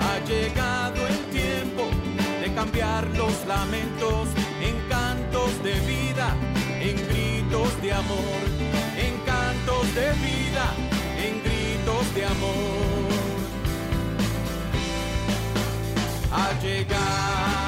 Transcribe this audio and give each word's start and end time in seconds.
Ha 0.00 0.18
llegado 0.26 1.06
el 1.06 1.18
tiempo 1.30 1.84
de 2.40 2.52
cambiar 2.54 3.06
los 3.16 3.46
lamentos 3.46 4.28
en 4.60 4.76
cantos 4.88 5.62
de 5.62 5.74
vida, 5.80 6.34
en 6.80 6.96
gritos 7.08 7.82
de 7.82 7.92
amor, 7.92 8.42
en 8.96 9.16
cantos 9.26 9.94
de 9.94 10.12
vida, 10.26 10.64
en 11.24 11.42
gritos 11.42 12.14
de 12.14 12.24
amor. 12.24 13.08
Ha 16.32 16.52
llegado 16.60 17.67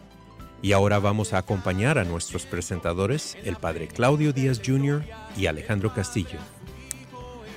Y 0.61 0.73
ahora 0.73 0.99
vamos 0.99 1.33
a 1.33 1.39
acompañar 1.39 1.97
a 1.97 2.03
nuestros 2.03 2.45
presentadores, 2.45 3.35
el 3.43 3.55
padre 3.55 3.87
Claudio 3.87 4.31
Díaz 4.31 4.61
Jr. 4.63 5.03
y 5.35 5.47
Alejandro 5.47 5.93
Castillo. 5.93 6.39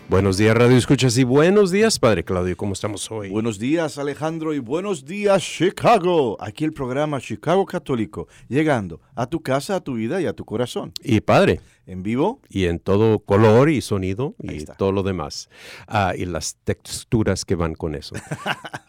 Buenos 0.09 0.37
días, 0.37 0.55
Radio 0.55 0.77
Escuchas, 0.77 1.17
y 1.17 1.25
buenos 1.25 1.71
días, 1.71 1.99
padre 1.99 2.25
Claudio. 2.25 2.57
¿Cómo 2.59 2.75
estamos 2.75 3.11
hoy? 3.11 3.31
Buenos 3.31 3.59
días 3.59 3.97
Alejandro 3.97 4.53
y 4.53 4.59
buenos 4.59 5.07
días 5.07 5.43
Chicago. 5.43 6.37
Aquí 6.41 6.65
el 6.65 6.75
programa 6.75 7.21
Chicago 7.21 7.65
Católico, 7.65 8.29
llegando 8.49 9.01
a 9.15 9.27
tu 9.27 9.41
casa, 9.41 9.77
a 9.77 9.81
tu 9.81 9.95
vida 9.95 10.21
y 10.21 10.27
a 10.27 10.35
tu 10.35 10.45
corazón. 10.45 10.93
Y 11.03 11.21
padre, 11.21 11.61
En 11.87 12.03
vivo, 12.03 12.41
y 12.49 12.65
en 12.65 12.79
todo 12.79 13.19
color 13.19 13.69
y 13.69 13.83
sonido 13.83 14.35
y 14.43 14.65
todo 14.65 14.91
lo 14.93 15.03
demás. 15.03 15.51
Ah, 15.87 16.15
y 16.17 16.25
las 16.25 16.57
texturas 16.65 17.45
que 17.45 17.57
van 17.57 17.75
con 17.75 17.95
eso. 17.95 18.15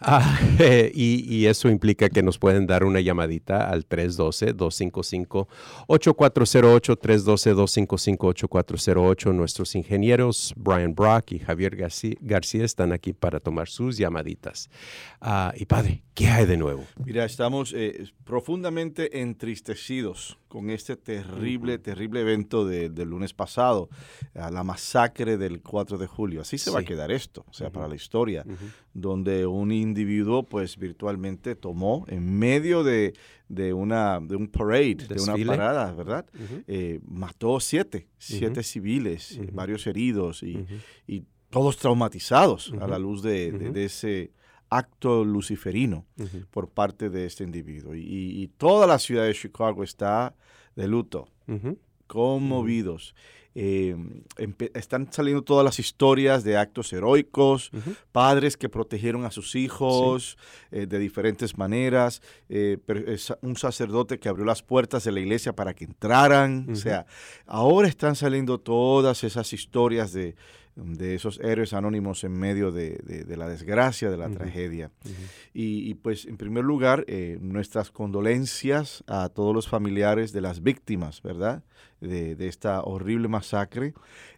Ah, 0.07 0.39
eh, 0.59 0.91
y, 0.94 1.25
y 1.35 1.47
eso 1.47 1.67
implica 1.67 2.09
que 2.09 2.22
nos 2.22 2.38
pueden 2.38 2.67
dar 2.67 2.83
una 2.83 3.01
llamadita 3.01 3.67
al 3.72 3.85
312-255-8408, 5.88 6.97
312-255-8408. 7.00 9.33
Nuestros 9.33 9.75
ingenieros 9.75 10.53
Brian 10.56 10.94
Brock 10.94 11.31
y 11.31 11.39
Javier 11.39 11.75
García 11.75 12.66
están 12.66 12.91
aquí 12.91 13.13
para 13.13 13.39
tomar 13.39 13.67
sus 13.67 13.97
llamaditas. 13.97 14.69
Ah, 15.22 15.53
y 15.57 15.66
padre, 15.66 16.03
¿qué 16.13 16.27
hay 16.27 16.45
de 16.45 16.57
nuevo? 16.57 16.83
mira, 17.03 17.25
estamos 17.25 17.73
eh, 17.75 18.06
profundamente 18.23 19.22
entristecidos 19.22 20.38
con 20.47 20.69
este 20.69 20.95
terrible, 20.95 21.77
terrible 21.79 22.22
evento 22.22 22.66
de- 22.66 22.84
del 22.90 23.09
lunes 23.09 23.34
pasado, 23.34 23.90
a 24.34 24.51
la 24.51 24.63
masacre 24.63 25.38
del 25.38 25.62
4 25.62 25.97
de 25.97 26.07
julio. 26.07 26.41
Así 26.41 26.57
se 26.57 26.72
va 26.72 26.79
a 26.79 26.81
Sí. 26.81 26.88
quedar 26.88 27.12
esto, 27.12 27.46
o 27.50 27.53
sea, 27.53 27.69
para 27.72 27.88
la 27.88 27.96
historia, 27.96 28.46
donde 28.94 29.46
un 29.46 29.72
individuo 29.72 30.44
pues 30.44 30.78
virtualmente 30.78 31.56
tomó 31.56 32.06
en 32.07 32.38
medio 32.38 32.84
de, 32.84 33.13
de 33.50 33.74
una, 33.74 34.19
de 34.19 34.35
un 34.35 34.47
parade, 34.47 34.95
de 34.95 35.22
una 35.22 35.34
Desfile. 35.34 35.45
parada, 35.47 35.91
¿verdad? 35.94 36.25
Eh, 36.68 37.00
mató 37.07 37.59
siete, 37.59 38.07
siete 38.18 38.63
civiles, 38.63 39.38
eh, 39.38 39.50
varios 39.51 39.85
heridos 39.88 40.44
y, 40.44 40.66
y 41.07 41.24
todos 41.50 41.78
traumatizados 41.78 42.74
a 42.81 42.88
la 42.88 43.00
luz 43.00 43.22
de, 43.22 43.51
de- 43.51 43.85
ese 43.85 44.31
acto 44.69 45.24
luciferino 45.24 46.06
por 46.50 46.69
parte 46.69 47.09
de 47.09 47.25
este 47.28 47.44
individuo. 47.44 47.94
Y, 47.95 48.01
y 48.41 48.47
toda 48.57 48.88
la 48.88 48.97
ciudad 49.00 49.25
de 49.25 49.34
Chicago 49.34 49.84
está 49.84 50.34
de 50.75 50.88
luto, 50.88 51.29
Ujú. 51.47 51.78
Conmovidos. 52.08 53.16
Eh, 53.58 53.96
están 54.74 55.08
saliendo 55.14 55.42
todas 55.42 55.64
las 55.64 55.80
historias 55.80 56.44
de 56.44 56.58
actos 56.58 56.92
heroicos, 56.92 57.72
padres 58.12 58.58
que 58.58 58.68
protegieron 58.68 59.24
a 59.24 59.32
sus 59.32 59.56
hijos 59.56 60.38
eh, 60.72 60.88
de 60.88 61.00
diferentes 61.00 61.58
maneras, 61.58 62.22
eh, 62.50 62.78
un 63.42 63.56
sacerdote 63.56 64.20
que 64.20 64.28
abrió 64.28 64.44
las 64.44 64.62
puertas 64.62 65.06
de 65.06 65.14
la 65.14 65.22
iglesia 65.22 65.54
para 65.54 65.74
que 65.74 65.86
entraran. 65.86 66.68
O 66.70 66.76
sea, 66.76 67.06
ahora 67.46 67.88
están 67.88 68.18
saliendo 68.18 68.60
todas 68.60 69.24
esas 69.24 69.54
historias 69.54 70.12
de, 70.12 70.36
de 70.75 71.16
esos 71.16 71.40
héroes 71.40 71.74
anónimos 71.74 72.24
en 72.25 72.34
medio 72.34 72.72
de, 72.72 72.97
de- 73.06 73.24
de 73.24 73.38
la 73.38 73.47
desgracia, 73.47 74.09
de 74.09 74.18
la 74.18 74.28
tragedia. 74.30 74.91
Y, 75.53 75.90
y, 75.90 75.94
pues, 75.94 76.25
en 76.25 76.36
primer 76.38 76.63
lugar, 76.66 77.06
eh, 77.08 77.38
nuestras 77.41 77.91
condolencias 77.91 79.03
a 79.08 79.30
todos 79.30 79.53
los 79.56 79.68
familiares 79.69 80.34
de 80.34 80.41
las 80.41 80.62
víctimas, 80.63 81.22
¿verdad? 81.22 81.63
De, 82.02 82.36
de 82.36 82.47
esta 82.47 82.81
horrible 82.81 83.28
masacre. 83.30 83.94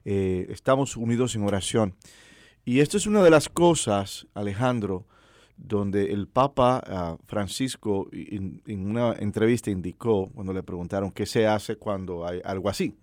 Eh, 0.05 0.45
estamos 0.49 0.95
unidos 0.95 1.35
en 1.35 1.43
oración. 1.43 1.95
Y 2.65 2.81
esto 2.81 2.97
es 2.97 3.07
una 3.07 3.23
de 3.23 3.29
las 3.31 3.49
cosas, 3.49 4.27
Alejandro, 4.33 5.07
donde 5.55 6.11
el 6.13 6.27
Papa 6.27 6.83
ah, 6.85 7.17
Francisco 7.25 8.09
en, 8.11 8.61
en 8.67 8.85
una 8.85 9.13
entrevista 9.13 9.71
indicó, 9.71 10.29
cuando 10.29 10.53
le 10.53 10.61
preguntaron 10.61 11.09
qué 11.11 11.25
se 11.25 11.47
hace 11.47 11.77
cuando 11.77 12.27
hay 12.27 12.41
algo 12.43 12.69
así, 12.69 12.93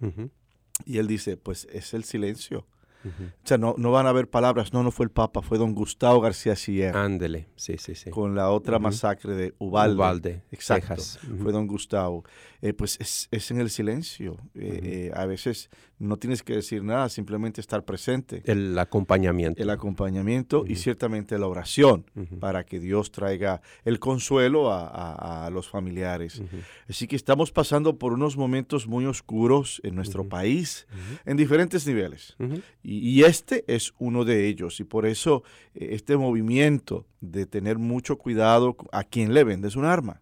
y 0.86 0.98
él 0.98 1.06
dice, 1.08 1.36
pues 1.36 1.66
es 1.72 1.94
el 1.94 2.04
silencio. 2.04 2.66
O 3.04 3.46
sea, 3.46 3.58
no, 3.58 3.74
no 3.76 3.92
van 3.92 4.06
a 4.06 4.10
haber 4.10 4.28
palabras, 4.28 4.72
no, 4.72 4.82
no 4.82 4.90
fue 4.90 5.04
el 5.04 5.10
Papa, 5.10 5.42
fue 5.42 5.58
don 5.58 5.74
Gustavo 5.74 6.20
García 6.20 6.56
Siller 6.56 6.96
Ándele, 6.96 7.48
sí, 7.56 7.76
sí, 7.78 7.94
sí. 7.94 8.10
con 8.10 8.34
la 8.34 8.50
otra 8.50 8.78
masacre 8.78 9.34
de 9.34 9.54
Ubalde. 9.58 9.96
Uvalde, 9.96 10.42
Exacto. 10.50 10.94
Texas. 10.94 11.18
Fue 11.42 11.52
don 11.52 11.66
Gustavo. 11.66 12.24
Eh, 12.62 12.72
pues 12.72 12.98
es, 13.00 13.28
es 13.30 13.50
en 13.50 13.60
el 13.60 13.68
silencio. 13.68 14.38
Eh, 14.54 14.80
eh, 14.82 15.12
a 15.14 15.26
veces 15.26 15.68
no 15.98 16.16
tienes 16.16 16.42
que 16.42 16.54
decir 16.54 16.82
nada, 16.82 17.08
simplemente 17.08 17.60
estar 17.60 17.84
presente. 17.84 18.42
El 18.46 18.78
acompañamiento. 18.78 19.62
El 19.62 19.70
acompañamiento 19.70 20.64
y 20.66 20.76
ciertamente 20.76 21.38
la 21.38 21.46
oración 21.46 22.04
para 22.40 22.64
que 22.64 22.80
Dios 22.80 23.12
traiga 23.12 23.60
el 23.84 23.98
consuelo 24.00 24.70
a, 24.72 24.86
a- 24.88 25.46
a 25.46 25.50
los 25.50 25.68
familiares. 25.68 26.42
Así 26.88 27.06
que 27.06 27.16
estamos 27.16 27.52
pasando 27.52 27.96
por 27.98 28.12
unos 28.12 28.36
momentos 28.36 28.86
muy 28.86 29.06
oscuros 29.06 29.80
en 29.84 29.94
nuestro 29.94 30.28
país, 30.28 30.86
en 31.24 31.36
diferentes 31.36 31.86
niveles. 31.86 32.36
Y, 32.82 32.98
y 33.08 33.22
este 33.24 33.64
es 33.66 33.94
uno 33.98 34.24
de 34.24 34.46
ellos. 34.48 34.80
Y 34.80 34.84
por 34.84 35.06
eso 35.06 35.42
eh, 35.74 35.90
este 35.92 36.16
movimiento 36.16 37.06
de 37.20 37.46
tener 37.46 37.78
mucho 37.78 38.18
cuidado 38.18 38.76
a 38.92 39.04
quien 39.04 39.32
le 39.32 39.44
vendes 39.44 39.76
un 39.76 39.84
arma. 39.84 40.20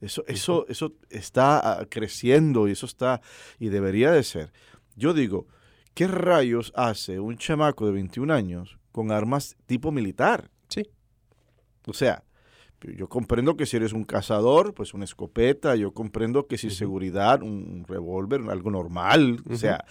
Eso, 0.00 0.22
eso, 0.26 0.66
eso 0.68 0.92
está 1.08 1.80
ah, 1.80 1.86
creciendo 1.88 2.68
y 2.68 2.72
eso 2.72 2.84
está, 2.84 3.22
y 3.58 3.68
debería 3.68 4.10
de 4.12 4.22
ser. 4.22 4.52
Yo 4.96 5.14
digo, 5.14 5.46
¿qué 5.94 6.06
rayos 6.06 6.72
hace 6.76 7.20
un 7.20 7.36
chamaco 7.36 7.86
de 7.86 7.92
21 7.92 8.32
años 8.32 8.78
con 8.92 9.10
armas 9.10 9.56
tipo 9.66 9.90
militar? 9.90 10.50
Sí. 10.68 10.82
O 11.86 11.92
sea, 11.92 12.24
yo 12.80 13.08
comprendo 13.08 13.56
que 13.56 13.66
si 13.66 13.76
eres 13.76 13.92
un 13.92 14.04
cazador, 14.04 14.74
pues 14.74 14.94
una 14.94 15.04
escopeta, 15.04 15.74
yo 15.76 15.92
comprendo 15.92 16.46
que 16.46 16.58
si 16.58 16.70
seguridad, 16.70 17.42
un 17.42 17.84
revólver, 17.88 18.42
algo 18.50 18.70
normal, 18.70 19.42
o 19.48 19.56
sea, 19.56 19.84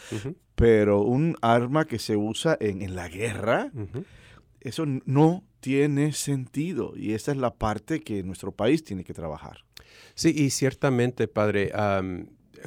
pero 0.55 1.01
un 1.01 1.35
arma 1.41 1.85
que 1.85 1.99
se 1.99 2.15
usa 2.15 2.57
en, 2.59 2.95
la 2.95 3.07
guerra, 3.09 3.71
eso 4.61 4.85
no 4.85 5.43
tiene 5.59 6.13
sentido 6.13 6.93
y 6.95 7.13
esa 7.13 7.31
es 7.31 7.37
la 7.37 7.55
parte 7.55 8.01
que 8.01 8.23
nuestro 8.23 8.51
país 8.51 8.83
tiene 8.83 9.03
que 9.03 9.13
trabajar. 9.13 9.65
Sí, 10.15 10.33
y 10.35 10.51
ciertamente, 10.51 11.27
padre, 11.27 11.71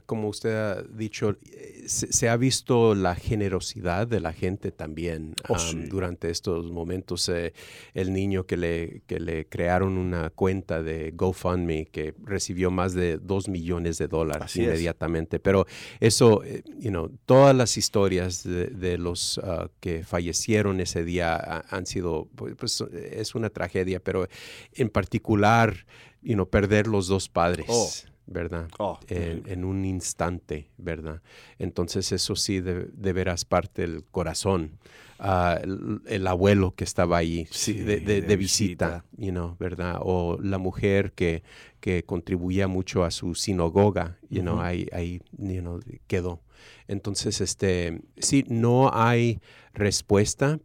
como 0.04 0.28
usted 0.28 0.54
ha 0.54 0.82
dicho, 0.82 1.36
eh, 1.50 1.84
se, 1.86 2.28
ha 2.28 2.36
visto 2.36 2.94
la 2.94 3.14
generosidad 3.14 4.06
de 4.06 4.20
la 4.20 4.32
gente 4.32 4.70
también 4.70 5.34
oh, 5.48 5.56
durante 5.88 6.30
estos 6.30 6.70
momentos. 6.70 7.28
Eh, 7.28 7.54
el 7.94 8.12
niño 8.12 8.46
que 8.46 8.56
le, 8.56 9.02
que 9.06 9.20
le 9.20 9.46
crearon 9.46 9.96
una 9.96 10.30
cuenta 10.30 10.82
de 10.82 11.12
GoFundMe 11.12 11.86
que 11.86 12.14
recibió 12.22 12.70
más 12.70 12.94
de 12.94 13.18
dos 13.18 13.48
millones 13.48 13.98
de 13.98 14.08
dólares 14.08 14.56
inmediatamente. 14.56 15.38
Pero 15.38 15.66
eso, 16.00 16.42
eh, 16.44 16.62
you 16.78 16.90
know, 16.90 17.10
todas 17.24 17.54
las 17.54 17.76
historias 17.76 18.42
de, 18.44 18.98
los 18.98 19.38
ah, 19.42 19.68
que 19.80 20.04
fallecieron 20.04 20.80
ese 20.80 21.04
día 21.04 21.64
han 21.70 21.86
sido, 21.86 22.28
pues, 22.34 22.54
pues, 22.56 22.80
es 22.92 23.34
una 23.34 23.50
tragedia, 23.50 24.00
pero 24.00 24.28
en 24.72 24.88
particular, 24.88 25.86
you 26.22 26.34
know, 26.34 26.48
perder 26.48 26.86
los 26.86 27.06
dos 27.08 27.28
padres. 27.28 27.66
Oh. 27.68 27.90
¿Verdad? 28.26 28.68
Oh, 28.78 28.98
en, 29.08 29.64
un 29.64 29.84
instante, 29.84 30.70
¿verdad? 30.76 31.22
Entonces 31.58 32.12
eso 32.12 32.36
sí 32.36 32.60
de, 32.60 33.12
veras 33.12 33.44
parte 33.44 33.82
del 33.82 34.04
corazón. 34.04 34.78
Ah, 35.18 35.58
el, 36.06 36.26
abuelo 36.26 36.74
que 36.74 36.84
estaba 36.84 37.16
ahí 37.16 37.48
de, 37.66 38.36
visita, 38.36 39.04
You 39.16 39.30
know, 39.30 39.56
¿verdad? 39.58 39.98
O 40.00 40.38
la 40.42 40.58
mujer 40.58 41.12
que, 41.12 41.42
que 41.80 42.04
contribuía 42.04 42.68
mucho 42.68 43.04
a 43.04 43.10
su 43.10 43.34
sinagoga, 43.34 44.18
you 44.28 44.42
know, 44.42 44.60
ahí, 44.60 44.86
ahí 44.92 45.20
you 45.38 45.60
know, 45.60 45.80
quedó. 46.06 46.42
Entonces, 46.88 47.40
este, 47.40 48.00
sí, 48.18 48.44
no 48.48 48.90
hay 48.92 49.40
respuesta, 49.72 50.58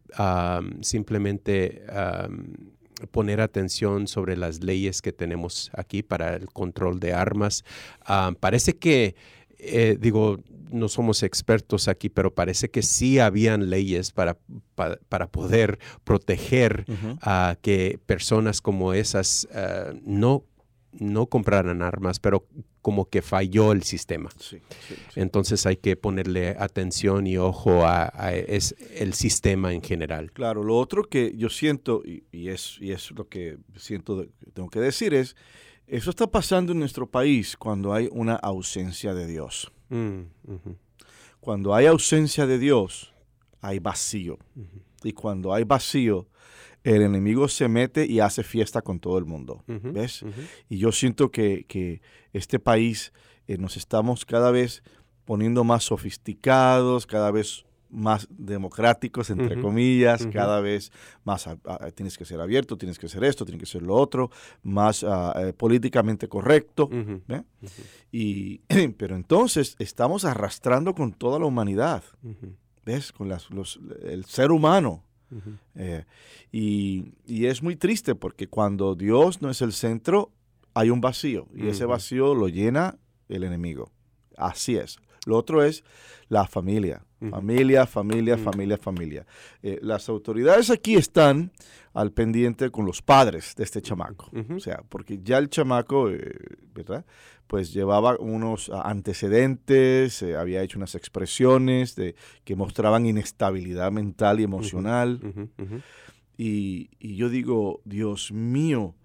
simplemente 0.81 1.83
poner 3.12 3.42
atención 3.42 4.07
sobre 4.07 4.38
las 4.38 4.63
leyes 4.63 5.01
que 5.01 5.12
tenemos 5.12 5.71
aquí 5.74 6.03
para 6.03 6.36
el 6.36 6.48
control 6.48 7.00
de 7.00 7.13
armas. 7.13 7.63
Ah, 8.06 8.33
parece 8.39 8.77
que, 8.77 9.15
eh, 9.57 9.98
digo, 10.00 10.39
no 10.71 10.88
somos 10.88 11.24
expertos 11.24 11.88
aquí, 11.88 12.09
pero 12.09 12.33
parece 12.33 12.69
que 12.69 12.81
sí 12.81 13.19
habían 13.19 13.69
leyes 13.69 14.12
para, 14.12 14.38
para, 14.75 15.27
poder 15.27 15.80
proteger 16.03 16.86
a 17.21 17.57
que 17.62 18.00
personas 18.06 18.62
como 18.62 18.94
esas 18.94 19.47
ah, 19.54 19.94
no 20.04 20.45
no 20.93 21.27
compraran 21.27 21.81
armas, 21.81 22.19
pero 22.19 22.45
como 22.81 23.05
que 23.05 23.21
falló 23.21 23.71
el 23.71 23.83
sistema. 23.83 24.29
Entonces 25.15 25.65
hay 25.65 25.77
que 25.77 25.95
ponerle 25.95 26.55
atención 26.59 27.27
y 27.27 27.38
ojo 27.38 27.85
a, 27.85 28.07
es 28.33 28.75
el 28.95 29.13
sistema 29.13 29.73
en 29.73 29.81
general. 29.81 30.31
Claro, 30.31 30.63
lo 30.63 30.77
otro 30.77 31.03
que 31.03 31.33
yo 31.38 31.49
siento, 31.49 32.01
y, 32.05 32.49
es, 32.49 32.77
y 32.79 32.91
es 32.91 33.11
lo 33.11 33.27
que 33.27 33.57
siento, 33.75 34.25
tengo 34.53 34.69
que 34.69 34.79
decir, 34.79 35.13
es, 35.13 35.35
eso 35.88 36.09
está 36.09 36.27
pasando 36.27 36.71
en 36.71 36.79
nuestro 36.79 37.09
país 37.09 37.55
cuando 37.57 37.94
hay 37.94 38.09
una 38.11 38.35
ausencia 38.35 39.13
de 39.13 39.27
Dios. 39.27 39.71
Mm, 39.89 40.21
cuando 41.39 41.75
hay 41.75 41.85
ausencia 41.85 42.45
de 42.47 42.57
Dios, 42.57 43.13
hay 43.61 43.79
vacío. 43.79 44.37
Y 45.03 45.13
cuando 45.13 45.53
hay 45.53 45.63
vacío, 45.63 46.27
el 46.83 47.01
enemigo 47.01 47.48
se 47.48 47.68
mete 47.68 48.06
y 48.06 48.19
hace 48.19 48.44
fiesta 48.44 48.81
con 48.81 49.00
todo 49.00 49.18
el 49.18 49.25
mundo. 49.25 49.63
¿Ves? 49.68 50.25
Y 50.69 50.78
yo 50.78 50.92
siento 50.92 51.31
que, 51.31 52.01
este 52.33 52.60
país 52.60 53.13
eh, 53.48 53.57
nos 53.57 53.75
estamos 53.75 54.25
cada 54.25 54.51
vez 54.51 54.83
poniendo 55.25 55.63
más 55.63 55.83
sofisticados, 55.83 57.06
cada 57.06 57.30
vez 57.31 57.66
más 57.92 58.28
democráticos, 58.31 59.30
entre 59.30 59.60
comillas, 59.60 60.25
cada 60.28 60.62
vez 60.62 60.92
más 61.24 61.48
tienes 61.94 62.18
que 62.18 62.25
ser 62.25 62.39
abierto, 62.39 62.78
tienes 62.78 62.98
que 62.98 63.10
ser 63.10 63.24
esto, 63.25 63.45
tienes 63.45 63.60
que 63.60 63.66
ser 63.66 63.81
lo 63.81 63.95
otro, 63.95 64.31
más 64.63 65.04
ah, 65.04 65.33
eh, 65.38 65.54
políticamente 65.54 66.28
correcto. 66.28 66.89
Y, 68.12 68.60
pero 68.98 69.16
entonces 69.16 69.75
estamos 69.80 70.25
arrastrando 70.25 70.95
con 70.95 71.12
toda 71.12 71.38
la 71.38 71.45
humanidad, 71.45 72.04
¿ves? 72.86 73.12
Con 73.12 73.30
las, 73.30 73.50
el 74.04 74.25
ser 74.25 74.51
humano. 74.51 75.04
Eh, 75.75 76.06
y, 76.51 77.13
es 77.45 77.63
muy 77.63 77.75
triste 77.75 78.16
porque 78.16 78.48
cuando 78.48 78.95
Dios 78.95 79.42
no 79.42 79.50
es 79.50 79.62
el 79.62 79.72
centro, 79.72 80.31
hay 80.74 80.89
un 80.89 81.01
vacío 81.01 81.48
y 81.54 81.68
ese 81.68 81.86
vacío 81.86 82.36
lo 82.36 82.48
llena 82.48 82.98
el 83.30 83.44
enemigo. 83.44 83.92
Así 84.38 84.75
es. 84.75 85.00
Lo 85.25 85.38
otro 85.38 85.63
es 85.63 85.83
la 86.29 86.47
familia. 86.47 87.03
Familia, 87.29 87.85
familia, 87.85 88.35
familia, 88.35 88.77
familia. 88.77 89.27
Eh, 89.62 89.77
las 89.83 90.09
autoridades 90.09 90.71
aquí 90.71 90.95
están 90.95 91.51
al 91.94 92.12
pendiente 92.12 92.71
con 92.71 92.83
los 92.88 93.03
padres 93.03 93.53
de 93.56 93.63
este 93.63 93.79
chamaco. 93.79 94.31
O 94.56 94.59
sea, 94.59 94.81
porque 94.89 95.19
ya 95.21 95.38
el 95.38 95.50
chamaco, 95.50 96.09
eh, 96.09 96.33
¿verdad? 96.73 97.06
Pues 97.45 97.73
llevaba 97.73 98.18
unos 98.18 98.71
antecedentes, 98.71 100.23
eh, 100.23 100.35
había 100.35 100.63
hecho 100.63 100.79
unas 100.79 100.95
expresiones 100.95 101.95
de, 101.95 102.15
que 102.44 102.56
mostraban 102.56 103.06
inestabilidad 103.06 103.91
mental 103.91 104.39
y 104.39 104.44
emocional. 104.44 105.19
Y, 106.38 106.89
yo 107.15 107.29
digo, 107.29 107.81
Dios 107.85 108.31
mío, 108.31 108.95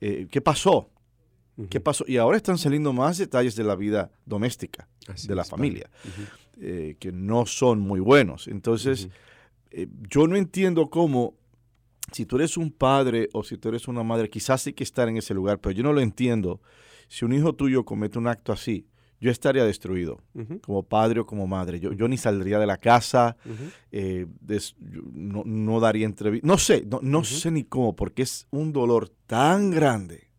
¿qué 0.00 0.40
pasó? 0.42 0.90
¿Qué 1.68 1.80
pasó? 1.80 2.04
Y 2.06 2.16
ahora 2.16 2.36
están 2.36 2.58
saliendo 2.58 2.92
más 2.92 3.18
detalles 3.18 3.56
de 3.56 3.64
la 3.64 3.74
vida 3.74 4.10
doméstica, 4.24 4.88
de 5.26 5.34
la 5.34 5.44
familia. 5.44 5.90
Eh, 6.62 6.96
que 6.98 7.10
no 7.10 7.46
son 7.46 7.80
muy 7.80 8.00
buenos. 8.00 8.46
Entonces, 8.46 9.08
eh, 9.70 9.86
yo 10.08 10.26
no 10.26 10.36
entiendo 10.36 10.90
cómo, 10.90 11.34
si 12.12 12.26
tú 12.26 12.36
eres 12.36 12.56
un 12.56 12.70
padre 12.70 13.28
o 13.32 13.42
si 13.42 13.56
tú 13.56 13.70
eres 13.70 13.88
una 13.88 14.02
madre, 14.02 14.28
quizás 14.28 14.66
hay 14.66 14.74
que 14.74 14.84
estar 14.84 15.08
en 15.08 15.16
ese 15.16 15.32
lugar, 15.32 15.58
pero 15.58 15.72
yo 15.72 15.82
no 15.82 15.92
lo 15.92 16.00
entiendo. 16.00 16.60
Si 17.08 17.24
un 17.24 17.32
hijo 17.32 17.54
tuyo 17.54 17.84
comete 17.84 18.18
un 18.18 18.26
acto 18.26 18.52
así, 18.52 18.86
yo 19.20 19.30
estaría 19.30 19.64
destruido 19.64 20.22
como 20.62 20.82
padre 20.82 21.20
o 21.20 21.26
como 21.26 21.46
madre. 21.46 21.80
Yo, 21.80 21.92
yo 21.92 22.08
ni 22.08 22.16
saldría 22.16 22.58
de 22.58 22.66
la 22.66 22.78
casa, 22.78 23.36
eh, 23.90 24.26
no, 25.12 25.80
daría 25.80 26.06
entrevista. 26.06 26.46
No 26.46 26.58
sé, 26.58 26.84
no, 26.86 27.00
no 27.02 27.24
sé 27.24 27.50
ni 27.50 27.64
cómo, 27.64 27.96
porque 27.96 28.22
es 28.22 28.46
un 28.50 28.72
dolor 28.72 29.10
tan 29.26 29.70
grande 29.70 30.29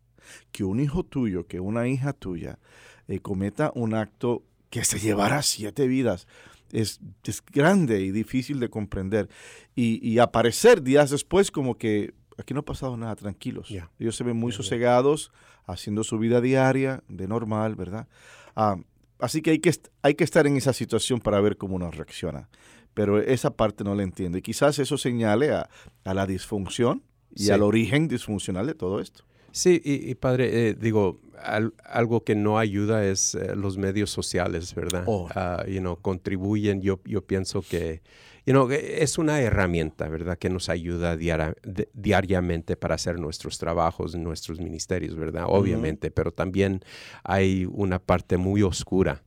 que 0.51 0.63
un 0.63 0.79
hijo 0.79 1.03
tuyo, 1.03 1.47
que 1.47 1.59
una 1.59 1.87
hija 1.87 2.13
tuya 2.13 2.59
cometa 3.19 3.71
un 3.75 3.93
acto 3.93 4.43
que 4.69 4.85
se 4.85 4.99
llevara 4.99 5.41
siete 5.41 5.87
vidas. 5.87 6.27
Es, 6.71 7.01
grande 7.51 7.99
y 8.01 8.11
difícil 8.11 8.59
de 8.59 8.69
comprender. 8.69 9.27
Y, 9.75 10.17
aparecer 10.19 10.81
días 10.81 11.09
después 11.09 11.51
como 11.51 11.77
que 11.77 12.13
aquí 12.37 12.53
no 12.53 12.61
ha 12.61 12.65
pasado 12.65 12.95
nada, 12.95 13.15
tranquilos. 13.15 13.69
Ellos 13.99 14.15
se 14.15 14.23
ven 14.23 14.37
muy 14.37 14.53
sosegados, 14.53 15.31
haciendo 15.65 16.03
su 16.03 16.17
vida 16.17 16.39
diaria, 16.39 17.03
de 17.09 17.27
normal, 17.27 17.75
¿verdad? 17.75 18.07
Ah, 18.55 18.77
así 19.19 19.41
que 19.41 19.51
hay, 19.51 19.59
que 19.59 19.73
hay 20.01 20.15
que 20.15 20.23
estar 20.23 20.47
en 20.47 20.55
esa 20.55 20.73
situación 20.73 21.19
para 21.19 21.41
ver 21.41 21.57
cómo 21.57 21.75
uno 21.75 21.91
reacciona. 21.91 22.49
Pero 22.93 23.19
esa 23.19 23.51
parte 23.51 23.83
no 23.83 23.93
la 23.95 24.03
entiendo. 24.03 24.37
Y 24.37 24.41
quizás 24.41 24.79
eso 24.79 24.97
señale 24.97 25.51
a, 25.51 25.69
la 26.05 26.25
disfunción 26.25 27.03
y 27.35 27.49
al 27.49 27.61
origen 27.61 28.07
disfuncional 28.07 28.67
de 28.67 28.73
todo 28.73 28.99
esto. 28.99 29.23
Sí, 29.51 29.81
y, 29.83 30.15
padre, 30.15 30.69
eh, 30.69 30.73
digo, 30.75 31.19
algo 31.85 32.23
que 32.23 32.35
no 32.35 32.57
ayuda 32.57 33.05
es 33.05 33.35
eh, 33.35 33.55
los 33.55 33.77
medios 33.77 34.09
sociales, 34.09 34.73
¿verdad? 34.75 35.03
Oh. 35.07 35.27
Ah, 35.35 35.63
you 35.67 35.79
know, 35.79 35.97
contribuyen, 35.97 36.81
yo, 36.81 36.99
yo 37.05 37.25
pienso 37.25 37.61
que, 37.61 38.01
you 38.45 38.53
know, 38.53 38.69
es 38.71 39.17
una 39.17 39.41
herramienta, 39.41 40.07
¿verdad? 40.07 40.37
Que 40.37 40.49
nos 40.49 40.69
ayuda 40.69 41.17
diariamente 41.93 42.77
para 42.77 42.95
hacer 42.95 43.19
nuestros 43.19 43.57
trabajos, 43.57 44.15
nuestros 44.15 44.59
ministerios, 44.59 45.15
¿verdad? 45.15 45.45
Obviamente, 45.47 46.11
pero 46.11 46.31
también 46.31 46.81
hay 47.23 47.67
una 47.69 47.99
parte 47.99 48.37
muy 48.37 48.61
oscura 48.63 49.23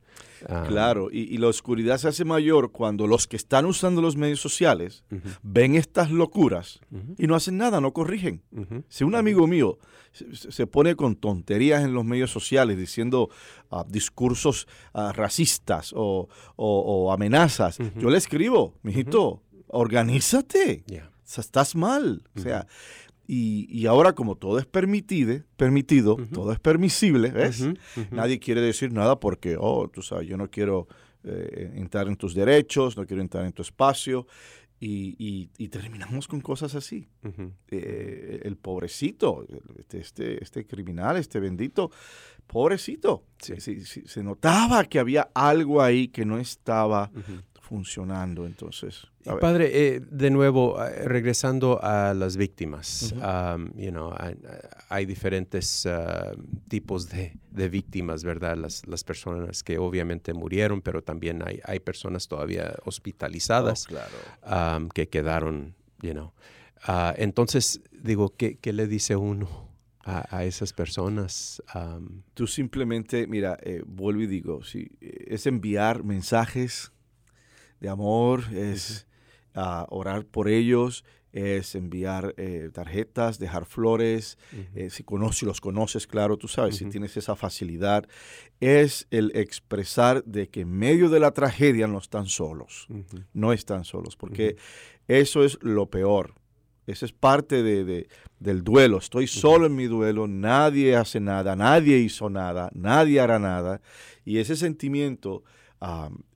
Ah. 0.47 0.65
Claro, 0.67 1.09
y, 1.11 1.37
la 1.37 1.47
oscuridad 1.47 1.97
se 1.97 2.07
hace 2.07 2.25
mayor 2.25 2.71
cuando 2.71 3.07
los 3.07 3.27
que 3.27 3.35
están 3.35 3.65
usando 3.65 4.01
los 4.01 4.15
medios 4.15 4.39
sociales 4.39 5.03
ven 5.41 5.75
estas 5.75 6.11
locuras 6.11 6.79
y 7.17 7.27
no 7.27 7.35
hacen 7.35 7.57
nada, 7.57 7.81
no 7.81 7.93
corrigen. 7.93 8.41
Si 8.87 9.03
un 9.03 9.15
amigo 9.15 9.47
mío 9.47 9.79
se, 10.11 10.67
pone 10.67 10.95
con 10.95 11.15
tonterías 11.15 11.83
en 11.83 11.93
los 11.93 12.05
medios 12.05 12.31
sociales 12.31 12.77
diciendo 12.77 13.29
ah, 13.71 13.85
discursos 13.87 14.67
ah, 14.93 15.11
racistas 15.13 15.93
o, 15.95 16.27
amenazas, 17.11 17.77
yo 17.97 18.09
le 18.09 18.17
escribo, 18.17 18.75
mijito, 18.83 19.41
organízate. 19.67 20.83
estás 21.25 21.75
mal. 21.75 22.23
O 22.35 22.39
sea, 22.39 22.67
y, 23.27 23.85
ahora 23.85 24.13
como 24.13 24.35
todo 24.35 24.59
es 24.59 24.65
permitido, 24.65 25.41
permitido 25.57 26.17
todo 26.33 26.51
es 26.51 26.59
permisible, 26.59 27.31
¿ves? 27.31 27.65
Nadie 28.11 28.39
quiere 28.39 28.61
decir 28.61 28.91
nada 28.91 29.19
porque, 29.19 29.57
oh, 29.59 29.87
tú 29.87 30.01
sabes, 30.01 30.27
yo 30.27 30.37
no 30.37 30.49
quiero 30.49 30.87
eh, 31.23 31.71
entrar 31.75 32.07
en 32.07 32.15
tus 32.15 32.35
derechos, 32.35 32.97
no 32.97 33.05
quiero 33.05 33.21
entrar 33.21 33.45
en 33.45 33.51
tu 33.51 33.61
espacio. 33.61 34.27
y, 34.79 35.49
y, 35.57 35.67
terminamos 35.69 36.27
con 36.27 36.41
cosas 36.41 36.75
así. 36.75 37.07
Eh, 37.71 38.41
el 38.43 38.57
pobrecito, 38.57 39.45
este, 39.79 39.99
este, 39.99 40.43
este, 40.43 40.65
criminal, 40.65 41.17
este 41.17 41.39
bendito, 41.39 41.89
pobrecito. 42.45 43.23
se 43.39 44.23
notaba 44.23 44.83
que 44.85 44.99
había 44.99 45.29
algo 45.33 45.81
ahí 45.81 46.09
que 46.09 46.25
no 46.25 46.37
estaba 46.37 47.09
funcionando. 47.65 48.45
Entonces, 48.45 49.07
padre, 49.41 49.95
eh, 49.95 49.99
de 49.99 50.29
nuevo, 50.29 50.81
eh, 50.83 51.07
regresando 51.07 51.79
a 51.83 52.13
las 52.13 52.37
víctimas, 52.37 53.13
you 53.75 53.89
know, 53.89 54.13
hay, 54.89 55.05
diferentes 55.05 55.85
ah, 55.87 56.33
tipos 56.67 57.09
de, 57.09 57.33
víctimas, 57.69 58.23
¿verdad? 58.23 58.55
Las, 58.55 58.85
las, 58.87 59.03
personas 59.03 59.63
que 59.63 59.79
obviamente 59.79 60.33
murieron, 60.33 60.81
pero 60.81 61.01
también 61.03 61.41
hay, 61.45 61.59
hay 61.63 61.79
personas 61.79 62.27
todavía 62.27 62.75
hospitalizadas 62.85 63.87
oh, 64.43 64.87
que 64.93 65.09
quedaron, 65.09 65.75
you 66.01 66.11
know. 66.11 66.33
Ah, 66.83 67.13
entonces, 67.17 67.81
digo, 67.91 68.35
¿qué, 68.37 68.57
¿qué, 68.59 68.73
le 68.73 68.87
dice 68.87 69.15
uno? 69.15 69.65
A, 70.07 70.43
esas 70.45 70.71
personas. 70.71 71.63
Tú 72.35 72.45
simplemente, 72.45 73.25
mira, 73.25 73.57
eh, 73.63 73.81
vuelvo 73.87 74.21
y 74.21 74.27
digo, 74.27 74.63
si 74.63 74.91
es 75.01 75.47
enviar 75.47 76.03
mensajes 76.03 76.91
de 77.79 77.89
amor, 77.89 78.43
es 78.53 79.07
ah, 79.53 79.85
orar 79.89 80.25
por 80.25 80.47
ellos, 80.47 81.03
es 81.35 81.75
enviar 81.75 82.33
eh, 82.37 82.69
tarjetas, 82.73 83.39
dejar 83.39 83.65
flores, 83.65 84.37
eh, 84.73 84.89
si, 84.89 85.03
conoces, 85.03 85.43
los 85.43 85.59
conoces, 85.59 86.07
claro, 86.07 86.37
tú 86.37 86.47
sabes, 86.47 86.77
si 86.77 86.85
tienes 86.85 87.17
esa 87.17 87.35
facilidad, 87.35 88.07
es 88.61 89.05
el 89.11 89.31
expresar 89.35 90.23
de 90.23 90.47
que 90.47 90.61
en 90.61 90.71
medio 90.71 91.09
de 91.09 91.19
la 91.19 91.31
tragedia 91.31 91.87
no 91.87 91.97
están 91.97 92.27
solos, 92.27 92.87
no 93.33 93.51
están 93.51 93.83
solos, 93.83 94.15
porque 94.15 94.55
eso 95.09 95.43
es 95.43 95.59
lo 95.61 95.89
peor. 95.89 96.35
Eso 96.87 97.05
es 97.05 97.11
parte 97.11 97.63
de, 97.63 98.07
del 98.39 98.63
duelo. 98.63 98.99
Estoy 98.99 99.27
solo 99.27 99.65
en 99.65 99.75
mi 99.75 99.85
duelo, 99.85 100.27
nadie 100.27 100.95
hace 100.95 101.19
nada, 101.19 101.55
nadie 101.55 101.97
hizo 101.97 102.29
nada, 102.29 102.69
nadie 102.73 103.19
hará 103.19 103.39
nada. 103.39 103.81
Y 104.23 104.37
ese 104.37 104.55
sentimiento 104.55 105.43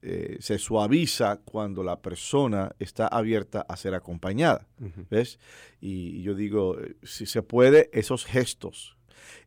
eh, 0.02 0.38
se 0.40 0.60
suaviza 0.60 1.38
cuando 1.44 1.84
la 1.84 2.02
persona 2.02 2.72
está 2.78 3.08
abierta 3.08 3.66
a 3.68 3.76
ser 3.78 3.96
acompañada. 3.96 4.68
¿Ves? 5.10 5.40
Y 5.82 6.22
yo 6.22 6.36
digo, 6.36 6.80
eh, 6.80 6.96
si 7.04 7.26
se 7.26 7.42
puede, 7.42 7.90
esos 7.94 8.26
gestos. 8.26 8.98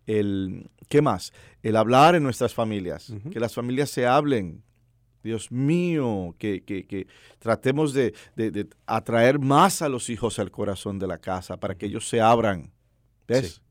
El, 0.06 0.70
¿Qué 0.88 1.02
más? 1.02 1.32
El 1.62 1.76
hablar 1.76 2.14
en 2.14 2.22
nuestras 2.22 2.54
familias, 2.54 3.12
que 3.30 3.40
las 3.40 3.54
familias 3.54 3.90
se 3.90 4.06
hablen. 4.06 4.62
Dios 5.22 5.52
mío, 5.52 6.34
que, 6.36 6.64
que, 6.64 7.06
tratemos 7.38 7.94
de, 7.94 8.12
atraer 8.86 9.38
más 9.38 9.80
a 9.80 9.88
los 9.88 10.10
hijos 10.10 10.40
al 10.40 10.50
corazón 10.50 10.98
de 10.98 11.06
la 11.06 11.18
casa 11.18 11.58
para 11.58 11.76
que 11.76 11.86
ellos 11.86 12.08
se 12.08 12.20
abran. 12.20 12.72
¿Ves? 13.28 13.62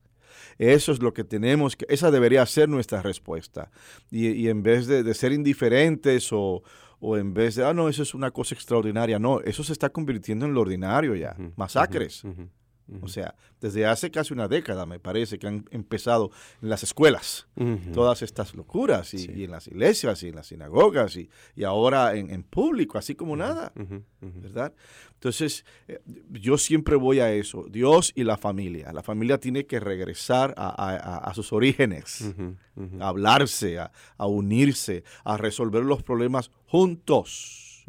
Eso 0.62 0.92
es 0.92 1.02
lo 1.02 1.12
que 1.12 1.24
tenemos, 1.24 1.76
que, 1.76 1.88
esa 1.90 2.12
debería 2.12 2.46
ser 2.46 2.70
nuestra 2.70 3.02
respuesta. 3.02 3.72
Y, 4.12 4.48
en 4.48 4.62
vez 4.62 4.86
de, 4.86 5.12
ser 5.16 5.32
indiferentes 5.32 6.30
o, 6.32 6.62
en 7.18 7.34
vez 7.34 7.56
de, 7.56 7.66
ah, 7.66 7.74
no, 7.74 7.90
eso 7.90 8.04
es 8.04 8.14
una 8.14 8.30
cosa 8.30 8.54
extraordinaria, 8.54 9.18
no, 9.18 9.42
eso 9.42 9.64
se 9.64 9.74
está 9.74 9.90
convirtiendo 9.90 10.46
en 10.46 10.54
lo 10.54 10.62
ordinario 10.62 11.16
ya. 11.16 11.36
Masacres. 11.56 12.24
O 13.02 13.08
sea, 13.08 13.36
desde 13.62 13.86
hace 13.86 14.12
casi 14.12 14.34
una 14.34 14.48
década 14.48 14.86
me 14.86 15.00
parece 15.00 15.40
que 15.40 15.48
han 15.48 15.66
empezado 15.72 16.32
en 16.62 16.70
las 16.70 16.84
escuelas 16.84 17.48
todas 17.94 18.22
estas 18.22 18.54
locuras 18.56 19.14
y, 19.14 19.44
en 19.44 19.52
las 19.52 19.68
iglesias 19.68 20.24
y 20.24 20.30
en 20.30 20.36
las 20.36 20.48
sinagogas 20.48 21.16
y, 21.16 21.30
ahora 21.64 22.16
en, 22.16 22.44
público, 22.44 22.98
así 22.98 23.16
como 23.16 23.38
nada, 23.38 23.72
¿verdad? 24.20 24.74
Entonces, 25.14 25.66
eh, 25.88 26.00
yo 26.32 26.58
siempre 26.58 26.96
voy 26.96 27.20
a 27.20 27.32
eso, 27.32 27.68
Dios 27.70 28.12
y 28.16 28.24
la 28.24 28.38
familia. 28.38 28.92
La 28.92 29.04
familia 29.04 29.38
tiene 29.38 29.68
que 29.68 29.80
regresar 29.80 30.56
a, 30.58 31.32
sus 31.36 31.54
orígenes, 31.54 32.34
a 33.00 33.08
hablarse, 33.08 33.78
a, 33.78 33.92
unirse, 34.26 35.04
a 35.24 35.38
resolver 35.38 35.84
los 35.84 36.02
problemas 36.02 36.50
juntos. 36.66 37.86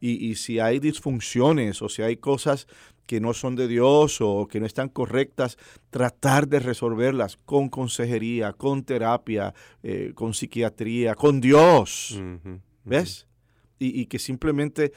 y, 0.00 0.28
y 0.30 0.34
si 0.36 0.60
hay 0.60 0.78
disfunciones 0.78 1.82
o 1.82 1.88
si 1.88 2.02
hay 2.02 2.16
cosas 2.16 2.66
que 3.06 3.20
no 3.20 3.32
son 3.32 3.56
de 3.56 3.68
Dios 3.68 4.20
o 4.20 4.46
que 4.48 4.60
no 4.60 4.66
están 4.66 4.88
correctas, 4.88 5.56
tratar 5.90 6.48
de 6.48 6.60
resolverlas 6.60 7.38
con 7.44 7.68
consejería, 7.68 8.52
con 8.52 8.82
terapia, 8.82 9.54
eh, 9.82 10.12
con 10.14 10.34
psiquiatría, 10.34 11.14
con 11.14 11.40
Dios. 11.40 12.20
¿Ves? 12.84 13.26
Y, 13.78 14.06
que 14.06 14.18
simplemente 14.18 14.92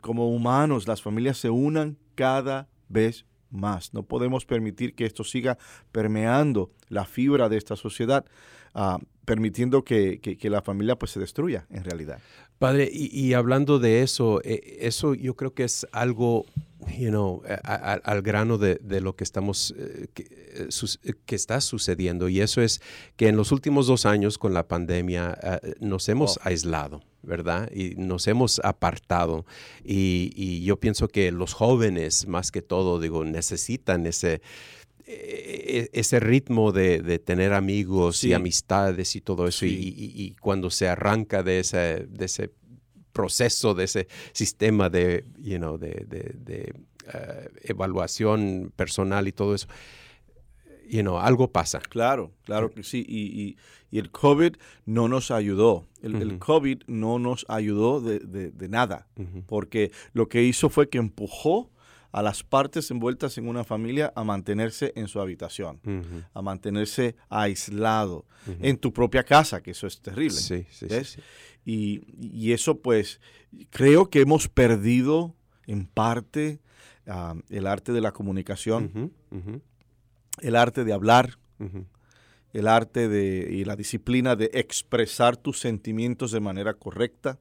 como 0.00 0.30
humanos 0.30 0.86
las 0.86 1.02
familias 1.02 1.38
se 1.38 1.50
unan 1.50 1.98
cada 2.14 2.68
vez 2.88 3.24
más. 3.50 3.94
No 3.94 4.02
podemos 4.02 4.44
permitir 4.44 4.94
que 4.94 5.06
esto 5.06 5.24
siga 5.24 5.58
permeando 5.92 6.70
la 6.88 7.04
fibra 7.04 7.48
de 7.48 7.56
esta 7.56 7.76
sociedad, 7.76 8.24
ah, 8.74 8.98
permitiendo 9.24 9.84
que, 9.84 10.38
la 10.42 10.62
familia 10.62 10.96
pues 10.96 11.12
se 11.12 11.20
destruya 11.20 11.66
en 11.70 11.84
realidad. 11.84 12.20
Padre, 12.58 12.88
y, 12.92 13.32
hablando 13.34 13.78
de 13.78 14.02
eso, 14.02 14.40
eh, 14.42 14.78
eso 14.80 15.14
yo 15.14 15.34
creo 15.34 15.54
que 15.54 15.64
es 15.64 15.86
algo 15.92 16.44
you 16.96 17.10
know, 17.10 17.42
al 17.64 18.22
grano 18.22 18.58
de, 18.58 18.78
lo 19.00 19.16
que 19.16 19.24
estamos 19.24 19.74
eh, 19.76 20.08
eh, 20.16 21.12
que, 21.26 21.34
está 21.34 21.60
sucediendo. 21.60 22.28
Y 22.28 22.40
eso 22.40 22.60
es 22.62 22.80
que 23.16 23.28
en 23.28 23.36
los 23.36 23.52
últimos 23.52 23.86
dos 23.86 24.06
años 24.06 24.38
con 24.38 24.54
la 24.54 24.66
pandemia 24.68 25.38
eh, 25.42 25.74
nos 25.80 26.08
hemos 26.08 26.36
oh. 26.36 26.40
aislado 26.44 27.02
verdad 27.22 27.70
y 27.72 27.94
nos 27.96 28.26
hemos 28.26 28.60
apartado. 28.64 29.44
Y, 29.84 30.62
yo 30.62 30.78
pienso 30.78 31.08
que 31.08 31.30
los 31.32 31.52
jóvenes 31.52 32.26
más 32.26 32.50
que 32.50 32.62
todo 32.62 33.00
digo 33.00 33.24
necesitan 33.24 34.06
ese 34.06 34.40
e, 35.06 35.88
ese 35.92 36.20
ritmo 36.20 36.70
de, 36.72 37.18
tener 37.18 37.52
amigos 37.52 38.24
y 38.24 38.34
amistades 38.34 39.16
y 39.16 39.20
todo 39.20 39.48
eso. 39.48 39.66
Y, 39.66 40.36
cuando 40.40 40.70
se 40.70 40.88
arranca 40.88 41.42
de 41.42 41.60
ese, 41.60 42.06
de 42.08 42.24
ese 42.24 42.50
proceso, 43.18 43.74
de 43.74 43.82
ese 43.82 44.06
sistema 44.32 44.88
de, 44.88 45.24
you 45.40 45.58
know, 45.58 45.76
de, 45.76 46.06
de, 46.06 46.72
eh, 47.12 47.48
evaluación 47.64 48.72
personal 48.76 49.26
y 49.26 49.32
todo 49.32 49.56
eso, 49.56 49.66
you 50.88 51.00
know, 51.00 51.18
algo 51.18 51.50
pasa. 51.50 51.80
Claro, 51.80 52.30
claro 52.44 52.70
que 52.70 52.84
sí. 52.84 53.04
Y, 53.08 53.56
y, 53.90 53.98
el 53.98 54.12
COVID 54.12 54.54
no 54.86 55.08
nos 55.08 55.32
ayudó. 55.32 55.86
El, 56.00 56.38
COVID 56.38 56.82
no 56.86 57.18
nos 57.18 57.44
ayudó 57.48 58.00
de, 58.00 58.20
de, 58.20 58.68
nada, 58.68 59.08
porque 59.46 59.90
lo 60.12 60.28
que 60.28 60.44
hizo 60.44 60.68
fue 60.68 60.88
que 60.88 60.98
empujó 60.98 61.70
a 62.12 62.22
las 62.22 62.42
partes 62.42 62.90
envueltas 62.90 63.36
en 63.38 63.48
una 63.48 63.64
familia 63.64 64.12
a 64.14 64.24
mantenerse 64.24 64.92
en 64.94 65.08
su 65.08 65.20
habitación, 65.20 65.80
a 66.32 66.42
mantenerse 66.42 67.16
aislado 67.28 68.26
en 68.60 68.76
tu 68.76 68.92
propia 68.92 69.24
casa, 69.24 69.62
que 69.62 69.72
eso 69.72 69.86
es 69.86 70.00
terrible. 70.00 70.36
Sí, 70.36 70.66
sí, 70.70 70.86
sí, 71.04 71.20
y, 71.64 72.52
eso 72.52 72.80
pues 72.80 73.20
creo 73.70 74.08
que 74.08 74.20
hemos 74.20 74.48
perdido 74.48 75.34
en 75.66 75.86
parte 75.86 76.60
ah, 77.06 77.34
el 77.50 77.66
arte 77.66 77.92
de 77.92 78.00
la 78.00 78.12
comunicación, 78.12 79.12
el 80.40 80.56
arte 80.56 80.84
de 80.84 80.92
hablar, 80.92 81.38
el 82.52 82.68
arte 82.68 83.08
de, 83.08 83.48
y 83.50 83.64
la 83.64 83.76
disciplina 83.76 84.36
de 84.36 84.50
expresar 84.54 85.36
tus 85.36 85.60
sentimientos 85.60 86.32
de 86.32 86.40
manera 86.40 86.74
correcta. 86.74 87.38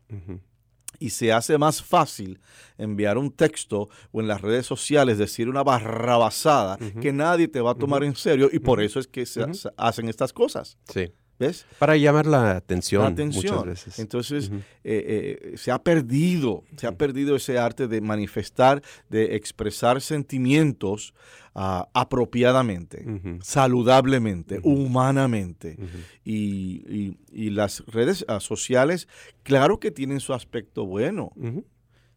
Y 0.99 1.11
se 1.11 1.31
hace 1.31 1.57
más 1.59 1.83
fácil 1.83 2.39
enviar 2.77 3.17
un 3.19 3.31
texto 3.31 3.87
o 4.11 4.19
en 4.19 4.27
las 4.27 4.41
redes 4.41 4.65
sociales 4.65 5.19
decir 5.19 5.47
una 5.47 5.63
barrabasada 5.63 6.77
que 7.01 7.13
nadie 7.13 7.47
te 7.47 7.61
va 7.61 7.71
a 7.71 7.75
tomar 7.75 8.03
en 8.03 8.15
serio 8.15 8.49
y 8.51 8.59
por 8.59 8.81
eso 8.81 8.99
es 8.99 9.07
que 9.07 9.25
se 9.25 9.45
hacen 9.77 10.09
estas 10.09 10.33
cosas. 10.33 10.77
Sí. 10.91 11.11
¿Ves? 11.39 11.67
Para 11.77 11.95
llamar 11.97 12.25
la 12.25 12.55
atención, 12.55 13.15
muchas 13.15 13.63
veces. 13.63 13.99
Entonces, 13.99 14.49
eh, 14.83 15.51
eh, 15.53 15.57
se 15.57 15.71
ha 15.71 15.77
perdido, 15.83 16.63
se 16.77 16.87
ha 16.87 16.93
perdido 16.93 17.35
ese 17.35 17.59
arte 17.59 17.87
de 17.87 18.01
manifestar, 18.01 18.81
de 19.09 19.35
expresar 19.35 20.01
sentimientos 20.01 21.13
ah, 21.53 21.89
apropiadamente, 21.93 23.05
saludablemente, 23.41 24.59
humanamente. 24.63 25.77
Y, 26.25 27.15
las 27.51 27.83
redes 27.85 28.25
ah, 28.27 28.39
sociales, 28.39 29.07
claro 29.43 29.79
que 29.79 29.91
tienen 29.91 30.19
su 30.19 30.33
aspecto 30.33 30.85
bueno 30.85 31.31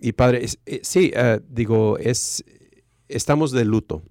y 0.00 0.12
padre, 0.12 0.46
eh, 0.66 0.80
sí, 0.82 1.12
eh, 1.14 1.40
digo, 1.48 1.98
es, 1.98 2.44
estamos 3.08 3.52
de 3.52 3.64
luto. 3.64 4.02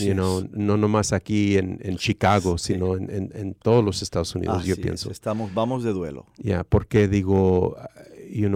no 0.00 0.76
nomás 0.76 1.12
aquí 1.12 1.56
en, 1.56 1.96
Chicago, 1.96 2.58
sino 2.58 2.96
en, 2.96 3.54
todos 3.54 3.84
los 3.84 4.02
Estados 4.02 4.34
Unidos, 4.34 4.64
yo 4.64 4.76
pienso. 4.76 5.10
estamos, 5.10 5.52
vamos 5.54 5.84
de 5.84 5.92
duelo. 5.92 6.26
Ya, 6.38 6.64
porque 6.64 7.08
digo, 7.08 7.76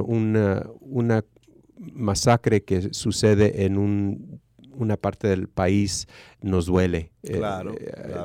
una, 0.07 0.67
una 0.81 1.25
masacre 1.79 2.63
que 2.63 2.93
sucede 2.93 3.65
en 3.65 3.79
un, 3.79 4.41
una 4.73 4.97
parte 4.97 5.29
del 5.29 5.49
país 5.49 6.09
nos 6.41 6.67
duele, 6.67 7.13
eh, 7.23 7.39
claro, 7.39 7.75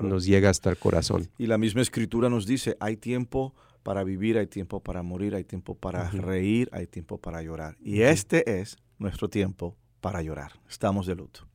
nos 0.02 0.26
llega 0.26 0.50
hasta 0.50 0.70
el 0.70 0.78
corazón. 0.78 1.30
Y 1.38 1.48
la 1.48 1.58
misma 1.58 1.82
escritura 1.82 2.30
nos 2.30 2.46
dice, 2.46 2.76
hay 2.80 2.98
tiempo 2.98 3.54
para 3.86 4.04
vivir, 4.04 4.40
hay 4.40 4.48
tiempo 4.48 4.80
para 4.80 5.04
morir, 5.04 5.36
hay 5.36 5.44
tiempo 5.44 5.76
para 5.76 6.10
reír, 6.10 6.70
hay 6.72 6.88
tiempo 6.88 7.20
para 7.20 7.44
llorar. 7.44 7.78
Y 7.80 8.02
este 8.02 8.60
es 8.60 8.78
nuestro 8.98 9.30
tiempo 9.30 9.78
para 10.02 10.24
llorar. 10.24 10.54
Estamos 10.68 11.06
de 11.06 11.14
luto. 11.14 11.48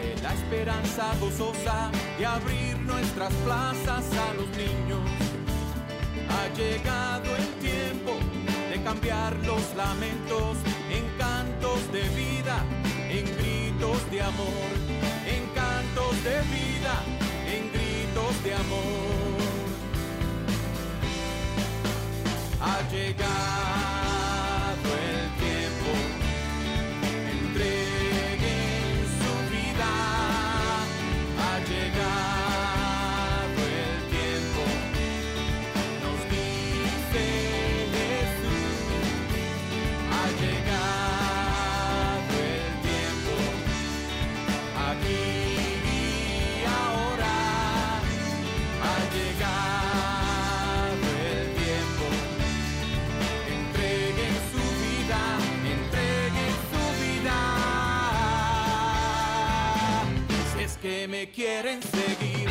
de 0.00 0.22
la 0.22 0.32
esperanza 0.32 1.12
gozosa 1.20 1.90
de 2.18 2.24
abrir 2.24 2.78
nuestras 2.78 3.32
plazas 3.44 4.04
a 4.26 4.34
los 4.34 4.48
niños. 4.56 5.04
Ha 6.30 6.44
llegado 6.56 7.36
el 7.36 7.48
tiempo 7.60 8.12
de 8.70 8.82
cambiar 8.82 9.36
los 9.44 9.62
lamentos 9.76 10.56
en 10.90 11.04
cantos 11.18 11.92
de 11.92 12.02
vida 12.20 12.64
en 13.10 13.24
gritos 13.36 14.10
de 14.10 14.22
amor, 14.22 14.70
cantos 15.96 16.24
de 16.24 16.40
vida, 16.42 17.02
en 17.46 17.72
gritos 17.72 18.44
de 18.44 18.54
amor. 18.54 19.36
Ha 22.60 22.90
llegado. 22.90 23.95
Quieren 61.36 61.82
seguir. 61.82 62.48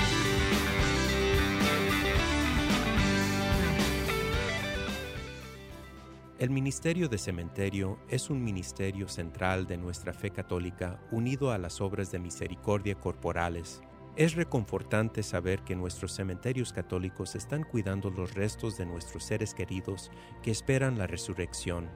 El 6.38 6.52
Ministerio 6.52 7.10
de 7.10 7.18
Cementerio 7.18 7.98
es 8.10 8.30
un 8.30 8.44
ministerio 8.44 9.08
central 9.08 9.66
de 9.66 9.78
nuestra 9.78 10.14
fe 10.14 10.30
católica 10.30 11.00
unido 11.10 11.52
a 11.52 11.58
las 11.58 11.82
obras 11.82 12.12
de 12.12 12.20
misericordia 12.20 12.94
corporales. 12.94 13.82
Es 14.16 14.36
reconfortante 14.36 15.24
saber 15.24 15.62
que 15.64 15.76
nuestros 15.76 16.14
cementerios 16.14 16.72
católicos 16.72 17.34
están 17.34 17.64
cuidando 17.64 18.12
los 18.12 18.36
restos 18.36 18.78
de 18.78 18.86
nuestros 18.86 19.24
seres 19.24 19.56
queridos 19.56 20.12
que 20.44 20.52
esperan 20.52 21.00
la 21.00 21.08
resurrección 21.08 21.90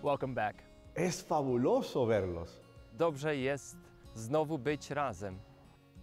Welcome 0.04 0.34
back. 0.34 0.56
Es 0.94 1.22
fabuloso 1.22 2.04
verlos. 2.06 2.60
Dobrze 2.98 3.36
jest 3.36 3.76
znowu 4.14 4.58
być 4.58 4.90
razem. 4.90 5.38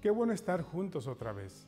Qué 0.01 0.11
bueno 0.11 0.33
estar 0.33 0.63
juntos 0.63 1.07
otra 1.07 1.33
vez. 1.33 1.67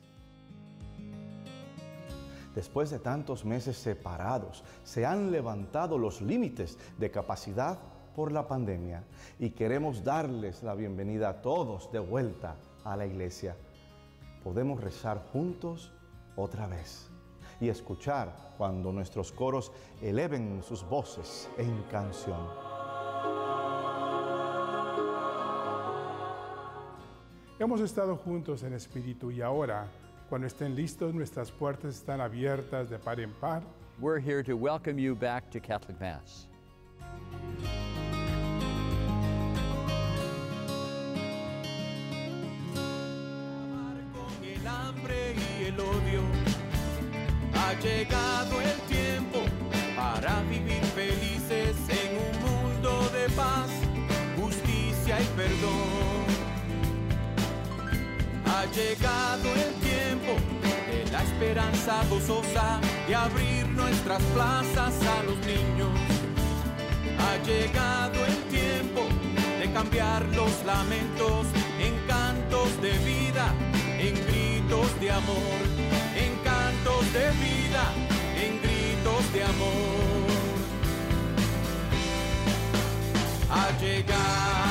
Después 2.54 2.90
de 2.90 2.98
tantos 2.98 3.44
meses 3.44 3.76
separados, 3.76 4.64
se 4.82 5.06
han 5.06 5.30
levantado 5.30 5.96
los 5.96 6.20
límites 6.20 6.76
de 6.98 7.08
capacidad 7.08 7.78
por 8.16 8.32
la 8.32 8.48
pandemia 8.48 9.04
y 9.38 9.50
queremos 9.50 10.02
darles 10.02 10.64
la 10.64 10.74
bienvenida 10.74 11.28
a 11.28 11.40
todos 11.40 11.92
de 11.92 12.00
vuelta 12.00 12.56
a 12.84 12.96
la 12.96 13.06
iglesia. 13.06 13.54
Podemos 14.42 14.80
rezar 14.80 15.22
juntos 15.32 15.92
otra 16.34 16.66
vez 16.66 17.13
y 17.60 17.68
escuchar 17.68 18.54
cuando 18.56 18.92
nuestros 18.92 19.32
coros 19.32 19.72
eleven 20.02 20.62
sus 20.62 20.82
voces 20.84 21.48
en 21.58 21.82
canción. 21.90 22.48
Hemos 27.58 27.80
estado 27.80 28.16
juntos 28.16 28.62
en 28.64 28.74
espíritu 28.74 29.30
y 29.30 29.40
ahora, 29.40 29.86
cuando 30.28 30.46
estén 30.46 30.74
listos, 30.74 31.14
nuestras 31.14 31.50
puertas 31.52 31.94
están 31.94 32.20
abiertas 32.20 32.90
de 32.90 32.98
par 32.98 33.20
en 33.20 33.32
par. 33.34 33.62
We're 34.00 34.20
here 34.20 34.42
to 34.42 34.56
welcome 34.56 34.98
you 34.98 35.14
back 35.14 35.50
to 35.50 35.60
Catholic 35.60 36.00
Mass. 36.00 36.48
con 44.12 44.44
el 44.44 44.66
hambre 44.66 45.34
y 45.60 45.64
el 45.66 45.80
odio. 45.80 46.43
Ha 47.66 47.72
llegado 47.80 48.60
el 48.60 48.78
tiempo 48.94 49.40
para 49.96 50.42
vivir 50.42 50.84
felices 50.94 51.74
en 51.88 52.10
un 52.26 52.34
mundo 52.44 53.10
de 53.10 53.28
paz, 53.30 53.70
justicia 54.38 55.18
y 55.18 55.24
perdón. 55.34 56.24
Ha 58.44 58.66
llegado 58.66 59.48
el 59.54 59.72
tiempo 59.80 60.36
de 60.90 61.10
la 61.10 61.22
esperanza 61.22 62.04
gozosa 62.10 62.80
de 63.08 63.14
abrir 63.14 63.66
nuestras 63.68 64.22
plazas 64.34 64.94
a 65.16 65.22
los 65.22 65.38
niños. 65.46 65.90
Ha 67.18 67.36
llegado 67.44 68.26
el 68.26 68.36
tiempo 68.44 69.02
de 69.58 69.72
cambiar 69.72 70.22
los 70.36 70.52
lamentos 70.66 71.46
en 71.80 71.94
cantos 72.06 72.80
de 72.82 72.92
vida, 72.98 73.54
en 73.98 74.14
gritos 74.26 75.00
de 75.00 75.10
amor, 75.10 76.03
de 77.14 77.30
vida, 77.44 77.84
en 78.44 78.60
gritos 78.60 79.32
de 79.32 79.44
amor. 79.44 80.26
Ha 83.50 83.70
llegado 83.80 84.63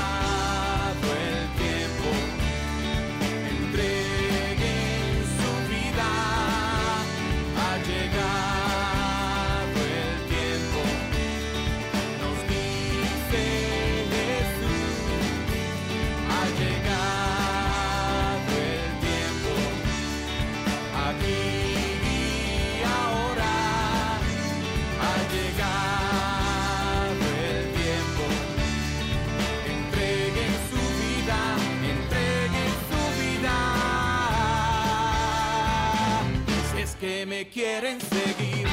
quieren 37.53 37.99
seguir. 38.01 38.67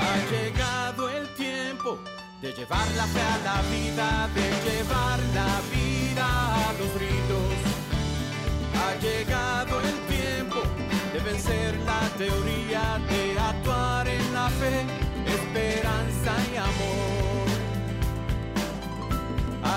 Ha 0.00 0.16
llegado 0.30 1.10
el 1.10 1.28
tiempo 1.34 1.98
de 2.40 2.52
llevar 2.52 2.86
la 2.96 3.06
fe 3.06 3.20
a 3.20 3.38
la 3.48 3.62
vida, 3.74 4.28
de 4.32 4.46
llevar 4.70 5.18
la 5.34 5.60
vida 5.74 6.68
a 6.68 6.72
los 6.74 6.92
ritos. 7.04 7.50
Ha 8.80 8.94
llegado 9.00 9.80
el 9.80 9.98
tiempo 10.14 10.62
de 11.12 11.18
vencer 11.18 11.76
la 11.80 12.08
teoría, 12.16 13.00
de 13.08 13.40
actuar 13.40 14.06
en 14.06 14.34
la 14.34 14.48
fe, 14.50 14.86
esperanza 15.26 16.32
y 16.52 16.56
amor. 16.56 17.39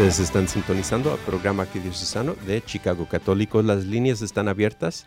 Ustedes 0.00 0.20
están 0.20 0.48
sintonizando 0.48 1.12
al 1.12 1.18
programa 1.18 1.64
arquidiocesano 1.64 2.34
de 2.46 2.64
Chicago 2.64 3.06
Católico. 3.06 3.60
Las 3.60 3.84
líneas 3.84 4.22
están 4.22 4.48
abiertas 4.48 5.06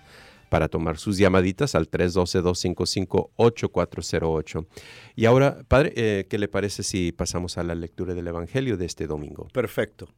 para 0.49 0.67
tomar 0.67 0.99
sus 0.99 1.17
llamaditas 1.17 1.73
al 1.73 1.89
312-255-8408. 1.89 4.67
Y 5.15 5.25
ahora, 5.25 5.63
Padre, 5.67 5.93
eh, 5.95 6.27
¿qué 6.29 6.38
le 6.38 6.47
parece 6.47 6.84
si 6.84 7.12
pasamos 7.12 7.58
a 7.58 7.63
la 7.63 7.73
lectura 7.73 8.13
del 8.13 8.27
Evangelio 8.27 8.77
de 8.77 8.86
este 8.86 9.08
domingo? 9.08 9.47
Perfecto. 9.51 10.10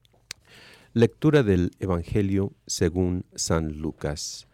Lectura 0.91 1.41
del 1.41 1.71
Evangelio 1.79 2.51
según 2.67 3.25
San 3.33 3.77
Lucas. 3.77 4.49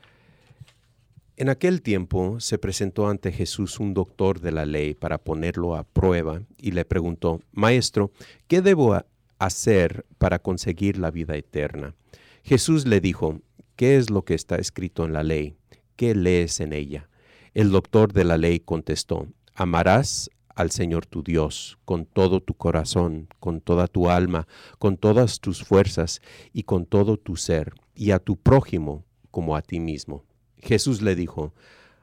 En 1.36 1.50
aquel 1.50 1.82
tiempo 1.82 2.40
se 2.40 2.60
presentó 2.60 3.08
ante 3.08 3.32
Jesús 3.32 3.80
un 3.80 3.96
doctor 3.96 4.40
de 4.40 4.52
la 4.52 4.68
ley 4.68 4.94
para 4.94 5.18
ponerlo 5.18 5.76
a 5.76 5.84
prueba 5.84 6.44
y 6.60 6.74
le 6.74 6.86
preguntó, 6.86 7.42
Maestro, 7.54 8.12
¿qué 8.48 8.62
debo 8.62 9.04
hacer 9.46 10.06
para 10.18 10.40
conseguir 10.40 10.98
la 10.98 11.12
vida 11.12 11.36
eterna? 11.36 11.96
Jesús 12.44 12.86
le 12.86 13.02
dijo, 13.02 13.42
¿qué 13.76 13.98
es 13.98 14.10
lo 14.10 14.24
que 14.24 14.34
está 14.34 14.56
escrito 14.56 15.06
en 15.06 15.14
la 15.14 15.24
ley? 15.24 15.56
¿Qué 15.96 16.16
lees 16.16 16.60
en 16.60 16.74
ella? 16.74 17.10
El 17.54 17.72
doctor 17.72 18.14
de 18.14 18.24
la 18.24 18.38
ley 18.38 18.60
contestó, 18.60 19.28
amarás 19.54 20.30
al 20.56 20.72
Señor 20.72 21.06
tu 21.06 21.24
Dios 21.24 21.80
con 21.86 22.06
todo 22.06 22.42
tu 22.42 22.54
corazón, 22.54 23.28
con 23.40 23.62
toda 23.62 23.88
tu 23.88 24.10
alma, 24.10 24.48
con 24.80 24.98
todas 24.98 25.40
tus 25.40 25.64
fuerzas 25.64 26.22
y 26.54 26.64
con 26.64 26.86
todo 26.86 27.18
tu 27.18 27.36
ser, 27.36 27.74
y 27.96 28.12
a 28.12 28.20
tu 28.20 28.38
prójimo 28.38 29.06
como 29.32 29.56
a 29.56 29.62
ti 29.62 29.80
mismo. 29.80 30.24
Jesús 30.58 31.02
le 31.02 31.16
dijo, 31.16 31.54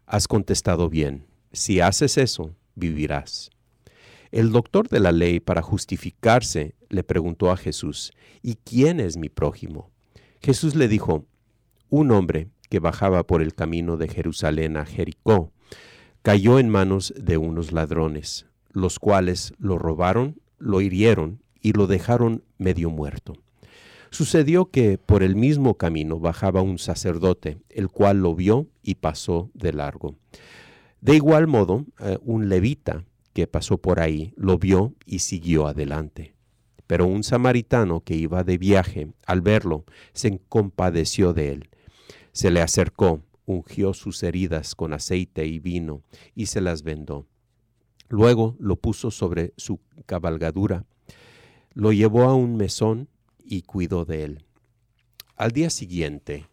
has 0.06 0.26
contestado 0.26 0.88
bien, 0.88 1.26
si 1.52 1.80
haces 1.80 2.18
eso, 2.18 2.54
vivirás. 2.74 3.50
El 4.30 4.52
doctor 4.52 4.88
de 4.88 5.00
la 5.00 5.12
ley, 5.12 5.40
para 5.40 5.62
justificarse, 5.62 6.74
le 6.90 7.02
preguntó 7.02 7.50
a 7.50 7.56
Jesús, 7.56 8.12
¿y 8.42 8.56
quién 8.56 9.00
es 9.00 9.16
mi 9.16 9.30
prójimo? 9.30 9.90
Jesús 10.40 10.74
le 10.74 10.86
dijo, 10.86 11.24
un 11.88 12.10
hombre 12.10 12.48
que 12.68 12.78
bajaba 12.78 13.26
por 13.26 13.40
el 13.40 13.54
camino 13.54 13.96
de 13.96 14.08
Jerusalén 14.08 14.76
a 14.76 14.84
Jericó, 14.84 15.50
cayó 16.22 16.58
en 16.58 16.68
manos 16.68 17.14
de 17.16 17.38
unos 17.38 17.72
ladrones, 17.72 18.46
los 18.70 18.98
cuales 18.98 19.54
lo 19.58 19.78
robaron, 19.78 20.40
lo 20.58 20.82
hirieron 20.82 21.42
y 21.62 21.72
lo 21.72 21.86
dejaron 21.86 22.44
medio 22.58 22.90
muerto. 22.90 23.34
Sucedió 24.10 24.66
que 24.70 24.98
por 24.98 25.22
el 25.22 25.36
mismo 25.36 25.74
camino 25.74 26.18
bajaba 26.18 26.60
un 26.60 26.78
sacerdote, 26.78 27.58
el 27.70 27.88
cual 27.88 28.18
lo 28.22 28.34
vio 28.34 28.66
y 28.82 28.96
pasó 28.96 29.50
de 29.54 29.72
largo. 29.72 30.16
De 31.00 31.14
igual 31.14 31.46
modo, 31.46 31.86
eh, 32.00 32.18
un 32.22 32.48
levita 32.48 33.04
que 33.38 33.46
pasó 33.46 33.78
por 33.78 34.00
ahí 34.00 34.34
lo 34.36 34.58
vio 34.58 34.96
y 35.06 35.20
siguió 35.20 35.68
adelante. 35.68 36.34
Pero 36.88 37.06
un 37.06 37.22
samaritano 37.22 38.00
que 38.00 38.16
iba 38.16 38.42
de 38.42 38.58
viaje, 38.58 39.12
al 39.26 39.42
verlo, 39.42 39.84
se 40.12 40.40
compadeció 40.48 41.32
de 41.32 41.52
él. 41.52 41.70
Se 42.32 42.50
le 42.50 42.60
acercó, 42.60 43.22
ungió 43.46 43.94
sus 43.94 44.24
heridas 44.24 44.74
con 44.74 44.92
aceite 44.92 45.46
y 45.46 45.60
vino 45.60 46.02
y 46.34 46.46
se 46.46 46.60
las 46.60 46.82
vendó. 46.82 47.28
Luego 48.08 48.56
lo 48.58 48.74
puso 48.74 49.12
sobre 49.12 49.54
su 49.56 49.78
cabalgadura, 50.04 50.84
lo 51.74 51.92
llevó 51.92 52.24
a 52.24 52.34
un 52.34 52.56
mesón 52.56 53.08
y 53.38 53.62
cuidó 53.62 54.04
de 54.04 54.24
él. 54.24 54.46
Al 55.36 55.52
día 55.52 55.70
siguiente 55.70 56.48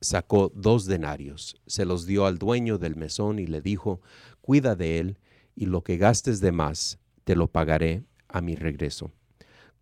sacó 0.00 0.50
dos 0.54 0.86
denarios, 0.86 1.60
se 1.66 1.84
los 1.84 2.06
dio 2.06 2.24
al 2.24 2.38
dueño 2.38 2.78
del 2.78 2.96
mesón 2.96 3.38
y 3.38 3.46
le 3.46 3.60
dijo, 3.60 4.00
cuida 4.40 4.74
de 4.74 5.00
él 5.00 5.18
y 5.58 5.66
lo 5.66 5.82
que 5.82 5.96
gastes 5.96 6.40
de 6.40 6.52
más 6.52 7.00
te 7.24 7.34
lo 7.34 7.48
pagaré 7.48 8.04
a 8.28 8.40
mi 8.40 8.54
regreso. 8.54 9.10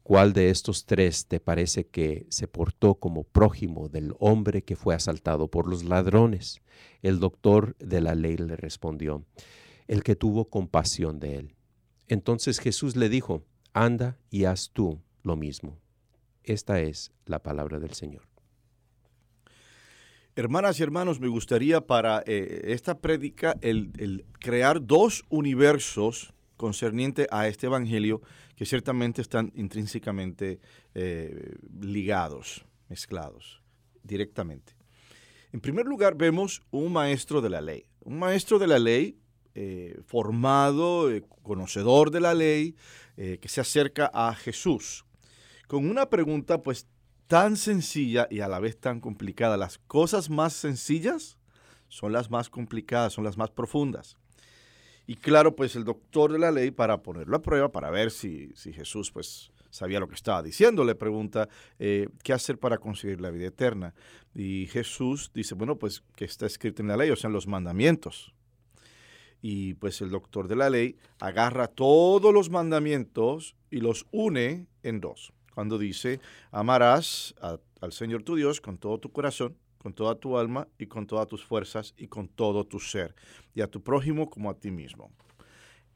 ¿Cuál 0.03 0.33
de 0.33 0.49
estos 0.49 0.87
tres 0.87 1.27
te 1.27 1.39
parece 1.39 1.87
que 1.87 2.27
se 2.31 2.49
portó 2.49 2.95
como 2.95 3.25
prójimo 3.25 3.91
del 3.91 4.15
hombre 4.19 4.63
que 4.63 4.75
fue 4.75 4.95
asaltado 4.95 5.49
por 5.49 5.69
los 5.69 5.85
ladrones? 5.85 6.63
El 7.03 7.21
doctor 7.21 7.77
de 7.79 8.01
la 8.01 8.15
ley 8.15 8.39
le 8.39 8.57
respondió, 8.57 9.27
el 9.87 10.03
que 10.03 10.17
tuvo 10.17 10.49
compasión 10.49 11.21
de 11.21 11.37
él. 11.37 11.57
Entonces 12.09 12.59
Jesús 12.59 12.97
le 12.97 13.11
dijo, 13.11 13.45
anda 13.75 14.17
y 14.31 14.45
haz 14.45 14.71
tú 14.73 15.03
lo 15.23 15.37
mismo. 15.37 15.77
Esta 16.43 16.81
es 16.81 17.13
la 17.27 17.43
palabra 17.43 17.81
del 17.81 17.93
Señor. 17.93 18.36
Hermanas 20.39 20.79
y 20.79 20.83
hermanos, 20.83 21.19
me 21.19 21.29
gustaría 21.29 21.81
para 21.81 22.23
eh, 22.27 22.61
esta 22.67 22.99
prédica 22.99 23.57
el, 23.63 24.27
crear 24.39 24.85
dos 24.85 25.25
universos 25.31 26.35
concerniente 26.59 27.27
a 27.31 27.49
este 27.49 27.69
Evangelio 27.69 28.21
que 28.55 28.67
ciertamente 28.67 29.23
están 29.23 29.51
intrínsecamente 29.55 30.61
eh, 30.93 31.55
ligados, 31.81 32.67
mezclados 32.91 33.63
directamente. 34.03 34.75
En 35.55 35.61
primer 35.63 35.87
lugar, 35.87 36.17
vemos 36.19 36.61
un 36.71 36.93
maestro 36.93 37.41
de 37.41 37.49
la 37.49 37.63
ley, 37.63 37.87
un 38.01 38.19
maestro 38.19 38.59
de 38.59 38.67
la 38.67 38.79
ley 38.79 39.19
eh, 39.55 39.99
formado, 40.05 41.09
conocedor 41.43 42.11
de 42.11 42.21
la 42.21 42.35
ley, 42.35 42.77
que 43.17 43.49
se 43.49 43.63
acerca 43.63 44.11
a 44.13 44.35
Jesús 44.35 45.07
con 45.67 45.89
una 45.89 46.09
pregunta 46.09 46.63
pues 46.63 46.87
tan 47.27 47.57
sencilla 47.57 48.29
y 48.31 48.41
a 48.41 48.49
la 48.49 48.61
vez 48.61 48.79
tan 48.79 49.01
complicada. 49.01 49.57
Las 49.57 49.79
cosas 49.79 50.31
más 50.31 50.53
sencillas 50.53 51.39
son 51.89 52.13
las 52.13 52.31
más 52.31 52.51
complicadas, 52.51 53.13
son 53.13 53.25
las 53.25 53.37
más 53.37 53.51
profundas. 53.51 54.17
Y 55.07 55.17
claro, 55.17 55.55
pues 55.55 55.77
el 55.77 55.85
doctor 55.85 56.33
de 56.33 56.39
la 56.39 56.51
ley, 56.51 56.73
para 56.73 57.03
ponerlo 57.03 57.37
a 57.37 57.43
prueba, 57.43 57.71
para 57.71 57.91
ver 57.91 58.11
si, 58.11 58.53
Jesús 58.57 59.13
pues 59.13 59.53
sabía 59.71 60.01
lo 60.01 60.09
que 60.09 60.17
estaba 60.17 60.43
diciendo, 60.43 60.85
le 60.85 60.97
pregunta, 60.97 61.49
eh, 61.79 62.09
¿qué 62.25 62.33
hacer 62.33 62.59
para 62.59 62.79
conseguir 62.79 63.21
la 63.21 63.31
vida 63.31 63.47
eterna? 63.47 63.95
Y 64.35 64.67
Jesús 64.67 65.31
dice, 65.33 65.55
bueno, 65.55 65.77
pues 65.77 66.03
que 66.17 66.25
está 66.25 66.47
escrito 66.47 66.83
en 66.83 66.89
la 66.89 66.97
ley, 66.97 67.11
o 67.11 67.17
sea, 67.17 67.29
en 67.29 67.35
los 67.35 67.47
mandamientos. 67.47 68.35
Y 69.43 69.75
pues 69.75 70.01
el 70.01 70.11
doctor 70.11 70.49
de 70.49 70.57
la 70.57 70.71
ley 70.71 70.97
agarra 71.21 71.69
todos 71.69 72.35
los 72.35 72.51
mandamientos 72.51 73.55
y 73.71 73.79
los 73.79 74.07
une 74.11 74.67
en 74.83 75.01
dos. 75.01 75.33
Cuando 75.57 75.79
dice, 75.79 76.21
amarás 76.51 77.35
al 77.81 77.91
Señor 77.91 78.23
tu 78.23 78.37
Dios 78.37 78.61
con 78.61 78.77
todo 78.77 78.99
tu 78.99 79.11
corazón, 79.11 79.57
con 79.79 79.95
toda 79.95 80.15
tu 80.17 80.37
alma 80.37 80.69
y 80.79 80.85
con 80.85 81.07
todas 81.07 81.29
tus 81.29 81.43
fuerzas 81.43 81.95
y 81.97 82.09
con 82.09 82.29
todo 82.29 82.67
tu 82.67 82.79
ser, 82.79 83.15
y 83.55 83.63
a 83.63 83.67
tu 83.67 83.83
prójimo 83.83 84.29
como 84.29 84.51
a 84.51 84.55
ti 84.61 84.71
mismo. 84.71 85.11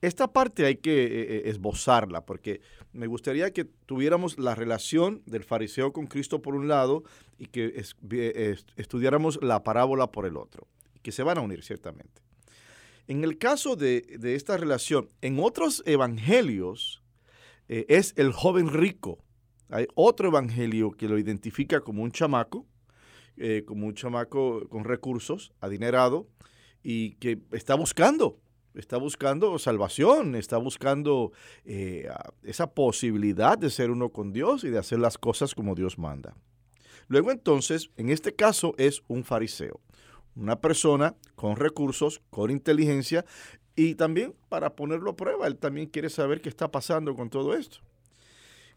Esta 0.00 0.32
parte 0.32 0.64
hay 0.64 0.76
que 0.76 1.04
eh, 1.04 1.08
eh, 1.10 1.42
esbozarla 1.50 2.24
porque 2.24 2.62
me 2.94 3.06
gustaría 3.06 3.50
que 3.50 3.66
tuviéramos 3.66 4.38
la 4.38 4.54
relación 4.54 5.22
del 5.26 5.44
fariseo 5.44 5.92
con 5.92 6.06
Cristo 6.06 6.40
por 6.40 6.54
un 6.54 6.66
lado 6.66 7.04
y 7.36 7.44
que 7.48 7.84
estudiáramos 8.76 9.40
la 9.42 9.62
parábola 9.62 10.10
por 10.10 10.24
el 10.24 10.38
otro, 10.38 10.68
que 11.02 11.12
se 11.12 11.22
van 11.22 11.36
a 11.36 11.42
unir 11.42 11.62
ciertamente. 11.64 12.22
En 13.08 13.24
el 13.24 13.36
caso 13.36 13.76
de, 13.76 14.18
esta 14.22 14.56
relación, 14.56 15.10
en 15.20 15.38
otros 15.38 15.82
evangelios 15.84 17.02
eh, 17.68 17.84
es 17.90 18.14
el 18.16 18.32
joven 18.32 18.70
rico. 18.70 19.18
Hay 19.70 19.86
otro 19.94 20.28
evangelio 20.28 20.90
que 20.92 21.08
lo 21.08 21.18
identifica 21.18 21.80
como 21.80 22.02
un 22.02 22.12
chamaco 22.12 22.66
eh, 23.42 23.64
como 23.66 23.86
un 23.86 23.94
chamaco 23.94 24.68
con 24.68 24.84
recursos, 24.84 25.54
adinerado, 25.62 26.28
y 26.82 27.12
que 27.12 27.40
está 27.52 27.74
buscando, 27.74 28.38
está 28.74 28.98
buscando 28.98 29.58
salvación, 29.58 30.34
está 30.34 30.58
buscando 30.58 31.32
eh, 31.64 32.06
esa 32.42 32.74
posibilidad 32.74 33.56
de 33.56 33.70
ser 33.70 33.90
uno 33.90 34.10
con 34.10 34.34
Dios 34.34 34.62
y 34.64 34.68
de 34.68 34.76
hacer 34.76 34.98
las 34.98 35.16
cosas 35.16 35.54
como 35.54 35.74
Dios 35.74 35.98
manda. 35.98 36.36
Luego 37.08 37.30
entonces, 37.30 37.90
en 37.96 38.10
este 38.10 38.34
caso 38.34 38.74
es 38.76 39.02
un 39.08 39.24
fariseo, 39.24 39.80
una 40.34 40.60
persona 40.60 41.14
con 41.34 41.56
recursos, 41.56 42.20
con 42.28 42.50
inteligencia 42.50 43.24
y 43.74 43.94
también 43.94 44.34
para 44.50 44.76
ponerlo 44.76 45.12
a 45.12 45.16
prueba, 45.16 45.46
él 45.46 45.56
también 45.56 45.86
quiere 45.86 46.10
saber 46.10 46.42
qué 46.42 46.50
está 46.50 46.70
pasando 46.70 47.14
con 47.14 47.30
todo 47.30 47.54
esto. 47.54 47.78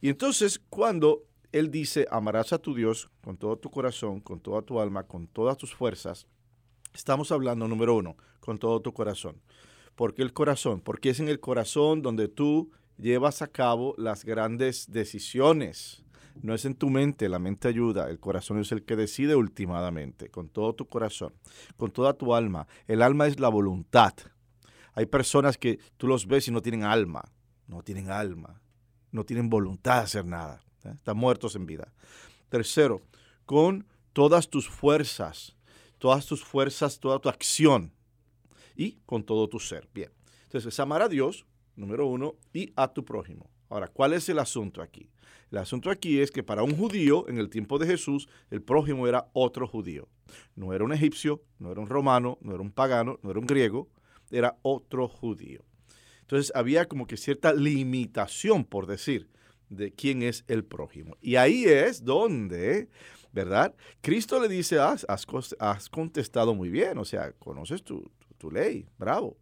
Y 0.04 0.10
entonces 0.10 0.60
cuando 0.70 1.24
él 1.54 1.72
dice, 1.72 2.06
amarás 2.12 2.52
a 2.52 2.58
tu 2.58 2.76
Dios 2.76 3.10
con 3.24 3.38
todo 3.38 3.56
tu 3.56 3.72
corazón, 3.72 4.20
con 4.20 4.42
toda 4.42 4.62
tu 4.62 4.82
alma, 4.82 5.04
con 5.04 5.28
todas 5.28 5.58
tus 5.58 5.74
fuerzas. 5.74 6.28
Estamos 6.94 7.32
hablando, 7.32 7.70
número 7.70 7.96
uno, 7.96 8.18
con 8.42 8.58
todo 8.58 8.82
tu 8.82 8.92
corazón. 8.92 9.42
¿Por 9.96 10.14
qué 10.14 10.22
el 10.24 10.34
corazón? 10.34 10.82
Porque 10.82 11.12
es 11.12 11.22
en 11.22 11.30
el 11.30 11.40
corazón 11.40 12.02
donde 12.02 12.28
tú 12.28 12.70
llevas 12.98 13.42
a 13.42 13.48
cabo 13.48 13.96
las 13.98 14.26
grandes 14.26 14.92
decisiones. 14.92 16.04
No 16.42 16.54
es 16.54 16.66
en 16.66 16.76
tu 16.76 16.90
mente, 16.90 17.30
la 17.30 17.40
mente 17.40 17.70
ayuda, 17.70 18.10
el 18.10 18.20
corazón 18.20 18.60
es 18.60 18.74
el 18.74 18.84
que 18.84 18.98
decide 18.98 19.38
últimamente, 19.38 20.28
con 20.28 20.50
todo 20.50 20.76
tu 20.76 20.86
corazón, 20.90 21.34
con 21.78 21.92
toda 21.92 22.12
tu 22.12 22.36
alma. 22.36 22.68
El 22.88 23.04
alma 23.04 23.28
es 23.28 23.40
la 23.40 23.48
voluntad. 23.48 24.14
Hay 24.96 25.06
personas 25.06 25.58
que 25.58 25.80
tú 25.96 26.08
los 26.08 26.28
ves 26.28 26.50
y 26.50 26.52
no 26.52 26.62
tienen 26.62 26.84
alma, 26.84 27.24
no 27.68 27.84
tienen 27.84 28.12
alma, 28.12 28.60
no 29.14 29.24
tienen 29.24 29.50
voluntad 29.50 30.00
de 30.00 30.04
hacer 30.04 30.26
nada. 30.26 30.62
¿eh? 30.84 30.92
están 30.94 31.16
muertos 31.16 31.56
en 31.56 31.66
vida. 31.66 31.94
Tercero, 32.50 33.02
con 33.46 33.86
todas 34.12 34.50
tus 34.50 34.68
fuerzas, 34.68 35.56
todas 35.98 36.26
tus 36.26 36.44
fuerzas, 36.44 37.00
toda 37.00 37.20
tu 37.20 37.30
acción 37.30 37.94
y 38.76 38.98
con 39.06 39.24
todo 39.24 39.48
tu 39.48 39.60
ser. 39.60 39.88
Bien, 39.94 40.12
entonces 40.44 40.74
es 40.74 40.80
amar 40.80 41.02
a 41.02 41.08
Dios, 41.08 41.46
número 41.76 42.08
uno, 42.08 42.36
y 42.54 42.74
a 42.76 42.90
tu 42.90 43.06
prójimo. 43.06 43.50
Ahora, 43.70 43.88
¿cuál 43.88 44.14
es 44.14 44.28
el 44.30 44.40
asunto 44.40 44.82
aquí? 44.82 45.10
El 45.50 45.60
asunto 45.60 45.90
aquí 45.90 46.20
es 46.20 46.32
que 46.32 46.44
para 46.44 46.64
un 46.64 46.76
judío, 46.76 47.28
en 47.30 47.38
el 47.38 47.50
tiempo 47.50 47.78
de 47.78 47.86
Jesús, 47.86 48.28
el 48.50 48.62
prójimo 48.62 49.08
era 49.08 49.30
otro 49.34 49.68
judío. 49.68 50.08
No 50.56 50.74
era 50.74 50.84
un 50.84 50.94
egipcio, 50.94 51.44
no 51.60 51.72
era 51.72 51.80
un 51.80 51.88
romano, 51.88 52.40
no 52.42 52.54
era 52.54 52.62
un 52.62 52.72
pagano, 52.72 53.20
no 53.22 53.30
era 53.30 53.40
un 53.40 53.46
griego, 53.46 53.90
era 54.32 54.58
otro 54.64 55.08
judío. 55.08 55.64
Entonces 56.24 56.54
había 56.56 56.88
como 56.88 57.06
que 57.06 57.18
cierta 57.18 57.54
limitación, 57.54 58.64
por 58.64 58.88
decir, 58.88 59.30
de 59.70 59.92
quién 59.94 60.24
es 60.24 60.46
el 60.48 60.64
prójimo. 60.64 61.18
Y 61.22 61.36
ahí 61.36 61.66
es 61.66 62.06
donde, 62.06 62.90
¿verdad? 63.34 63.76
Cristo 64.02 64.40
le 64.40 64.48
dice, 64.48 64.80
has, 64.80 65.06
contestado 65.92 66.56
muy 66.56 66.70
bien, 66.70 66.98
o 66.98 67.06
sea, 67.06 67.34
conoces 67.34 67.84
tu, 67.84 68.10
ley, 68.52 68.86
bravo. 68.98 69.38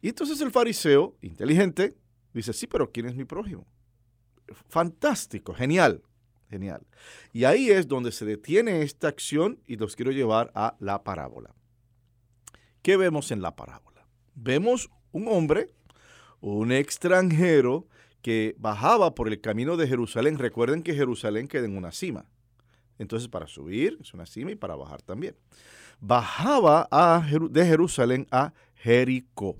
Y 0.00 0.08
entonces 0.08 0.40
el 0.40 0.50
fariseo, 0.50 1.16
inteligente, 1.20 1.96
dice, 2.32 2.52
sí, 2.52 2.66
pero 2.66 2.90
¿quién 2.90 3.06
es 3.06 3.16
mi 3.16 3.24
prójimo? 3.24 3.66
Fantástico, 4.68 5.54
genial, 5.54 6.02
genial. 6.48 6.86
Y 7.32 7.44
ahí 7.44 7.70
es 7.70 7.88
donde 7.88 8.12
se 8.12 8.24
detiene 8.24 8.82
esta 8.82 9.08
acción 9.08 9.60
y 9.66 9.76
los 9.76 9.96
quiero 9.96 10.10
llevar 10.10 10.52
a 10.54 10.76
la 10.80 11.02
parábola. 11.02 11.54
¿Qué 12.82 12.96
vemos 12.96 13.30
en 13.30 13.42
la 13.42 13.56
parábola? 13.56 14.06
Vemos 14.34 14.90
un 15.10 15.28
hombre, 15.28 15.70
un 16.52 16.72
extranjero, 16.72 17.86
que 18.20 18.54
bajaba 18.58 19.14
por 19.14 19.28
el 19.28 19.40
camino 19.40 19.76
de 19.76 19.88
Jerusalén. 19.88 20.38
Recuerden 20.38 20.82
que 20.82 20.94
Jerusalén 20.94 21.48
queda 21.48 21.64
en 21.64 21.76
una 21.76 21.92
cima. 21.92 22.26
Entonces, 22.98 23.28
para 23.28 23.46
subir 23.46 23.98
es 24.00 24.14
una 24.14 24.26
cima 24.26 24.50
y 24.50 24.54
para 24.54 24.76
bajar 24.76 25.02
también. 25.02 25.36
Bajaba 26.00 26.88
de 27.50 27.66
Jerusalén 27.66 28.26
a 28.30 28.52
Jericó. 28.76 29.56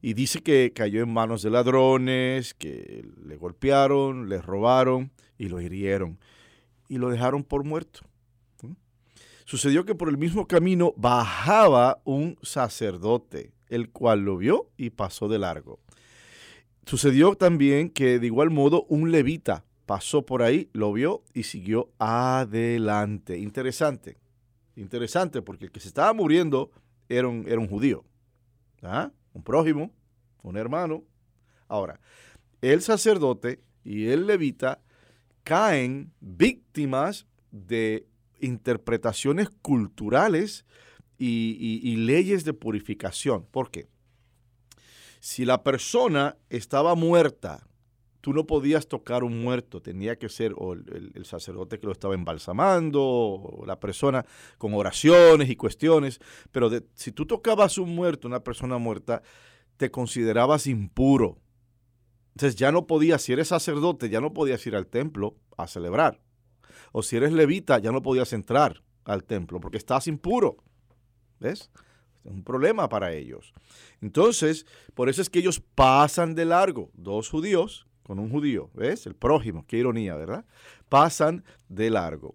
Y 0.00 0.14
dice 0.14 0.42
que 0.42 0.72
cayó 0.74 1.02
en 1.02 1.12
manos 1.12 1.42
de 1.42 1.50
ladrones, 1.50 2.54
que 2.54 3.04
le 3.24 3.36
golpearon, 3.36 4.28
le 4.28 4.42
robaron 4.42 5.12
y 5.38 5.48
lo 5.48 5.60
hirieron. 5.60 6.18
Y 6.88 6.98
lo 6.98 7.10
dejaron 7.10 7.44
por 7.44 7.64
muerto. 7.64 8.00
Sucedió 9.44 9.84
que 9.84 9.94
por 9.94 10.08
el 10.08 10.18
mismo 10.18 10.46
camino 10.46 10.94
bajaba 10.96 12.00
un 12.04 12.38
sacerdote, 12.42 13.52
el 13.68 13.90
cual 13.90 14.20
lo 14.20 14.36
vio 14.36 14.70
y 14.76 14.90
pasó 14.90 15.28
de 15.28 15.38
largo. 15.38 15.80
Sucedió 16.86 17.34
también 17.34 17.90
que 17.90 18.18
de 18.18 18.26
igual 18.26 18.50
modo 18.50 18.84
un 18.88 19.12
levita 19.12 19.64
pasó 19.86 20.24
por 20.24 20.42
ahí, 20.42 20.68
lo 20.72 20.92
vio 20.92 21.22
y 21.32 21.44
siguió 21.44 21.90
adelante. 21.98 23.38
Interesante, 23.38 24.18
interesante, 24.76 25.42
porque 25.42 25.66
el 25.66 25.72
que 25.72 25.80
se 25.80 25.88
estaba 25.88 26.12
muriendo 26.12 26.70
era 27.08 27.28
un, 27.28 27.44
era 27.46 27.60
un 27.60 27.68
judío, 27.68 28.04
¿ah? 28.82 29.10
un 29.32 29.42
prójimo, 29.42 29.92
un 30.42 30.56
hermano. 30.56 31.04
Ahora, 31.68 32.00
el 32.60 32.82
sacerdote 32.82 33.60
y 33.84 34.06
el 34.06 34.26
levita 34.26 34.80
caen 35.44 36.12
víctimas 36.20 37.26
de 37.50 38.06
interpretaciones 38.40 39.50
culturales 39.50 40.64
y, 41.18 41.96
leyes 41.96 42.44
de 42.44 42.52
purificación. 42.52 43.46
¿Por 43.50 43.70
qué? 43.70 43.86
Si 45.22 45.44
la 45.44 45.62
persona 45.62 46.36
estaba 46.50 46.96
muerta, 46.96 47.68
tú 48.22 48.32
no 48.32 48.44
podías 48.44 48.88
tocar 48.88 49.22
un 49.22 49.40
muerto, 49.40 49.80
tenía 49.80 50.18
que 50.18 50.28
ser 50.28 50.52
el, 51.14 51.24
sacerdote 51.24 51.78
que 51.78 51.86
lo 51.86 51.92
estaba 51.92 52.14
embalsamando, 52.14 53.00
o 53.00 53.64
la 53.64 53.78
persona 53.78 54.26
con 54.58 54.74
oraciones 54.74 55.48
y 55.48 55.54
cuestiones, 55.54 56.18
pero 56.50 56.70
si 56.94 57.12
tú 57.12 57.24
tocabas 57.24 57.78
un 57.78 57.94
muerto, 57.94 58.26
una 58.26 58.42
persona 58.42 58.78
muerta, 58.78 59.22
te 59.76 59.92
considerabas 59.92 60.66
impuro. 60.66 61.38
Entonces 62.34 62.56
ya 62.56 62.72
no 62.72 62.88
podías, 62.88 63.22
si 63.22 63.32
eres 63.32 63.46
sacerdote, 63.46 64.08
ya 64.08 64.20
no 64.20 64.32
podías 64.32 64.66
ir 64.66 64.74
al 64.74 64.88
templo 64.88 65.36
a 65.56 65.68
celebrar. 65.68 66.20
O 66.90 67.04
si 67.04 67.14
eres 67.14 67.30
levita, 67.32 67.78
ya 67.78 67.92
no 67.92 68.02
podías 68.02 68.32
entrar 68.32 68.82
al 69.04 69.22
templo 69.22 69.60
porque 69.60 69.78
estás 69.78 70.08
impuro. 70.08 70.56
¿Ves? 71.38 71.70
Es 72.24 72.32
un 72.32 72.42
problema 72.42 72.88
para 72.88 73.12
ellos. 73.12 73.52
Entonces, 74.00 74.66
por 74.94 75.08
eso 75.08 75.22
es 75.22 75.30
que 75.30 75.38
ellos 75.38 75.60
pasan 75.74 76.34
de 76.34 76.44
largo, 76.44 76.90
dos 76.94 77.28
judíos 77.28 77.86
con 78.02 78.18
un 78.18 78.30
judío, 78.30 78.70
¿ves? 78.74 79.06
El 79.06 79.14
prójimo, 79.14 79.64
qué 79.66 79.78
ironía, 79.78 80.16
¿verdad? 80.16 80.44
Pasan 80.88 81.44
de 81.68 81.90
largo. 81.90 82.34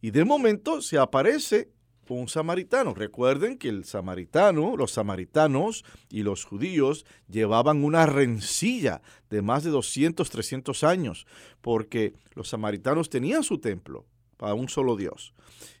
Y 0.00 0.10
de 0.10 0.24
momento 0.24 0.80
se 0.80 0.98
aparece 0.98 1.70
un 2.12 2.28
samaritano. 2.28 2.94
Recuerden 2.94 3.58
que 3.58 3.68
el 3.68 3.84
samaritano, 3.84 4.76
los 4.76 4.92
samaritanos 4.92 5.84
y 6.10 6.22
los 6.22 6.44
judíos 6.44 7.04
llevaban 7.28 7.84
una 7.84 8.06
rencilla 8.06 9.02
de 9.30 9.42
más 9.42 9.64
de 9.64 9.70
200, 9.70 10.28
300 10.28 10.84
años, 10.84 11.26
porque 11.60 12.14
los 12.34 12.48
samaritanos 12.48 13.10
tenían 13.10 13.42
su 13.42 13.58
templo 13.58 14.06
para 14.42 14.54
un 14.54 14.68
solo 14.68 14.96
Dios. 14.96 15.34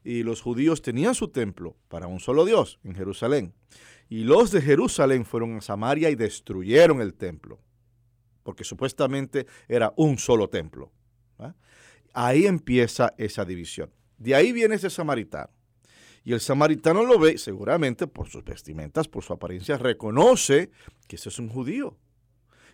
Y 0.04 0.22
los 0.22 0.40
judíos 0.40 0.82
tenían 0.82 1.16
su 1.16 1.26
templo 1.26 1.74
para 1.88 2.06
un 2.06 2.20
solo 2.20 2.44
Dios 2.44 2.78
en 2.84 2.94
Jerusalén. 2.94 3.54
Y 4.08 4.22
los 4.22 4.52
de 4.52 4.62
Jerusalén 4.62 5.24
fueron 5.24 5.56
a 5.56 5.60
Samaria 5.60 6.10
y 6.10 6.14
destruyeron 6.14 7.00
el 7.00 7.14
templo, 7.14 7.58
porque 8.44 8.62
supuestamente 8.62 9.48
era 9.66 9.92
un 9.96 10.16
solo 10.16 10.48
templo. 10.48 10.92
Ahí 12.14 12.46
empieza 12.46 13.14
esa 13.18 13.44
división. 13.44 13.90
De 14.16 14.36
ahí 14.36 14.52
viene 14.52 14.76
ese 14.76 14.90
samaritano. 14.90 15.50
Y 16.22 16.32
el 16.32 16.40
samaritano 16.40 17.02
lo 17.02 17.18
ve, 17.18 17.38
seguramente 17.38 18.06
por 18.06 18.28
sus 18.28 18.44
vestimentas, 18.44 19.08
por 19.08 19.24
su 19.24 19.32
apariencia, 19.32 19.76
reconoce 19.76 20.70
que 21.08 21.16
ese 21.16 21.30
es 21.30 21.40
un 21.40 21.48
judío. 21.48 21.98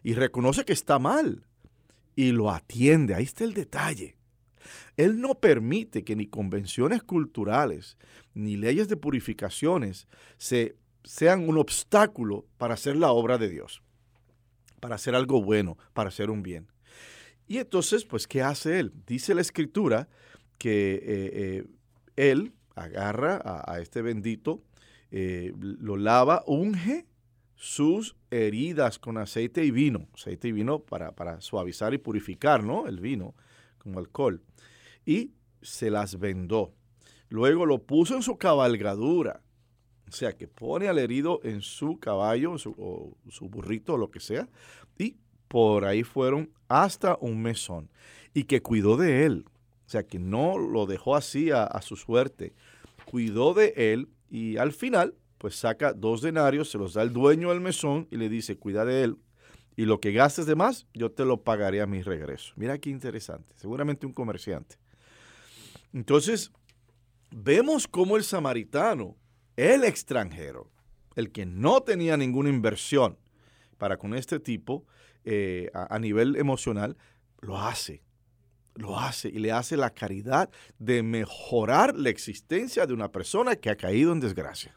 Y 0.02 0.12
reconoce 0.12 0.66
que 0.66 0.74
está 0.74 0.98
mal. 0.98 1.46
Y 2.14 2.32
lo 2.32 2.50
atiende. 2.50 3.14
Ahí 3.14 3.24
está 3.24 3.44
el 3.44 3.54
detalle. 3.54 4.17
Él 4.96 5.20
no 5.20 5.34
permite 5.36 6.04
que 6.04 6.16
ni 6.16 6.26
convenciones 6.26 7.02
culturales 7.02 7.96
ni 8.34 8.56
leyes 8.56 8.88
de 8.88 8.96
purificaciones 8.96 10.08
se, 10.36 10.76
sean 11.04 11.48
un 11.48 11.58
obstáculo 11.58 12.46
para 12.56 12.74
hacer 12.74 12.96
la 12.96 13.10
obra 13.12 13.38
de 13.38 13.48
Dios, 13.48 13.82
para 14.80 14.96
hacer 14.96 15.14
algo 15.14 15.42
bueno, 15.42 15.76
para 15.92 16.08
hacer 16.08 16.30
un 16.30 16.42
bien. 16.42 16.68
Y 17.46 17.58
entonces, 17.58 18.04
pues, 18.04 18.26
¿qué 18.26 18.42
hace 18.42 18.78
él? 18.78 18.92
Dice 19.06 19.34
la 19.34 19.40
escritura 19.40 20.08
que 20.58 20.94
eh, 20.94 21.00
eh, 21.04 21.64
él 22.16 22.52
agarra 22.74 23.40
a, 23.44 23.80
este 23.80 24.02
bendito, 24.02 24.62
eh, 25.10 25.52
lo 25.58 25.96
lava, 25.96 26.44
unge 26.46 27.06
sus 27.56 28.16
heridas 28.30 28.98
con 28.98 29.18
aceite 29.18 29.64
y 29.64 29.70
vino, 29.70 30.06
aceite 30.14 30.48
y 30.48 30.52
vino 30.52 30.80
para, 30.80 31.12
para 31.12 31.40
suavizar 31.40 31.92
y 31.94 31.98
purificar, 31.98 32.62
¿no? 32.62 32.86
El 32.86 33.00
vino 33.00 33.34
como 33.88 34.00
alcohol 34.00 34.42
y 35.06 35.32
se 35.62 35.90
las 35.90 36.18
vendó. 36.18 36.74
Luego 37.30 37.64
lo 37.64 37.82
puso 37.82 38.14
en 38.14 38.22
su 38.22 38.36
cabalgadura. 38.36 39.42
O 40.06 40.12
sea, 40.12 40.36
que 40.36 40.46
pone 40.46 40.88
al 40.88 40.98
herido 40.98 41.40
en 41.42 41.60
su 41.60 41.98
caballo 41.98 42.52
o 42.52 42.58
su 43.28 43.48
burrito 43.48 43.94
o 43.94 43.96
lo 43.98 44.10
que 44.10 44.20
sea. 44.20 44.48
Y 44.98 45.16
por 45.48 45.84
ahí 45.84 46.02
fueron 46.02 46.50
hasta 46.68 47.16
un 47.20 47.42
mesón. 47.42 47.90
Y 48.32 48.44
que 48.44 48.62
cuidó 48.62 48.96
de 48.96 49.26
él. 49.26 49.44
O 49.86 49.90
sea, 49.90 50.06
que 50.06 50.18
no 50.18 50.58
lo 50.58 50.86
dejó 50.86 51.16
así 51.16 51.50
a, 51.50 51.64
a 51.64 51.82
su 51.82 51.96
suerte. 51.96 52.54
Cuidó 53.06 53.54
de 53.54 53.72
él 53.92 54.08
y 54.30 54.58
al 54.58 54.72
final, 54.72 55.14
pues 55.38 55.56
saca 55.56 55.94
dos 55.94 56.20
denarios, 56.20 56.70
se 56.70 56.78
los 56.78 56.92
da 56.94 57.02
el 57.02 57.12
dueño 57.12 57.50
del 57.50 57.60
mesón 57.60 58.06
y 58.10 58.16
le 58.16 58.28
dice, 58.28 58.58
cuida 58.58 58.84
de 58.84 59.04
él, 59.04 59.16
y 59.78 59.84
lo 59.84 60.00
que 60.00 60.10
gastes 60.10 60.44
de 60.46 60.56
más, 60.56 60.88
yo 60.92 61.12
te 61.12 61.24
lo 61.24 61.44
pagaré 61.44 61.80
a 61.80 61.86
mi 61.86 62.02
regreso. 62.02 62.52
Mira 62.56 62.76
qué 62.78 62.90
interesante, 62.90 63.54
seguramente 63.54 64.06
un 64.06 64.12
comerciante. 64.12 64.74
Entonces, 65.92 66.50
vemos 67.30 67.86
cómo 67.86 68.16
el 68.16 68.24
samaritano, 68.24 69.16
el 69.54 69.84
extranjero, 69.84 70.68
el 71.14 71.30
que 71.30 71.46
no 71.46 71.80
tenía 71.84 72.16
ninguna 72.16 72.48
inversión 72.48 73.18
para 73.76 73.98
con 73.98 74.14
este 74.14 74.40
tipo 74.40 74.84
eh, 75.22 75.70
a, 75.72 75.96
nivel 76.00 76.34
emocional, 76.34 76.96
lo 77.40 77.56
hace. 77.56 78.02
Lo 78.74 78.98
hace 78.98 79.28
y 79.28 79.38
le 79.38 79.52
hace 79.52 79.76
la 79.76 79.90
caridad 79.90 80.50
de 80.80 81.04
mejorar 81.04 81.96
la 81.96 82.10
existencia 82.10 82.84
de 82.84 82.94
una 82.94 83.12
persona 83.12 83.54
que 83.54 83.70
ha 83.70 83.76
caído 83.76 84.10
en 84.10 84.18
desgracia. 84.18 84.76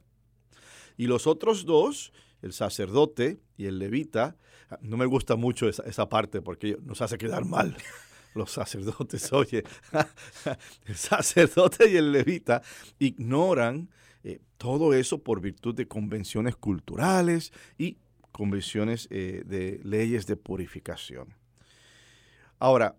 Y 0.95 1.07
los 1.07 1.25
otros 1.25 1.65
dos, 1.65 2.13
el 2.41 2.53
sacerdote 2.53 3.39
y 3.57 3.65
el 3.65 3.79
levita, 3.79 4.35
no 4.81 4.97
me 4.97 5.05
gusta 5.05 5.35
mucho 5.35 5.67
esa, 5.67 5.83
esa 5.83 6.09
parte 6.09 6.41
porque 6.41 6.77
nos 6.83 7.01
hace 7.01 7.17
quedar 7.17 7.45
mal 7.45 7.75
los 8.33 8.51
sacerdotes, 8.51 9.31
oye, 9.33 9.63
el 10.85 10.95
sacerdote 10.95 11.89
y 11.89 11.97
el 11.97 12.11
levita 12.11 12.61
ignoran 12.99 13.89
eh, 14.23 14.39
todo 14.57 14.93
eso 14.93 15.23
por 15.23 15.41
virtud 15.41 15.75
de 15.75 15.87
convenciones 15.87 16.55
culturales 16.55 17.51
y 17.77 17.97
convenciones 18.31 19.07
eh, 19.11 19.43
de 19.45 19.79
leyes 19.83 20.27
de 20.27 20.37
purificación. 20.37 21.35
Ahora, 22.59 22.95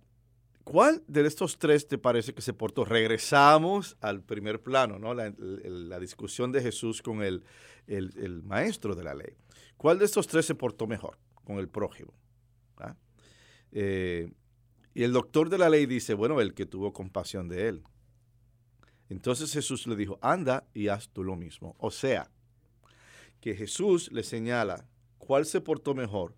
¿cuál 0.65 1.03
de 1.07 1.27
estos 1.27 1.59
tres 1.59 1.87
te 1.87 1.97
parece 1.97 2.35
que 2.35 2.43
se 2.43 2.53
portó? 2.53 2.85
Regresamos 2.85 3.97
al 4.01 4.23
primer 4.23 4.61
plano, 4.61 4.99
¿no? 4.99 5.15
la, 5.15 6.01
discusión 6.01 6.51
de 6.51 6.61
Jesús 6.61 7.01
con 7.01 7.23
el, 7.23 7.45
maestro 8.45 8.95
de 8.95 9.05
la 9.05 9.15
ley. 9.15 9.37
¿Cuál 9.77 9.99
de 9.99 10.05
estos 10.05 10.27
tres 10.27 10.47
se 10.47 10.55
portó 10.55 10.87
mejor 10.87 11.19
con 11.45 11.59
el 11.59 11.69
prójimo? 11.69 12.15
¿Ah? 12.79 12.97
Eh, 13.73 14.33
y 14.95 15.03
el 15.03 15.13
doctor 15.13 15.49
de 15.49 15.59
la 15.59 15.69
ley 15.71 15.87
dice, 15.87 16.15
bueno, 16.15 16.41
el 16.41 16.55
que 16.55 16.67
tuvo 16.67 16.93
compasión 16.93 17.49
de 17.49 17.69
él. 17.69 17.83
Entonces 19.09 19.53
Jesús 19.53 19.87
le 19.87 19.97
dijo, 19.97 20.19
anda 20.23 20.67
y 20.75 20.89
haz 20.89 21.09
tú 21.09 21.25
lo 21.25 21.37
mismo. 21.37 21.75
O 21.79 21.91
sea, 21.91 22.31
que 23.41 23.55
Jesús 23.55 24.11
le 24.13 24.23
señala 24.23 24.87
cuál 25.19 25.47
se 25.47 25.61
portó 25.61 25.95
mejor, 25.95 26.37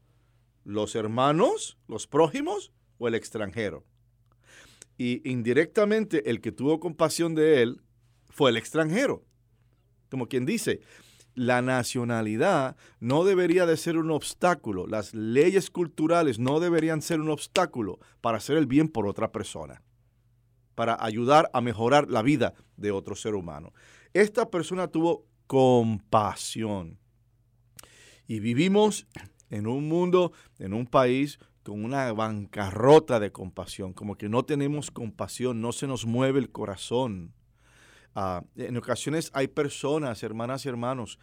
los 0.65 0.95
hermanos, 0.95 1.79
los 1.87 2.07
prójimos 2.07 2.73
o 2.99 3.09
el 3.09 3.15
extranjero. 3.15 3.85
Y 4.97 5.29
indirectamente 5.29 6.31
el 6.31 6.41
que 6.41 6.53
tuvo 6.53 6.81
compasión 6.81 7.35
de 7.35 7.63
él 7.63 7.83
fue 8.31 8.51
el 8.51 8.57
extranjero. 8.57 9.25
Como 10.11 10.29
quien 10.29 10.47
dice, 10.47 10.81
la 11.35 11.63
nacionalidad 11.63 12.77
no 13.01 13.25
debería 13.25 13.67
de 13.67 13.77
ser 13.77 13.97
un 13.97 14.11
obstáculo, 14.11 14.87
las 14.87 15.15
leyes 15.15 15.71
culturales 15.71 16.39
no 16.39 16.61
deberían 16.61 17.03
ser 17.03 17.21
un 17.21 17.31
obstáculo 17.31 17.99
para 18.21 18.39
hacer 18.39 18.57
el 18.57 18.67
bien 18.67 18.89
por 18.89 19.07
otra 19.07 19.33
persona, 19.33 19.83
para 20.75 20.97
ayudar 21.01 21.51
a 21.53 21.61
mejorar 21.61 22.09
la 22.09 22.23
vida 22.23 22.55
de 22.77 22.93
otro 22.93 23.15
ser 23.17 23.35
humano. 23.35 23.73
Esta 24.13 24.51
persona 24.51 24.89
tuvo 24.89 25.27
compasión. 25.47 26.99
Y 28.27 28.41
vivimos 28.41 29.07
en 29.51 29.67
un 29.67 29.89
mundo, 29.89 30.33
en 30.59 30.73
un 30.73 30.87
país 30.87 31.39
con 31.63 31.85
una 31.85 32.13
bancarrota 32.13 33.21
de 33.21 33.33
compasión, 33.33 33.93
como 33.93 34.17
que 34.17 34.29
no 34.29 34.45
tenemos 34.45 34.91
compasión, 34.91 35.61
no 35.61 35.73
se 35.73 35.87
nos 35.87 36.07
mueve 36.07 36.39
el 36.39 36.51
corazón 36.51 37.35
Ah, 38.15 38.45
en 38.57 38.77
ocasiones 38.77 39.31
hay 39.35 39.49
personas, 39.49 40.23
hermanas 40.23 40.65
y 40.65 40.69
hermanos, 40.69 41.19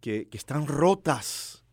que, 0.00 0.28
están 0.32 0.66
rotas, 0.66 1.64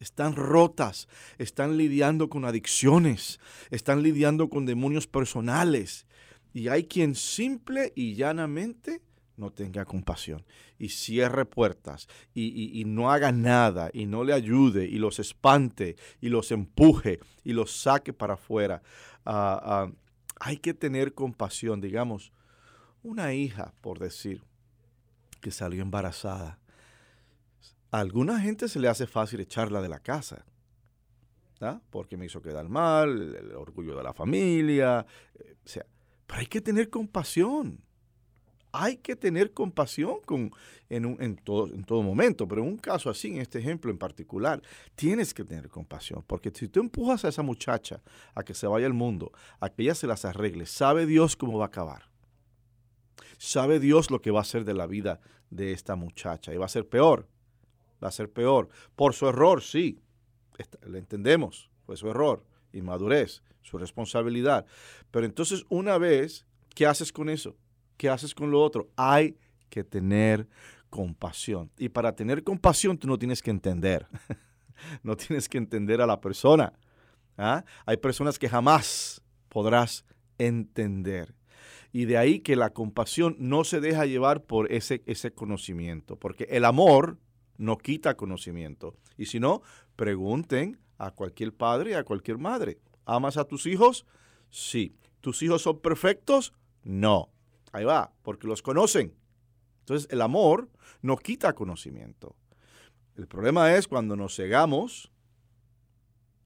están 0.00 0.36
rotas, 0.36 1.08
están 1.38 1.76
lidiando 1.76 2.28
con 2.28 2.44
adicciones, 2.44 3.40
están 3.70 4.02
lidiando 4.02 4.50
con 4.50 4.66
demonios 4.66 5.06
personales. 5.06 6.06
Y 6.52 6.68
hay 6.68 6.84
quien 6.84 7.14
simple 7.14 7.92
y 7.94 8.14
llanamente 8.14 9.02
no 9.36 9.50
tenga 9.50 9.84
compasión 9.84 10.44
y 10.78 10.88
cierre 10.88 11.44
puertas 11.44 12.08
y, 12.34 12.82
no 12.86 13.10
haga 13.10 13.32
nada 13.32 13.90
y 13.92 14.06
no 14.06 14.24
le 14.24 14.32
ayude 14.32 14.86
y 14.86 14.96
los 14.96 15.18
espante 15.18 15.96
y 16.22 16.30
los 16.30 16.52
empuje 16.52 17.20
y 17.44 17.52
los 17.52 17.72
saque 17.72 18.12
para 18.12 18.34
afuera. 18.34 18.82
Ah, 19.24 19.60
ah, 19.62 19.92
hay 20.40 20.58
que 20.58 20.72
tener 20.72 21.12
compasión, 21.12 21.80
digamos, 21.80 22.32
una 23.06 23.32
hija, 23.32 23.72
por 23.80 24.00
decir, 24.00 24.42
que 25.40 25.52
salió 25.52 25.80
embarazada. 25.80 26.58
A 27.92 28.00
alguna 28.00 28.40
gente 28.40 28.68
se 28.68 28.80
le 28.80 28.88
hace 28.88 29.06
fácil 29.06 29.40
echarla 29.40 29.80
de 29.80 29.88
la 29.88 30.00
casa, 30.00 30.44
porque 31.90 32.16
me 32.16 32.26
hizo 32.26 32.42
quedar 32.42 32.68
mal, 32.68 33.34
el, 33.34 33.52
orgullo 33.52 33.96
de 33.96 34.02
la 34.02 34.12
familia, 34.12 35.06
eh, 35.34 35.56
o 35.64 35.68
sea, 35.68 35.86
pero 36.26 36.40
hay 36.40 36.46
que 36.46 36.60
tener 36.60 36.90
compasión. 36.90 37.80
Hay 38.72 38.96
que 38.98 39.16
tener 39.16 39.54
compasión 39.54 40.18
con, 40.26 40.50
en, 40.90 41.16
en, 41.20 41.36
todo, 41.36 41.72
en 41.72 41.84
todo 41.84 42.02
momento, 42.02 42.46
pero 42.46 42.62
en 42.62 42.68
un 42.68 42.76
caso 42.76 43.08
así, 43.08 43.28
en 43.28 43.40
este 43.40 43.60
ejemplo 43.60 43.90
en 43.90 43.96
particular, 43.96 44.60
tienes 44.96 45.32
que 45.32 45.44
tener 45.44 45.70
compasión, 45.70 46.22
porque 46.26 46.50
si 46.52 46.68
tú 46.68 46.80
empujas 46.80 47.24
a 47.24 47.28
esa 47.28 47.42
muchacha 47.42 48.02
a 48.34 48.42
que 48.42 48.52
se 48.52 48.66
vaya 48.66 48.86
al 48.86 48.92
mundo, 48.92 49.32
a 49.60 49.70
que 49.70 49.84
ella 49.84 49.94
se 49.94 50.08
las 50.08 50.26
arregle, 50.26 50.66
sabe 50.66 51.06
Dios 51.06 51.36
cómo 51.36 51.56
va 51.56 51.66
a 51.66 51.68
acabar. 51.68 52.15
Sabe 53.38 53.80
Dios 53.80 54.10
lo 54.10 54.20
que 54.20 54.30
va 54.30 54.40
a 54.40 54.42
hacer 54.42 54.64
de 54.64 54.74
la 54.74 54.86
vida 54.86 55.20
de 55.50 55.72
esta 55.72 55.96
muchacha 55.96 56.52
y 56.52 56.56
va 56.56 56.66
a 56.66 56.70
ser 56.70 56.88
peor, 56.88 57.28
va 58.02 58.08
a 58.08 58.12
ser 58.12 58.30
peor. 58.30 58.68
Por 58.94 59.14
su 59.14 59.28
error, 59.28 59.62
sí, 59.62 60.00
le 60.86 60.98
entendemos, 60.98 61.70
fue 61.84 61.96
su 61.96 62.08
error, 62.08 62.44
inmadurez, 62.72 63.42
su 63.62 63.78
responsabilidad. 63.78 64.66
Pero 65.10 65.26
entonces 65.26 65.64
una 65.68 65.98
vez, 65.98 66.46
¿qué 66.74 66.86
haces 66.86 67.12
con 67.12 67.28
eso? 67.28 67.56
¿Qué 67.96 68.08
haces 68.08 68.34
con 68.34 68.50
lo 68.50 68.62
otro? 68.62 68.90
Hay 68.96 69.36
que 69.70 69.84
tener 69.84 70.48
compasión. 70.90 71.70
Y 71.76 71.88
para 71.88 72.14
tener 72.14 72.42
compasión 72.42 72.98
tú 72.98 73.08
no 73.08 73.18
tienes 73.18 73.42
que 73.42 73.50
entender. 73.50 74.06
no 75.02 75.16
tienes 75.16 75.48
que 75.48 75.58
entender 75.58 76.00
a 76.00 76.06
la 76.06 76.20
persona. 76.20 76.72
¿ah? 77.36 77.64
Hay 77.84 77.96
personas 77.96 78.38
que 78.38 78.48
jamás 78.48 79.22
podrás 79.48 80.04
entender. 80.38 81.34
Y 81.96 82.04
de 82.04 82.18
ahí 82.18 82.40
que 82.40 82.56
la 82.56 82.74
compasión 82.74 83.36
no 83.38 83.64
se 83.64 83.80
deja 83.80 84.04
llevar 84.04 84.44
por 84.44 84.70
ese, 84.70 85.02
ese 85.06 85.32
conocimiento, 85.32 86.16
porque 86.18 86.46
el 86.50 86.66
amor 86.66 87.16
no 87.56 87.78
quita 87.78 88.18
conocimiento. 88.18 88.98
Y 89.16 89.24
si 89.24 89.40
no, 89.40 89.62
pregunten 89.96 90.78
a 90.98 91.12
cualquier 91.12 91.54
padre 91.54 91.92
y 91.92 91.94
a 91.94 92.04
cualquier 92.04 92.36
madre. 92.36 92.80
¿Amas 93.06 93.38
a 93.38 93.44
tus 93.44 93.64
hijos? 93.64 94.04
Sí. 94.50 94.94
¿Tus 95.22 95.42
hijos 95.42 95.62
son 95.62 95.80
perfectos? 95.80 96.52
No. 96.82 97.30
Ahí 97.72 97.86
va, 97.86 98.12
porque 98.20 98.46
los 98.46 98.60
conocen. 98.60 99.14
Entonces 99.78 100.06
el 100.10 100.20
amor 100.20 100.68
no 101.00 101.16
quita 101.16 101.54
conocimiento. 101.54 102.36
El 103.16 103.26
problema 103.26 103.74
es 103.74 103.88
cuando 103.88 104.16
nos 104.16 104.36
cegamos 104.36 105.10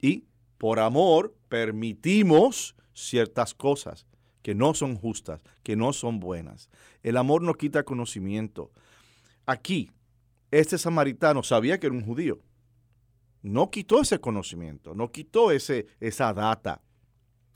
y 0.00 0.26
por 0.58 0.78
amor 0.78 1.34
permitimos 1.48 2.76
ciertas 2.92 3.52
cosas 3.52 4.06
que 4.42 4.54
no 4.54 4.74
son 4.74 4.96
justas, 4.96 5.40
que 5.62 5.76
no 5.76 5.92
son 5.92 6.20
buenas. 6.20 6.70
El 7.02 7.16
amor 7.16 7.42
no 7.42 7.54
quita 7.54 7.84
conocimiento. 7.84 8.70
Aquí, 9.46 9.90
este 10.50 10.78
samaritano 10.78 11.42
sabía 11.42 11.78
que 11.78 11.86
era 11.86 11.96
un 11.96 12.04
judío. 12.04 12.40
No 13.42 13.70
quitó 13.70 14.00
ese 14.02 14.20
conocimiento, 14.20 14.94
no 14.94 15.10
quitó 15.10 15.50
ese, 15.50 15.86
esa 16.00 16.32
data. 16.34 16.82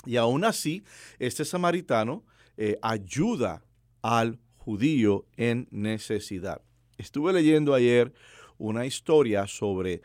Y 0.06 0.16
aún 0.16 0.44
así, 0.44 0.82
este 1.18 1.44
samaritano 1.44 2.24
eh, 2.56 2.78
ayuda 2.82 3.64
al 4.02 4.38
judío 4.56 5.26
en 5.36 5.68
necesidad. 5.70 6.62
Estuve 6.96 7.32
leyendo 7.32 7.74
ayer 7.74 8.12
una 8.58 8.86
historia 8.86 9.46
sobre 9.46 10.02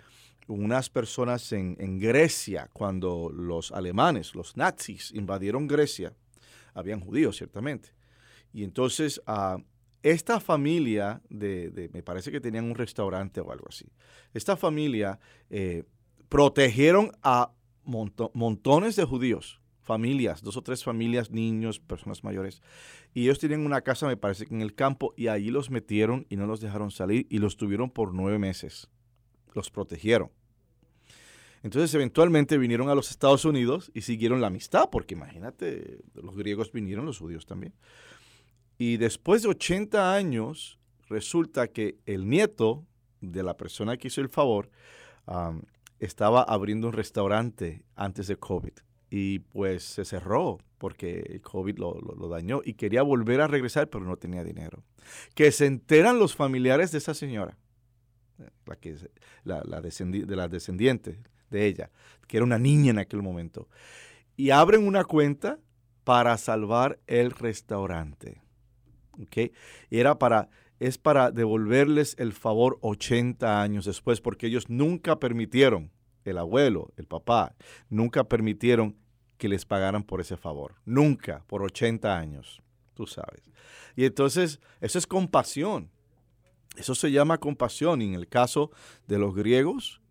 unas 0.47 0.89
personas 0.89 1.51
en, 1.51 1.99
Grecia 1.99 2.69
cuando 2.73 3.29
los 3.31 3.71
alemanes, 3.71 4.33
los 4.33 4.57
nazis, 4.57 5.11
invadieron 5.13 5.67
Grecia. 5.67 6.13
Habían 6.73 6.99
judíos, 6.99 7.37
ciertamente. 7.37 7.89
Y 8.53 8.63
entonces 8.63 9.21
ah, 9.27 9.57
esta 10.01 10.39
familia 10.39 11.21
de, 11.29 11.89
me 11.93 12.03
parece 12.03 12.31
que 12.31 12.41
tenían 12.41 12.65
un 12.65 12.75
restaurante 12.75 13.41
o 13.41 13.51
algo 13.51 13.67
así. 13.69 13.85
Esta 14.33 14.55
familia 14.55 15.19
eh, 15.49 15.83
protegieron 16.29 17.11
a 17.23 17.51
montones 17.83 18.95
de 18.95 19.03
judíos 19.03 19.59
familias, 19.89 20.43
dos 20.43 20.55
o 20.55 20.61
tres 20.61 20.83
familias, 20.83 21.31
niños, 21.31 21.79
personas 21.79 22.23
mayores. 22.23 22.61
Y 23.15 23.23
ellos 23.23 23.39
tienen 23.39 23.65
una 23.65 23.81
casa, 23.81 24.05
me 24.05 24.17
parece 24.17 24.45
que 24.45 24.53
en 24.53 24.61
el 24.61 24.75
campo, 24.75 25.15
y 25.17 25.29
allí 25.29 25.49
los 25.49 25.71
metieron 25.71 26.27
y 26.29 26.35
no 26.35 26.45
los 26.45 26.61
dejaron 26.61 26.91
salir 26.91 27.25
y 27.31 27.39
los 27.39 27.57
tuvieron 27.57 27.89
por 27.89 28.13
nueve 28.13 28.37
meses. 28.37 28.87
Los 29.55 29.71
protegieron. 29.71 30.29
Entonces 31.63 31.93
eventualmente 31.93 32.57
vinieron 32.57 32.89
a 32.89 32.95
los 32.95 33.11
Estados 33.11 33.45
Unidos 33.45 33.91
y 33.93 34.01
siguieron 34.01 34.41
la 34.41 34.47
amistad, 34.47 34.89
porque 34.91 35.15
imagínate, 35.15 35.99
los 36.13 36.35
griegos 36.35 36.71
vinieron, 36.71 37.05
los 37.05 37.19
judíos 37.19 37.45
también. 37.45 37.73
Y 38.77 38.97
después 38.97 39.43
de 39.43 39.49
80 39.49 40.15
años, 40.15 40.79
resulta 41.09 41.67
que 41.67 41.97
el 42.05 42.29
nieto 42.29 42.85
de 43.19 43.43
la 43.43 43.57
persona 43.57 43.97
que 43.97 44.07
hizo 44.07 44.21
el 44.21 44.29
favor 44.29 44.69
estaba 45.99 46.43
abriendo 46.43 46.87
un 46.87 46.93
restaurante 46.93 47.85
antes 47.95 48.27
de 48.27 48.37
COVID 48.37 48.71
y 49.09 49.39
pues 49.39 49.83
se 49.83 50.05
cerró 50.05 50.59
porque 50.77 51.19
el 51.29 51.41
COVID 51.41 51.77
lo, 51.77 52.29
dañó 52.29 52.61
y 52.63 52.75
quería 52.75 53.01
volver 53.01 53.41
a 53.41 53.47
regresar, 53.47 53.89
pero 53.89 54.05
no 54.05 54.15
tenía 54.15 54.45
dinero. 54.45 54.81
Que 55.35 55.51
se 55.51 55.65
enteran 55.65 56.19
los 56.19 56.35
familiares 56.35 56.91
de 56.91 56.99
esa 56.99 57.13
señora, 57.13 57.57
la 58.65 58.75
que 58.77 58.95
la, 59.43 59.61
de 59.61 60.35
las 60.35 60.49
descendientes 60.49 61.19
de 61.49 61.65
ella, 61.65 61.91
que 62.27 62.37
era 62.37 62.45
una 62.45 62.59
niña 62.59 62.91
en 62.91 62.99
aquel 62.99 63.21
momento, 63.21 63.67
y 64.35 64.51
abren 64.51 64.87
una 64.87 65.03
cuenta 65.03 65.59
para 66.03 66.37
salvar 66.37 66.99
el 67.07 67.31
restaurante. 67.31 68.41
¿okay? 69.21 69.51
Era 69.89 70.17
para, 70.17 70.49
es 70.79 70.97
para 70.97 71.31
devolverles 71.31 72.15
el 72.17 72.33
favor 72.33 72.79
80 72.81 73.61
años 73.61 73.85
después, 73.85 74.21
porque 74.21 74.47
ellos 74.47 74.69
nunca 74.69 75.19
permitieron 75.19 75.91
el 76.25 76.37
abuelo, 76.37 76.91
el 76.97 77.05
papá, 77.05 77.55
nunca 77.89 78.23
permitieron 78.23 78.95
que 79.37 79.49
les 79.49 79.65
pagaran 79.65 80.03
por 80.03 80.21
ese 80.21 80.37
favor. 80.37 80.75
Nunca, 80.85 81.43
por 81.47 81.63
80 81.63 82.17
años, 82.17 82.61
tú 82.93 83.07
sabes. 83.07 83.49
Y 83.95 84.05
entonces, 84.05 84.59
eso 84.81 84.97
es 84.97 85.07
compasión. 85.07 85.89
Eso 86.75 86.93
se 86.93 87.11
llama 87.11 87.39
compasión. 87.39 88.01
Y 88.01 88.05
en 88.05 88.15
el 88.15 88.27
caso 88.27 88.71
de 89.07 89.17
los 89.17 89.33
griegos, 89.33 90.01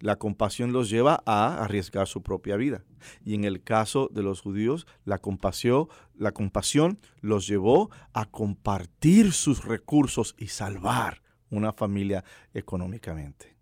la 0.00 0.16
compasión 0.16 0.72
los 0.72 0.90
lleva 0.90 1.22
a 1.26 1.62
arriesgar 1.62 2.06
su 2.06 2.22
propia 2.22 2.56
vida. 2.56 2.84
Y 3.24 3.34
en 3.34 3.44
el 3.44 3.62
caso 3.62 4.08
de 4.12 4.22
los 4.22 4.40
judíos, 4.40 4.86
la 5.04 5.18
compasión, 5.18 5.88
la 6.14 6.32
compasión 6.32 6.98
los 7.20 7.46
llevó 7.46 7.90
a 8.12 8.26
compartir 8.26 9.32
sus 9.32 9.64
recursos 9.64 10.34
y 10.38 10.48
salvar 10.48 11.22
una 11.50 11.72
familia 11.72 12.24
económicamente. 12.52 13.55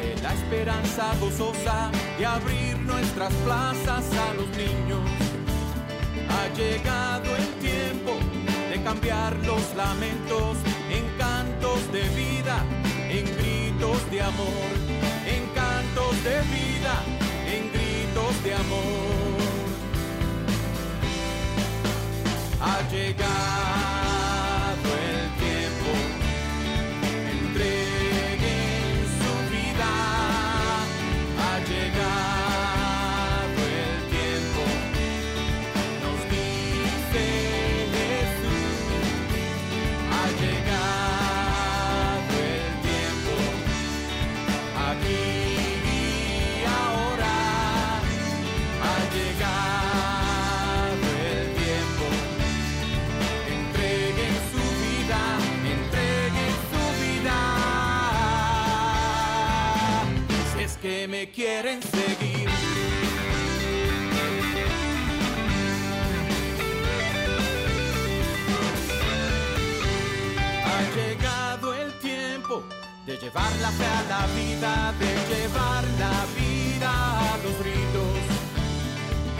de 0.00 0.20
la 0.22 0.34
esperanza 0.34 1.14
gozosa 1.20 1.90
de 2.18 2.26
abrir 2.26 2.78
nuestras 2.80 3.32
plazas 3.44 4.04
a 4.12 4.34
los 4.34 4.48
niños. 4.56 5.08
Ha 6.28 6.48
llegado 6.56 7.36
el 7.36 7.46
tiempo 7.60 8.12
de 8.68 8.82
cambiar 8.82 9.36
los 9.46 9.74
lamentos 9.76 10.56
en 10.90 11.06
cantos 11.18 11.92
de 11.92 12.02
vida, 12.10 12.64
en 13.08 13.24
gritos 13.36 14.10
de 14.10 14.22
amor, 14.22 14.70
en 15.26 15.46
cantos 15.54 16.24
de 16.24 16.40
vida 16.52 16.69
de 18.42 18.54
amor. 18.54 19.40
Ha 22.60 22.90
llegado. 22.90 23.99
Me 61.08 61.30
quieren 61.30 61.80
seguir. 61.82 62.48
Ha 70.64 70.80
llegado 70.96 71.74
el 71.74 71.92
tiempo 72.00 72.62
de 73.06 73.16
llevar 73.16 73.52
la 73.62 73.70
fe 73.70 73.86
a 73.86 74.02
la 74.08 74.26
vida, 74.34 74.94
de 74.98 75.12
llevar 75.30 75.84
la 75.98 76.26
vida 76.38 76.90
a 77.32 77.36
los 77.44 77.56
ritos. 77.68 78.18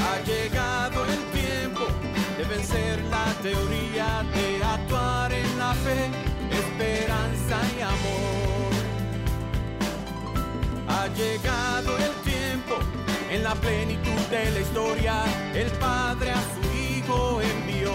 Ha 0.06 0.16
llegado 0.24 1.04
el 1.04 1.22
tiempo 1.40 1.86
de 2.38 2.44
vencer 2.44 3.02
la 3.10 3.26
teoría, 3.42 4.24
de 4.34 4.64
actuar 4.64 5.32
en 5.32 5.58
la 5.58 5.74
fe, 5.74 6.10
esperanza 6.50 7.39
Llegado 11.08 11.96
el 11.96 12.12
tiempo, 12.22 12.74
en 13.30 13.42
la 13.42 13.54
plenitud 13.54 14.20
de 14.30 14.50
la 14.50 14.60
historia, 14.60 15.24
el 15.54 15.70
Padre 15.78 16.30
a 16.30 16.40
su 16.40 16.60
Hijo 16.76 17.40
envió. 17.40 17.90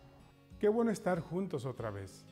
Qué 0.61 0.69
bueno 0.69 0.91
estar 0.91 1.23
juntos 1.23 1.65
otra 1.65 1.91
vez. 1.91 2.25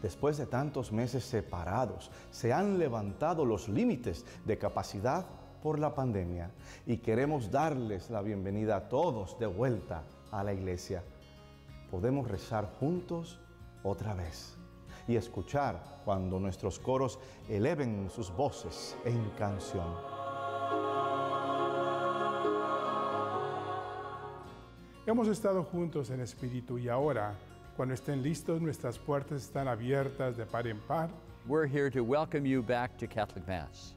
Después 0.00 0.38
de 0.38 0.46
tantos 0.46 0.92
meses 0.92 1.24
separados, 1.24 2.08
se 2.30 2.52
han 2.52 2.78
levantado 2.78 3.44
los 3.44 3.68
límites 3.68 4.24
de 4.46 4.56
capacidad 4.56 5.26
por 5.60 5.80
la 5.80 5.92
pandemia 5.92 6.50
y 6.86 6.98
queremos 6.98 7.50
darles 7.50 8.10
la 8.10 8.22
bienvenida 8.22 8.76
a 8.76 8.88
todos 8.88 9.36
de 9.40 9.46
vuelta 9.46 10.04
a 10.30 10.44
la 10.44 10.52
iglesia. 10.52 11.02
Podemos 11.90 12.28
rezar 12.28 12.76
juntos 12.78 13.40
otra 13.82 14.14
vez 14.14 14.59
y 15.10 15.16
escuchar 15.16 15.82
cuando 16.04 16.38
nuestros 16.38 16.78
coros 16.78 17.18
eleven 17.48 18.08
sus 18.08 18.30
voces 18.30 18.96
en 19.04 19.28
canción. 19.30 19.96
Hemos 25.06 25.26
estado 25.26 25.64
juntos 25.64 26.10
en 26.10 26.20
espíritu 26.20 26.78
y 26.78 26.88
ahora, 26.88 27.34
cuando 27.76 27.94
estén 27.94 28.22
listos, 28.22 28.60
nuestras 28.60 28.98
puertas 28.98 29.42
están 29.42 29.66
abiertas 29.66 30.36
de 30.36 30.46
par 30.46 30.68
en 30.68 30.78
par. 30.78 31.10
We're 31.48 31.66
here 31.66 31.90
to 31.90 32.04
welcome 32.04 32.46
you 32.46 32.62
back 32.62 32.96
to 32.98 33.08
Catholic 33.08 33.48
Mass. 33.48 33.96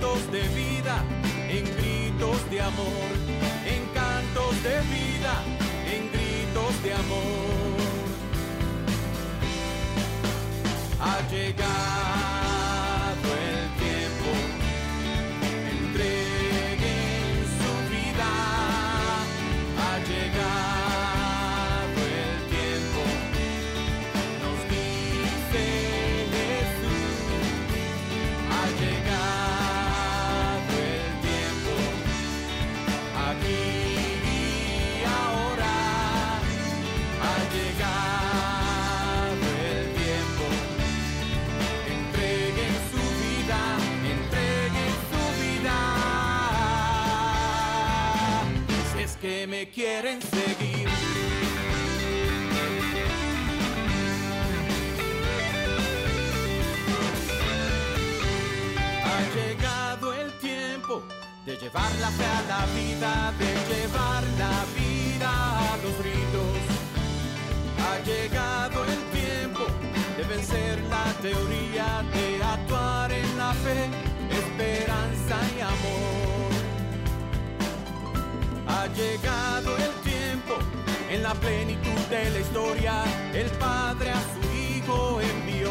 en 0.00 0.06
cantos 0.06 0.32
de 0.32 0.42
vida, 0.48 1.04
en 1.50 1.64
gritos 1.76 2.50
de 2.50 2.60
amor, 2.62 3.10
en 3.66 3.84
cantos 3.92 4.62
de 4.62 4.80
vida, 4.88 5.42
en 5.86 6.10
gritos 6.10 6.82
de 6.82 6.94
amor. 6.94 7.76
Ha 11.00 11.20
llegado 11.30 12.29
quieren 49.68 50.20
seguir. 50.22 50.88
Ha 59.04 59.20
llegado 59.34 60.14
el 60.14 60.32
tiempo 60.38 61.02
de 61.44 61.56
llevar 61.56 61.90
la 62.00 62.10
fe 62.10 62.24
a 62.24 62.42
la 62.48 62.66
vida, 62.74 63.34
de 63.38 63.52
llevar 63.70 64.22
la 64.38 64.64
vida 64.78 65.30
a 65.72 65.76
los 65.82 65.96
ritos. 65.98 66.56
Ha 67.84 67.98
llegado 68.04 68.84
el 68.84 69.02
tiempo 69.20 69.66
de 70.16 70.24
vencer 70.24 70.80
la 70.84 71.04
teoría, 71.20 72.02
de 72.14 72.42
actuar 72.42 73.12
en 73.12 73.38
la 73.38 73.52
fe, 73.52 73.90
esperanza 74.30 75.36
y 75.56 75.60
amor. 75.60 76.39
Ha 78.80 78.86
llegado 78.86 79.76
el 79.76 79.92
tiempo, 80.10 80.54
en 81.10 81.22
la 81.22 81.34
plenitud 81.34 82.00
de 82.08 82.30
la 82.30 82.38
historia, 82.38 83.04
el 83.34 83.50
Padre 83.58 84.10
a 84.10 84.22
su 84.32 84.40
Hijo 84.56 85.20
envió. 85.20 85.70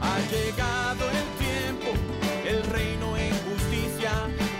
Ha 0.00 0.18
llegado 0.30 1.10
el 1.10 1.26
tiempo, 1.44 1.90
el 2.46 2.62
reino 2.70 3.16
en 3.16 3.32
justicia 3.48 4.12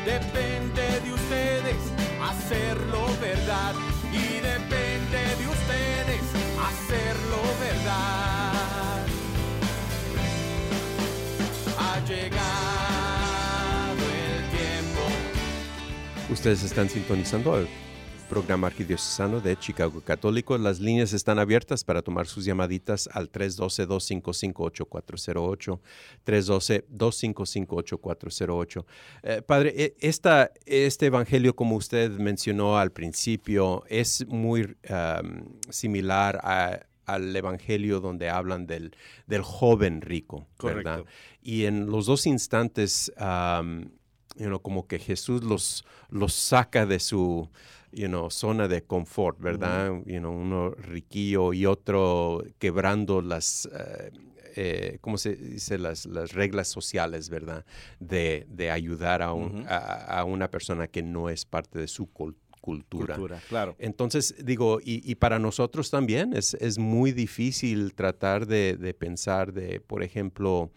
depende 0.05 1.01
de 1.05 1.13
ustedes 1.13 1.77
hacerlo 2.21 3.07
verdad 3.21 3.75
y 4.13 4.41
depende 4.41 5.21
de 5.39 5.47
ustedes 5.47 6.25
hacerlo 6.67 7.43
verdad. 7.61 9.07
Ha 11.79 12.01
llegado 12.09 12.52
Ustedes 16.33 16.63
están 16.63 16.89
sintonizando 16.89 17.53
al 17.53 17.69
programa 18.31 18.69
arquidiocesano 18.69 19.43
de 19.43 19.59
Chicago 19.59 20.01
Católico. 20.01 20.57
Las 20.57 20.81
líneas 20.81 21.13
están 21.13 21.39
abiertas 21.39 21.85
para 21.85 22.01
tomar 22.01 22.27
sus 22.27 22.47
llamaditas 22.47 23.07
al 23.13 23.31
312-255-8408, 23.31 25.79
312-255-8408. 26.25 28.87
Eh, 29.23 29.43
padre, 29.43 29.75
e, 29.77 29.95
esta, 30.01 30.51
este 30.65 31.05
evangelio, 31.07 31.55
como 31.55 31.77
usted 31.77 32.11
mencionó 32.13 32.79
al 32.79 32.93
principio, 32.93 33.85
es 33.87 34.27
muy 34.27 34.75
um, 34.89 35.45
similar 35.69 36.41
a 36.43 36.87
al 37.05 37.35
Evangelio 37.35 37.99
donde 38.01 38.31
hablan 38.31 38.67
del, 38.67 38.97
del 39.27 39.43
joven 39.43 40.01
rico, 40.01 40.47
¿verdad? 40.63 41.05
Y 41.43 41.65
en 41.65 41.87
los 41.87 42.07
dos 42.07 42.27
instantes, 42.27 43.13
um, 43.19 43.91
you 44.37 44.47
know, 44.47 44.61
como 44.61 44.87
que 44.87 44.99
Jesús 44.99 45.43
los, 45.45 45.85
los 46.11 46.33
saca 46.35 46.87
de 46.87 46.99
su 47.01 47.49
you 47.93 48.07
know, 48.09 48.31
zona 48.31 48.69
de 48.69 48.83
confort, 48.83 49.39
¿verdad? 49.39 49.91
you 50.07 50.19
know, 50.19 50.33
uno 50.33 50.71
riquillo 50.71 51.53
y 51.53 51.67
otro 51.67 52.43
quebrando 52.59 53.21
las... 53.23 53.67
eh, 53.67 54.11
eh, 54.55 54.99
¿cómo 55.01 55.17
se 55.17 55.35
dice? 55.35 55.79
Las, 55.79 56.05
las 56.05 56.33
reglas 56.33 56.69
sociales, 56.69 57.31
¿verdad? 57.31 57.65
De, 58.01 58.47
de 58.51 58.71
ayudar 58.71 59.23
a, 59.23 59.33
un- 59.33 59.65
a, 59.67 59.77
a 60.19 60.25
una 60.25 60.51
persona 60.51 60.89
que 60.89 61.03
no 61.03 61.31
es 61.31 61.47
parte 61.47 61.79
de 61.79 61.89
su 61.89 62.07
cul- 62.13 62.35
cultura. 62.61 63.15
Cultura, 63.17 63.41
claro. 63.49 63.75
Entonces, 63.79 64.35
digo, 64.45 64.79
y, 64.85 65.11
y 65.11 65.15
para 65.15 65.39
nosotros 65.39 65.91
también 65.91 66.35
es, 66.35 66.53
es 66.55 66.79
muy 66.79 67.13
difícil 67.13 67.95
tratar 67.95 68.47
de, 68.47 68.77
de 68.77 68.93
pensar 68.93 69.55
de, 69.55 69.81
por 69.81 70.03
ejemplo, 70.03 70.71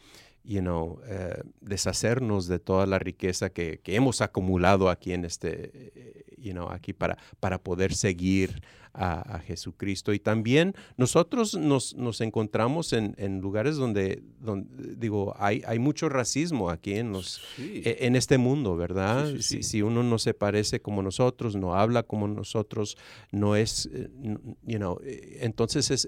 you 0.45 0.61
know, 0.61 0.99
eh, 1.07 1.41
deshacernos 1.61 2.47
de 2.47 2.59
toda 2.59 2.85
la 2.85 2.99
riqueza 2.99 3.49
que, 3.49 3.79
que 3.83 3.95
hemos 3.95 4.21
acumulado 4.21 4.89
aquí 4.89 5.11
en 5.13 5.25
este, 5.25 5.71
eh, 5.73 6.25
you 6.37 6.51
know, 6.51 6.69
aquí 6.69 6.93
para, 6.93 7.17
para 7.39 7.57
poder 7.61 7.93
seguir 7.93 8.61
a, 8.93 9.35
a 9.35 9.39
Jesucristo. 9.39 10.13
Y 10.13 10.19
también 10.19 10.73
nosotros 10.95 11.55
nos, 11.55 11.95
nos 11.95 12.21
encontramos 12.21 12.93
en, 12.93 13.13
en 13.17 13.41
lugares 13.41 13.75
donde, 13.75 14.23
donde, 14.39 14.95
digo, 14.95 15.35
hay, 15.37 15.61
hay 15.67 15.79
mucho 15.79 16.07
racismo 16.07 16.69
aquí 16.69 16.93
en 16.93 17.11
los, 17.11 17.41
Sí. 17.57 17.81
e- 17.83 17.97
en 18.05 18.15
este 18.15 18.37
mundo, 18.37 18.77
¿verdad? 18.77 19.27
Sí, 19.31 19.41
sí, 19.41 19.57
Si, 19.57 19.63
si 19.63 19.81
uno 19.81 20.01
no 20.03 20.17
se 20.17 20.33
parece 20.33 20.79
como 20.79 21.01
nosotros, 21.01 21.55
no 21.57 21.75
habla 21.75 22.03
como 22.03 22.27
nosotros, 22.29 22.97
no 23.31 23.55
es, 23.57 23.89
eh, 23.91 24.09
you 24.65 24.77
know, 24.77 24.97
entonces 25.41 25.91
es, 25.91 26.07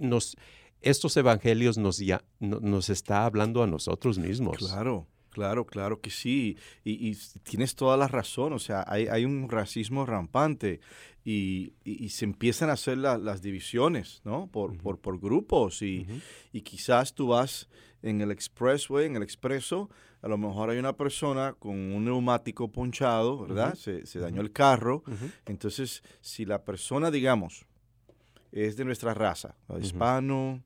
nos, 0.00 0.36
estos 0.84 1.16
evangelios 1.16 1.78
nos, 1.78 1.98
ya, 1.98 2.22
no- 2.40 2.60
nos 2.60 2.88
está 2.90 3.24
hablando 3.26 3.62
a 3.62 3.66
nosotros 3.66 4.18
mismos. 4.18 4.58
Claro, 4.58 5.06
claro, 5.30 5.66
claro 5.66 6.00
que 6.00 6.10
sí. 6.10 6.56
Y, 6.84 7.10
y 7.10 7.16
tienes 7.42 7.74
toda 7.74 7.96
la 7.96 8.06
razón. 8.08 8.52
O 8.52 8.58
sea, 8.58 8.84
hay, 8.86 9.06
hay 9.08 9.24
un 9.24 9.48
racismo 9.48 10.06
rampante 10.06 10.80
y, 11.24 11.72
y- 11.84 12.04
y 12.04 12.08
se 12.10 12.24
empiezan 12.24 12.70
a 12.70 12.74
hacer 12.74 12.98
la- 12.98 13.18
las 13.18 13.42
divisiones, 13.42 14.20
¿no? 14.24 14.46
Por, 14.48 14.76
por, 14.78 14.98
por 15.00 15.18
grupos. 15.18 15.82
Y, 15.82 16.06
quizás 16.62 17.14
tú 17.14 17.28
vas 17.28 17.68
en 18.02 18.20
el 18.20 18.30
expressway, 18.30 19.06
en 19.06 19.16
el 19.16 19.22
expreso, 19.22 19.88
a 20.20 20.28
lo 20.28 20.36
mejor 20.38 20.70
hay 20.70 20.78
una 20.78 20.94
persona 20.96 21.54
con 21.58 21.72
un 21.72 22.04
neumático 22.04 22.70
ponchado, 22.70 23.38
¿verdad? 23.46 23.74
se, 23.74 24.06
se 24.06 24.18
dañó 24.20 24.40
el 24.42 24.52
carro. 24.52 25.02
Entonces, 25.46 26.02
si 26.20 26.44
la 26.44 26.64
persona, 26.64 27.10
digamos, 27.10 27.64
es 28.52 28.76
de 28.76 28.84
nuestra 28.84 29.14
raza, 29.14 29.56
¿no? 29.68 29.78
hispano, 29.78 30.62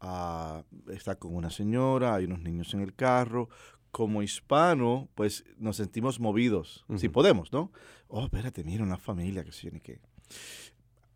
ah, 0.00 0.62
está 0.88 1.16
con 1.16 1.34
una 1.34 1.50
señora, 1.50 2.14
hay 2.14 2.24
unos 2.24 2.40
niños 2.40 2.72
en 2.74 2.80
el 2.80 2.94
carro, 2.94 3.48
como 3.90 4.22
hispano, 4.22 5.08
pues 5.14 5.44
nos 5.56 5.76
sentimos 5.76 6.18
movidos, 6.20 6.84
si 6.96 7.08
podemos, 7.08 7.52
¿no? 7.52 7.70
Oh, 8.08 8.24
espérate, 8.24 8.64
mira, 8.64 8.82
una 8.82 8.96
familia 8.98 9.44
que 9.44 9.52
se 9.52 9.62
tiene 9.62 9.80
que... 9.80 10.00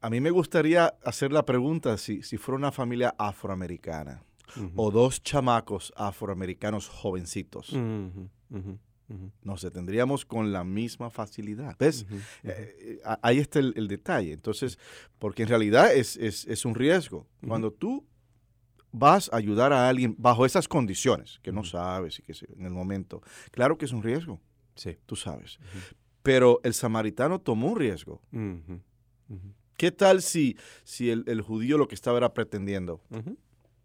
A 0.01 0.11
mí 0.11 0.21
me 0.21 0.31
gustaría 0.31 0.95
hacer 1.05 1.33
la 1.33 1.45
pregunta 1.45 1.99
si, 1.99 2.23
si 2.23 2.37
fuera 2.37 2.57
una 2.57 2.71
familia 2.71 3.15
afroamericana 3.19 4.23
o 4.77 4.91
dos 4.93 5.23
chamacos 5.23 5.93
afroamericanos 5.97 6.89
jovencitos, 6.89 7.73
ujú, 8.51 8.79
nos 9.43 9.63
detendríamos 9.63 10.25
con 10.25 10.53
la 10.53 10.63
misma 10.65 11.11
facilidad. 11.11 11.75
¿Ves? 11.79 12.07
Eh, 12.45 12.77
eh, 12.81 13.01
ahí 13.23 13.39
está 13.39 13.59
el, 13.59 13.73
el 13.77 13.89
detalle. 13.89 14.33
Entonces, 14.33 14.79
porque 15.19 15.43
en 15.43 15.49
realidad 15.49 15.93
es, 15.95 16.17
es- 16.17 16.47
es 16.47 16.65
un 16.65 16.75
riesgo. 16.77 17.27
Cuando 17.47 17.73
tú 17.73 18.05
vas 18.99 19.31
a 19.33 19.37
ayudar 19.37 19.73
a 19.73 19.89
alguien 19.89 20.15
bajo 20.19 20.45
esas 20.47 20.69
condiciones, 20.69 21.39
que 21.43 21.53
no 21.53 21.65
sabes 21.65 22.19
y 22.19 22.23
que 22.23 22.33
en 22.57 22.65
el 22.67 22.71
momento, 22.73 23.23
claro 23.51 23.79
que 23.79 23.85
es 23.85 23.93
un 23.93 24.03
riesgo, 24.03 24.41
Sí. 24.75 24.97
tú 25.07 25.17
sabes. 25.17 25.59
Pero 26.23 26.61
el 26.63 26.75
samaritano 26.75 27.41
tomó 27.41 27.69
un 27.73 27.79
riesgo. 27.79 28.21
¿Qué 29.77 29.93
tal 29.93 30.23
si, 30.23 30.57
si 30.85 31.11
el, 31.11 31.25
el 31.27 31.41
judío 31.41 31.79
lo 31.79 31.87
que 31.89 31.95
estaba 31.95 32.19
era 32.19 32.35
pretendiendo? 32.35 33.01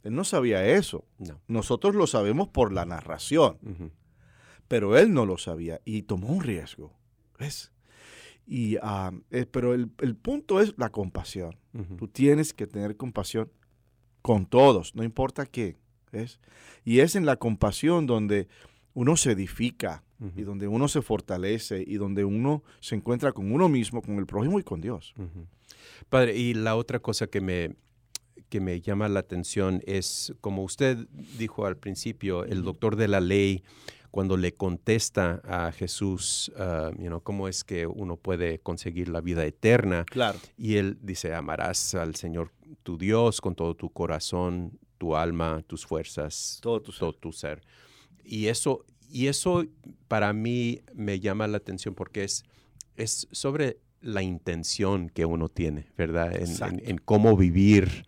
Él 0.04 0.14
no 0.16 0.24
sabía 0.24 0.66
eso. 0.66 1.06
No. 1.18 1.40
Nosotros 1.48 1.96
lo 1.96 2.08
sabemos 2.08 2.48
por 2.50 2.74
la 2.74 2.86
narración. 2.86 3.60
Pero 4.68 4.98
él 4.98 5.14
no 5.14 5.26
lo 5.26 5.38
sabía 5.38 5.80
y 5.86 6.04
tomó 6.04 6.28
un 6.30 6.42
riesgo. 6.44 6.94
¿Ves? 7.40 7.72
Y, 8.46 8.78
ah, 8.82 9.12
eh, 9.32 9.46
pero 9.46 9.74
el, 9.74 9.90
el 10.02 10.16
punto 10.16 10.60
es 10.60 10.74
la 10.78 10.90
compasión. 10.90 11.56
Tú 11.98 12.08
tienes 12.08 12.54
que 12.54 12.68
tener 12.68 12.98
compasión 12.98 13.52
con 14.24 14.48
todos, 14.48 14.96
no 14.96 15.04
importa 15.04 15.46
qué. 15.46 15.76
¿Ves? 16.12 16.40
Y 16.84 17.00
es 17.00 17.16
en 17.16 17.26
la 17.26 17.36
compasión 17.36 18.08
donde 18.08 18.48
uno 18.96 19.18
se 19.18 19.32
edifica 19.32 20.04
y 20.38 20.44
donde 20.44 20.70
uno 20.70 20.88
se 20.88 21.02
fortalece 21.02 21.84
y 21.86 21.96
donde 21.96 22.24
uno 22.24 22.64
se 22.80 22.96
encuentra 22.96 23.34
con 23.34 23.52
uno 23.52 23.68
mismo, 23.68 24.02
con 24.02 24.18
el 24.20 24.26
prójimo 24.26 24.58
y 24.58 24.64
con 24.64 24.80
Dios. 24.80 25.14
Padre, 26.08 26.38
y 26.38 26.54
la 26.54 26.78
otra 26.78 27.00
cosa 27.00 27.28
que 27.28 27.42
me, 27.42 27.76
que 28.48 28.62
me 28.62 28.80
llama 28.80 29.10
la 29.10 29.20
atención 29.20 29.82
es, 29.86 30.34
como 30.40 30.64
usted 30.64 31.08
dijo 31.38 31.66
al 31.66 31.76
principio, 31.76 32.46
el 32.46 32.64
doctor 32.64 32.96
de 32.96 33.10
la 33.10 33.20
ley, 33.20 33.64
cuando 34.14 34.38
le 34.38 34.54
contesta 34.54 35.42
a 35.44 35.72
Jesús, 35.72 36.52
ah, 36.56 36.92
you 37.00 37.08
know, 37.08 37.20
cómo 37.24 37.48
es 37.48 37.64
que 37.64 37.88
uno 37.88 38.16
puede 38.16 38.60
conseguir 38.60 39.10
la 39.10 39.22
vida 39.22 39.44
eterna, 39.44 40.06
Claro. 40.06 40.38
y 40.56 40.76
él 40.76 41.00
dice, 41.02 41.34
amarás 41.34 41.96
al 41.96 42.14
Señor 42.16 42.52
tu 42.84 43.00
Dios 43.00 43.42
con 43.42 43.56
todo 43.56 43.74
tu 43.76 43.90
corazón, 43.90 44.78
tu 45.00 45.16
alma, 45.16 45.64
tus 45.66 45.84
fuerzas, 45.88 46.60
Todo 46.62 46.80
tu 46.80 46.92
ser. 46.92 47.00
todo 47.00 47.14
tu 47.14 47.32
ser. 47.32 47.62
Y 48.24 48.46
eso, 48.50 48.86
y 49.10 49.28
eso 49.28 49.66
para 50.08 50.32
mí 50.32 50.82
me 50.94 51.20
llama 51.20 51.48
la 51.48 51.58
atención 51.58 51.96
porque 51.96 52.24
es, 52.24 52.44
es 52.96 53.28
sobre 53.32 53.80
la 54.00 54.22
intención 54.22 55.10
que 55.10 55.26
uno 55.26 55.50
tiene, 55.50 55.88
¿verdad? 55.98 56.36
En, 56.36 56.52
en- 56.80 56.88
en 56.88 56.98
cómo 57.00 57.36
vivir 57.36 58.06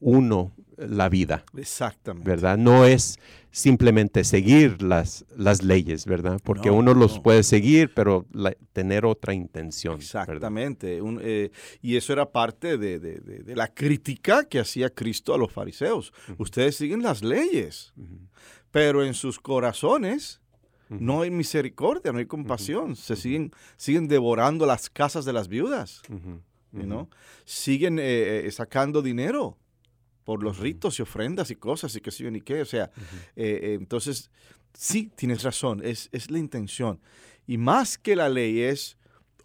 uno 0.00 0.52
la 0.76 1.08
vida, 1.08 1.42
Exactamente. 1.56 2.28
¿verdad? 2.28 2.58
No 2.58 2.84
es 2.84 3.18
simplemente 3.50 4.24
seguir 4.24 4.82
las, 4.82 5.24
las 5.34 5.62
leyes, 5.62 6.04
¿verdad? 6.04 6.38
Porque 6.44 6.68
No, 6.68 6.74
uno 6.74 6.92
los 6.92 7.16
no. 7.16 7.22
puede 7.22 7.42
seguir, 7.42 7.94
pero 7.94 8.26
la- 8.30 8.54
tener 8.74 9.06
otra 9.06 9.32
intención. 9.32 9.96
Exactamente. 9.96 11.00
Un, 11.00 11.18
eh, 11.22 11.50
y 11.80 11.96
eso 11.96 12.12
era 12.12 12.30
parte 12.30 12.76
de, 12.76 12.98
de- 12.98 13.20
de- 13.20 13.38
de 13.38 13.56
la 13.56 13.68
crítica 13.72 14.44
que 14.44 14.58
hacía 14.58 14.90
Cristo 14.90 15.32
a 15.32 15.38
los 15.38 15.50
fariseos. 15.50 16.12
Ustedes 16.36 16.76
siguen 16.76 17.02
las 17.02 17.22
leyes, 17.22 17.94
pero 18.70 19.02
en 19.02 19.14
sus 19.14 19.38
corazones 19.40 20.42
no 20.90 21.22
hay 21.22 21.30
misericordia, 21.30 22.12
no 22.12 22.18
hay 22.18 22.26
compasión. 22.26 22.96
Se 22.96 23.16
siguen, 23.16 23.50
siguen 23.78 24.08
devorando 24.08 24.66
las 24.66 24.90
casas 24.90 25.24
de 25.24 25.32
las 25.32 25.48
viudas, 25.48 26.02
know? 26.70 27.08
Siguen 27.46 27.98
eh, 27.98 28.42
eh, 28.44 28.50
sacando 28.52 29.00
dinero 29.00 29.56
por 30.26 30.42
los 30.42 30.58
ritos 30.58 30.98
y 30.98 31.02
ofrendas 31.02 31.50
y 31.50 31.56
cosas 31.56 31.94
y 31.96 32.00
qué 32.02 32.10
sé 32.10 32.24
yo 32.24 32.30
ni 32.30 32.40
qué. 32.42 32.60
O 32.60 32.64
sea, 32.66 32.90
eh, 33.36 33.60
eh, 33.62 33.74
entonces, 33.80 34.30
sí, 34.74 35.10
tienes 35.16 35.42
razón, 35.44 35.80
es, 35.84 36.08
es 36.12 36.30
la 36.30 36.38
intención. 36.38 37.00
Y 37.46 37.56
más 37.58 37.96
que 37.96 38.14
la 38.16 38.28
ley 38.28 38.60
es 38.60 38.98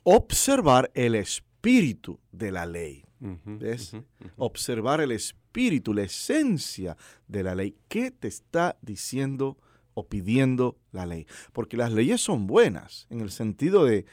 observar 0.03 0.91
el 0.95 1.15
espíritu 1.15 2.19
de 2.31 2.51
la 2.51 2.65
ley. 2.65 3.05
¿Ves? 3.45 3.91
Observar 4.37 4.99
el 5.01 5.11
espíritu, 5.11 5.93
la 5.93 6.01
esencia 6.03 6.97
de 7.27 7.43
la 7.43 7.53
ley. 7.53 7.75
¿Qué 7.87 8.09
te 8.09 8.27
está 8.27 8.75
diciendo 8.81 9.59
o 9.93 10.07
pidiendo 10.07 10.79
la 10.91 11.05
ley? 11.05 11.27
Porque 11.53 11.77
las 11.77 11.93
leyes 11.93 12.19
son 12.21 12.47
buenas 12.47 13.05
en 13.11 13.21
el 13.21 13.29
sentido 13.29 13.85
de, 13.85 14.05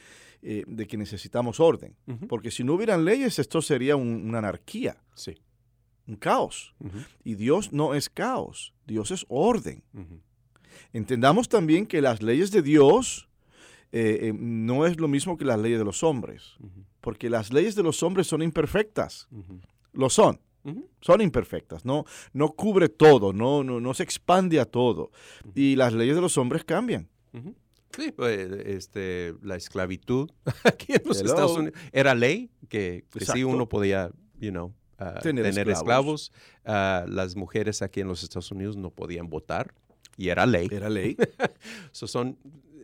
eh, 0.42 0.64
de 0.66 0.86
que 0.86 0.98
necesitamos 0.98 1.58
orden. 1.60 1.96
Porque 2.28 2.50
si 2.50 2.62
no 2.64 2.74
hubieran 2.74 3.06
leyes, 3.06 3.38
esto 3.38 3.62
sería 3.62 3.96
un- 3.96 4.28
una 4.28 4.38
anarquía, 4.40 4.98
Sí. 5.14 5.34
Un 6.08 6.16
caos. 6.16 6.74
Y 7.22 7.34
Dios 7.34 7.72
no 7.72 7.94
es 7.94 8.08
caos, 8.08 8.74
Dios 8.86 9.10
es 9.10 9.24
orden. 9.28 9.84
Entendamos 10.92 11.48
también 11.48 11.86
que 11.86 12.00
las 12.00 12.22
leyes 12.22 12.50
de 12.50 12.62
Dios 12.62 13.28
eh, 13.92 14.18
eh, 14.22 14.32
no 14.34 14.86
es 14.86 14.98
lo 14.98 15.06
mismo 15.06 15.36
que 15.36 15.44
las 15.44 15.60
leyes 15.60 15.78
de 15.78 15.84
los 15.84 16.02
hombres, 16.02 16.56
porque 17.00 17.30
las 17.30 17.52
leyes 17.52 17.74
de 17.74 17.82
los 17.82 18.02
hombres 18.02 18.26
son 18.26 18.42
imperfectas, 18.42 19.28
lo 19.92 20.08
son, 20.08 20.40
son 21.00 21.20
imperfectas, 21.20 21.84
no, 21.84 22.04
no 22.32 22.52
cubre 22.52 22.88
todo, 22.88 23.32
no, 23.32 23.62
no, 23.62 23.80
no 23.80 23.94
se 23.94 24.02
expande 24.02 24.58
a 24.60 24.64
todo. 24.64 25.10
Y 25.54 25.76
las 25.76 25.92
leyes 25.92 26.16
de 26.16 26.22
los 26.22 26.38
hombres 26.38 26.64
cambian. 26.64 27.08
Sí, 27.96 28.12
pues, 28.12 28.38
este, 28.66 29.34
la 29.42 29.56
esclavitud 29.56 30.30
aquí 30.64 30.92
en 30.92 31.02
los 31.06 31.18
Hello. 31.20 31.30
Estados 31.30 31.56
Unidos 31.56 31.78
era 31.90 32.14
ley 32.14 32.50
que, 32.68 33.04
que 33.10 33.24
sí 33.24 33.44
uno 33.44 33.68
podía, 33.68 34.10
you 34.38 34.50
know, 34.50 34.74
Tener 35.22 35.44
tener, 35.44 35.68
esclavos. 35.68 36.32
esclavos. 36.64 37.10
Las 37.14 37.36
mujeres 37.36 37.82
aquí 37.82 38.00
en 38.00 38.08
los 38.08 38.22
Estados 38.22 38.50
Unidos 38.50 38.76
no 38.76 38.90
podían 38.90 39.28
votar 39.30 39.72
y 40.16 40.28
era 40.30 40.44
ley. 40.46 40.68
Era 40.70 40.88
ley. 40.90 41.16
So, 41.92 42.06
son 42.06 42.36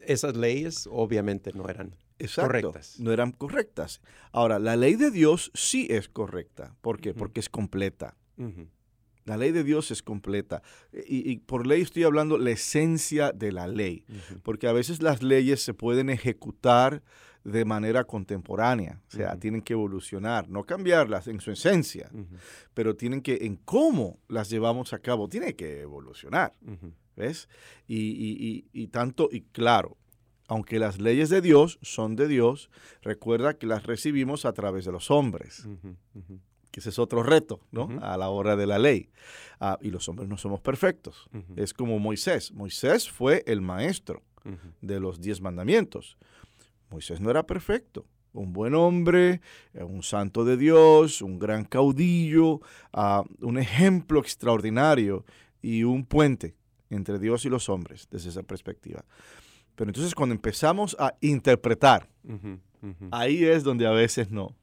esas 0.06 0.36
leyes 0.36 0.88
obviamente 0.90 1.50
no 1.54 1.68
eran 1.68 1.96
Exacto. 2.18 2.46
correctas. 2.48 3.00
No 3.00 3.12
eran 3.12 3.32
correctas. 3.32 4.00
Ahora, 4.32 4.58
la 4.58 4.76
ley 4.76 4.94
de 4.96 5.10
Dios 5.10 5.50
sí 5.54 5.86
es 5.90 6.08
correcta. 6.08 6.74
¿Por 6.80 7.00
qué? 7.00 7.14
Porque 7.14 7.40
es 7.40 7.48
completa. 7.48 8.16
La 9.24 9.36
ley 9.38 9.52
de 9.52 9.64
Dios 9.64 9.90
es 9.90 10.02
completa. 10.02 10.62
Y, 10.92 11.28
y 11.30 11.38
por 11.38 11.66
ley 11.66 11.80
estoy 11.80 12.04
hablando 12.04 12.36
la 12.38 12.50
esencia 12.50 13.32
de 13.32 13.50
la 13.52 13.66
ley. 13.66 14.04
Porque 14.42 14.68
a 14.68 14.72
veces 14.72 15.02
las 15.02 15.22
leyes 15.22 15.62
se 15.62 15.72
pueden 15.74 16.10
ejecutar 16.10 17.02
de 17.44 17.64
manera 17.64 18.04
contemporánea. 18.04 19.00
O 19.08 19.10
sea, 19.10 19.36
tienen 19.38 19.60
que 19.62 19.74
evolucionar, 19.74 20.48
no 20.48 20.64
cambiarlas 20.64 21.28
en 21.28 21.40
su 21.40 21.50
esencia, 21.52 22.10
pero 22.72 22.96
tienen 22.96 23.20
que, 23.20 23.38
en 23.42 23.56
cómo 23.56 24.18
las 24.28 24.48
llevamos 24.50 24.92
a 24.94 24.98
cabo, 24.98 25.28
tiene 25.28 25.54
que 25.54 25.80
evolucionar. 25.82 26.54
¿Ves? 27.16 27.48
Y, 27.86 27.96
y- 27.98 28.36
y- 28.72 28.82
y 28.82 28.86
tanto, 28.88 29.28
y 29.30 29.42
claro, 29.42 29.96
aunque 30.48 30.78
las 30.78 31.00
leyes 31.00 31.28
de 31.28 31.40
Dios 31.40 31.78
son 31.82 32.16
de 32.16 32.26
Dios, 32.28 32.70
recuerda 33.02 33.54
que 33.54 33.66
las 33.66 33.84
recibimos 33.84 34.44
a 34.44 34.52
través 34.52 34.84
de 34.84 34.92
los 34.92 35.10
hombres, 35.10 35.66
que 36.70 36.80
ese 36.80 36.88
es 36.88 36.98
otro 36.98 37.22
reto, 37.22 37.60
¿no? 37.70 37.88
A 38.02 38.16
la 38.16 38.30
hora 38.30 38.56
de 38.56 38.66
la 38.66 38.78
ley. 38.80 39.10
Ah, 39.60 39.78
y 39.80 39.90
los 39.90 40.08
hombres 40.08 40.28
no 40.28 40.36
somos 40.36 40.60
perfectos. 40.60 41.28
Es 41.56 41.72
como 41.72 41.98
Moisés. 42.00 42.52
Moisés 42.52 43.08
fue 43.08 43.44
el 43.46 43.60
maestro 43.60 44.22
de 44.82 44.98
los 45.00 45.20
diez 45.20 45.40
mandamientos. 45.40 46.16
Moisés 46.94 47.20
no 47.20 47.30
era 47.30 47.44
perfecto. 47.44 48.06
Un 48.32 48.52
buen 48.52 48.74
hombre, 48.74 49.40
eh, 49.74 49.82
un 49.82 50.02
santo 50.02 50.44
de 50.44 50.56
Dios, 50.56 51.22
un 51.22 51.38
gran 51.38 51.64
caudillo, 51.64 52.60
ah, 52.92 53.24
un 53.40 53.58
ejemplo 53.58 54.20
extraordinario 54.20 55.24
y 55.60 55.84
un 55.84 56.04
puente 56.04 56.54
entre 56.90 57.18
Dios 57.18 57.44
y 57.44 57.48
los 57.48 57.68
hombres 57.68 58.06
desde 58.10 58.30
esa 58.30 58.42
perspectiva. 58.42 59.04
Pero 59.74 59.90
entonces 59.90 60.14
cuando 60.14 60.34
empezamos 60.34 60.96
a 61.00 61.14
interpretar, 61.20 62.08
ahí 63.10 63.44
es 63.44 63.64
donde 63.64 63.86
a 63.86 63.90
veces 63.90 64.30
no 64.30 64.54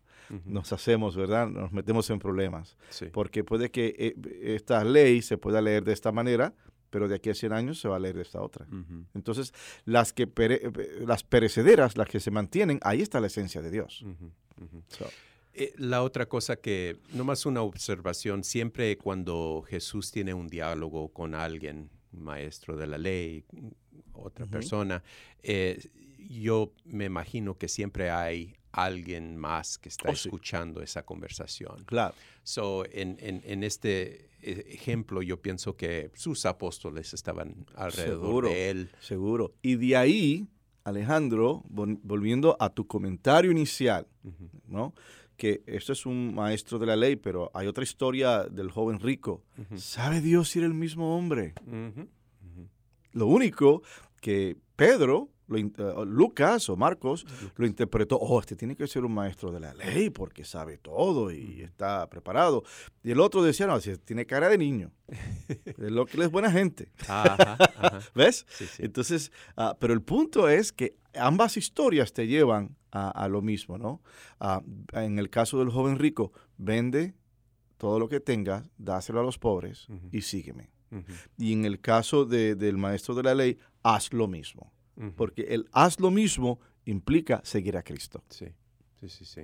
nos 0.46 0.72
hacemos, 0.72 1.18
¿verdad? 1.18 1.50
Nos 1.50 1.74
metemos 1.74 2.10
en 2.10 2.20
problemas. 2.20 2.78
Sí. 2.90 3.08
Porque 3.12 3.44
puede 3.44 3.70
que 3.72 3.94
eh, 3.98 4.16
esta 4.56 4.84
ley 4.86 5.22
se 5.22 5.38
pueda 5.38 5.62
leer 5.62 5.84
de 5.84 5.92
esta 5.92 6.14
manera, 6.14 6.54
pero 6.92 7.08
de 7.08 7.16
aquí 7.16 7.32
a 7.32 7.34
100 7.34 7.52
años 7.54 7.80
se 7.80 7.88
va 7.88 7.96
a 7.96 8.00
leer 8.00 8.16
de 8.18 8.22
esta 8.22 8.40
otra. 8.42 8.68
Entonces, 9.16 9.54
las, 9.86 10.14
que 10.14 10.28
pere- 10.28 10.62
eh, 10.64 11.04
las 11.08 11.24
perecederas, 11.24 11.98
las 11.98 12.08
que 12.08 12.20
se 12.20 12.30
mantienen, 12.30 12.80
ahí 12.84 13.02
está 13.02 13.20
la 13.20 13.28
esencia 13.28 13.62
de 13.64 13.72
Dios. 13.72 14.06
So, 14.90 15.06
Eh, 15.54 15.74
la 15.78 16.02
otra 16.04 16.28
cosa 16.28 16.56
que, 16.56 16.98
nomás 17.14 17.46
una 17.46 17.62
observación, 17.62 18.44
siempre 18.46 18.98
cuando 18.98 19.64
Jesús 19.68 20.10
tiene 20.12 20.34
un 20.34 20.48
diálogo 20.48 21.10
con 21.10 21.34
alguien, 21.36 21.90
maestro 22.14 22.78
de 22.78 22.88
la 22.88 22.98
ley, 22.98 23.44
otra 24.14 24.46
persona, 24.46 25.04
eh, 25.44 25.78
yo 26.30 26.72
me 26.86 27.06
imagino 27.06 27.58
que 27.58 27.68
siempre 27.68 28.10
hay 28.12 28.56
alguien 28.72 29.36
más 29.36 29.78
que 29.78 29.90
está 29.90 30.10
Oh, 30.12 30.16
sí. 30.16 30.30
escuchando 30.30 30.82
esa 30.82 31.04
conversación. 31.04 31.84
claro. 31.86 32.14
So, 32.44 32.86
en, 32.86 33.18
en- 33.20 33.42
en 33.46 33.64
este 33.64 34.30
ejemplo, 34.42 35.22
yo 35.22 35.42
pienso 35.42 35.76
que 35.76 36.12
sus 36.14 36.46
apóstoles 36.46 37.14
estaban 37.14 37.66
alrededor 37.76 38.20
Seguro. 38.26 38.50
de 38.50 38.70
él. 38.70 38.90
Seguro. 39.00 39.54
Y 39.62 39.76
de 39.76 39.96
ahí, 39.98 40.48
Alejandro, 40.84 41.64
vol- 41.70 42.00
volviendo 42.04 42.58
a 42.60 42.70
tu 42.70 42.88
comentario 42.88 43.52
inicial, 43.52 44.08
¿no? 44.68 44.94
Que 45.38 45.64
esto 45.66 45.94
es 45.94 46.06
un 46.06 46.36
maestro 46.36 46.78
de 46.80 46.86
la 46.86 46.96
ley, 46.96 47.16
pero 47.16 47.50
hay 47.54 47.68
otra 47.68 47.84
historia 47.84 48.44
del 48.44 48.70
joven 48.72 49.00
rico. 49.00 49.44
¿Sabe 49.76 50.22
Dios 50.22 50.50
si 50.50 50.60
era 50.60 50.68
el 50.68 50.74
mismo 50.74 51.18
hombre? 51.18 51.54
Lo 53.14 53.28
único 53.28 53.82
que 54.22 54.56
Pedro, 54.76 55.30
lo 55.52 55.58
eh, 55.60 56.06
Lucas 56.06 56.70
o 56.70 56.76
Marcos 56.78 57.26
lo 57.56 57.68
interpretó, 57.68 58.18
oh, 58.18 58.40
este 58.40 58.56
tiene 58.56 58.76
que 58.76 58.88
ser 58.88 59.04
un 59.06 59.14
maestro 59.14 59.52
de 59.52 59.60
la 59.60 59.74
ley 59.74 60.10
porque 60.10 60.44
sabe 60.46 60.78
todo 60.78 61.32
y 61.32 61.62
está 61.62 62.10
preparado. 62.10 62.64
Y 63.04 63.12
el 63.12 63.20
otro 63.20 63.44
decía, 63.44 63.68
no, 63.68 63.80
si 63.80 63.96
tiene 63.98 64.26
cara 64.26 64.50
de 64.50 64.58
niño. 64.58 64.92
es 65.48 65.92
lo 65.92 66.06
que 66.06 66.22
es 66.24 66.32
buena 66.32 66.52
gente. 66.52 66.92
Ajá, 67.08 67.58
ajá. 67.60 68.00
¿Ves? 68.16 68.46
Sí, 68.50 68.66
sí. 68.66 68.84
Entonces, 68.84 69.32
ah, 69.58 69.76
pero 69.80 69.94
el 69.94 70.02
punto 70.02 70.48
es 70.50 70.72
que 70.72 70.96
ambas 71.16 71.58
historias 71.58 72.14
te 72.14 72.28
llevan 72.28 72.76
a, 72.92 73.10
a 73.10 73.28
lo 73.28 73.42
mismo, 73.42 73.78
¿no? 73.78 74.02
Ah, 74.40 74.62
en 74.94 75.20
el 75.20 75.30
caso 75.30 75.60
del 75.60 75.70
joven 75.70 76.00
rico, 76.00 76.32
vende 76.58 77.14
todo 77.78 78.00
lo 78.00 78.08
que 78.08 78.20
tengas, 78.20 78.70
dáselo 78.78 79.20
a 79.22 79.24
los 79.24 79.38
pobres 79.40 79.88
y 80.12 80.22
sígueme. 80.22 80.70
Y 81.38 81.54
en 81.54 81.66
el 81.66 81.80
caso 81.80 82.26
de- 82.26 82.56
del 82.56 82.78
maestro 82.78 83.16
de 83.16 83.24
la 83.24 83.34
ley, 83.34 83.58
haz 83.82 84.12
lo 84.14 84.28
mismo. 84.28 84.72
Porque 85.16 85.44
el 85.50 85.68
haz 85.72 86.00
lo 86.00 86.12
mismo 86.12 86.60
implica 86.86 87.42
seguir 87.44 87.78
a 87.78 87.84
Cristo. 87.84 88.24
Sí, 88.30 88.46
sí, 89.00 89.10
sí, 89.10 89.26
sí. 89.26 89.42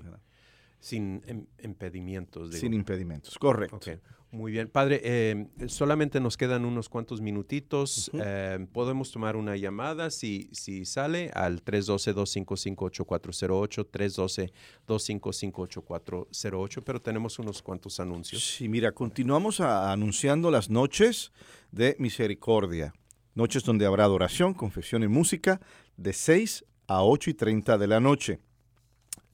Sin 0.79 1.23
em- 1.25 1.47
impedimentos. 1.63 2.51
digo. 2.51 2.59
Sin 2.61 2.73
impedimentos. 2.73 3.37
Correcto. 3.39 3.77
Ok, 3.77 3.87
muy 4.31 4.51
bien. 4.51 4.67
Padre, 4.67 5.01
eh, 5.03 5.47
solamente 5.67 6.19
nos 6.19 6.37
quedan 6.37 6.65
unos 6.65 6.87
cuantos 6.89 7.19
minutitos. 7.21 8.09
Ujú. 8.09 8.19
Eh, 8.23 8.67
podemos 8.71 9.11
tomar 9.11 9.35
una 9.35 9.55
llamada 9.57 10.11
si, 10.11 10.49
si 10.51 10.85
sale 10.85 11.31
al 11.33 11.63
312-255-8408, 11.63 13.85
312-255-8408, 14.87 16.83
pero 16.83 17.01
tenemos 17.01 17.39
unos 17.39 17.61
cuantos 17.61 17.99
anuncios. 17.99 18.43
Sí, 18.43 18.67
mira, 18.69 18.91
continuamos 18.91 19.59
a- 19.59 19.91
anunciando 19.91 20.51
las 20.51 20.69
noches 20.69 21.31
de 21.71 21.95
misericordia. 21.99 22.93
Noches 23.37 23.63
donde 23.63 23.85
habrá 23.85 24.05
adoración, 24.05 24.55
confesión 24.55 25.03
y 25.03 25.07
música 25.07 25.61
de 25.95 26.11
6 26.11 26.65
a 26.87 27.03
8 27.03 27.29
y 27.29 27.33
30 27.35 27.77
de 27.77 27.85
la 27.85 27.99
noche. 27.99 28.39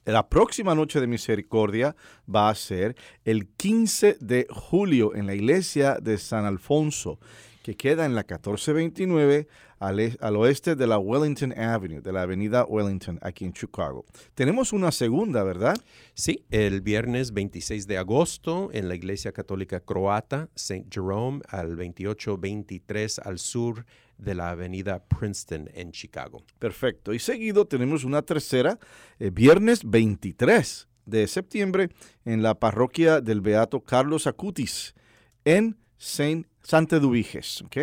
La 0.04 0.28
próxima 0.28 0.76
noche 0.76 1.00
de 1.00 1.08
misericordia 1.08 1.96
va 2.28 2.50
a 2.50 2.56
ser 2.56 2.98
el 3.24 3.48
15 3.48 4.18
de 4.20 4.46
julio 4.50 5.16
en 5.16 5.26
la 5.26 5.36
iglesia 5.36 6.00
de 6.02 6.18
San 6.18 6.44
Alfonso, 6.44 7.18
que 7.64 7.78
queda 7.78 8.06
en 8.06 8.14
la 8.14 8.24
1429 8.24 9.48
al, 9.84 10.00
e- 10.00 10.18
al 10.22 10.38
oeste 10.38 10.76
de 10.76 10.88
la 10.88 10.98
Wellington 10.98 11.52
Avenue, 11.60 12.00
de 12.00 12.14
la 12.14 12.22
avenida 12.22 12.64
Wellington, 12.64 13.20
aquí 13.22 13.44
en 13.44 13.52
Chicago. 13.52 14.06
Tenemos 14.34 14.72
una 14.72 14.94
segunda, 14.94 15.44
¿verdad? 15.44 15.76
Sí, 16.14 16.46
el 16.52 16.80
viernes 16.80 17.34
26 17.34 17.86
de 17.86 17.98
agosto 17.98 18.70
en 18.72 18.88
la 18.88 18.96
Iglesia 18.96 19.34
Católica 19.34 19.82
Croata, 19.82 20.48
St. 20.56 20.86
Jerome, 20.90 21.42
al 21.50 21.76
2823 21.76 23.20
al 23.20 23.40
sur 23.40 23.86
de 24.18 24.36
la 24.36 24.52
avenida 24.52 25.04
Princeton 25.04 25.70
en 25.74 25.92
Chicago. 25.92 26.46
Perfecto. 26.60 27.14
Y 27.14 27.20
seguido 27.20 27.66
tenemos 27.66 28.06
una 28.06 28.22
tercera, 28.22 28.80
eh, 29.20 29.32
viernes 29.32 29.82
23 29.84 30.88
de 31.06 31.28
septiembre, 31.28 31.90
en 32.24 32.42
la 32.42 32.58
parroquia 32.58 33.20
del 33.20 33.42
Beato 33.42 33.82
Carlos 33.82 34.28
Acutis, 34.28 34.96
en 35.44 35.76
Saint 35.98 36.48
Santa 36.64 37.00
Dubiges, 37.00 37.62
¿ok? 37.62 37.78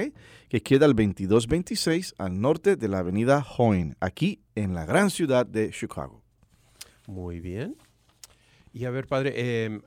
que 0.48 0.62
queda 0.62 0.86
al 0.86 0.94
2226 0.94 2.14
al 2.18 2.40
norte 2.40 2.76
de 2.76 2.88
la 2.88 2.98
avenida 2.98 3.46
Hoyne, 3.56 3.94
aquí 4.00 4.40
en 4.54 4.74
la 4.74 4.84
gran 4.84 5.10
ciudad 5.10 5.46
de 5.46 5.70
Chicago. 5.70 6.22
Muy 7.06 7.40
bien. 7.40 7.76
Y 8.72 8.84
a 8.84 8.90
ver, 8.90 9.06
padre, 9.06 9.32
eh, 9.36 9.80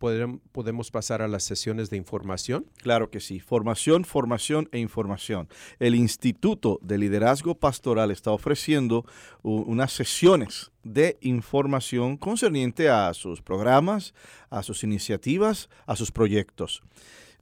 ¿podrem- 0.00 0.40
¿podemos 0.52 0.90
pasar 0.90 1.22
a 1.22 1.28
las 1.28 1.42
sesiones 1.44 1.90
de 1.90 1.96
información? 1.96 2.66
Claro 2.82 3.10
que 3.10 3.20
sí. 3.20 3.40
Formación, 3.40 4.04
formación 4.04 4.68
e 4.72 4.78
información. 4.78 5.48
El 5.78 5.94
Instituto 5.94 6.78
de 6.82 6.98
Liderazgo 6.98 7.54
Pastoral 7.56 8.10
está 8.10 8.30
ofreciendo 8.32 9.04
unas 9.42 9.92
sesiones 9.92 10.70
de 10.84 11.18
información 11.20 12.16
concerniente 12.16 12.88
a 12.90 13.12
sus 13.14 13.42
programas, 13.42 14.14
a 14.50 14.62
sus 14.62 14.84
iniciativas, 14.84 15.68
a 15.86 15.96
sus 15.96 16.12
proyectos. 16.12 16.82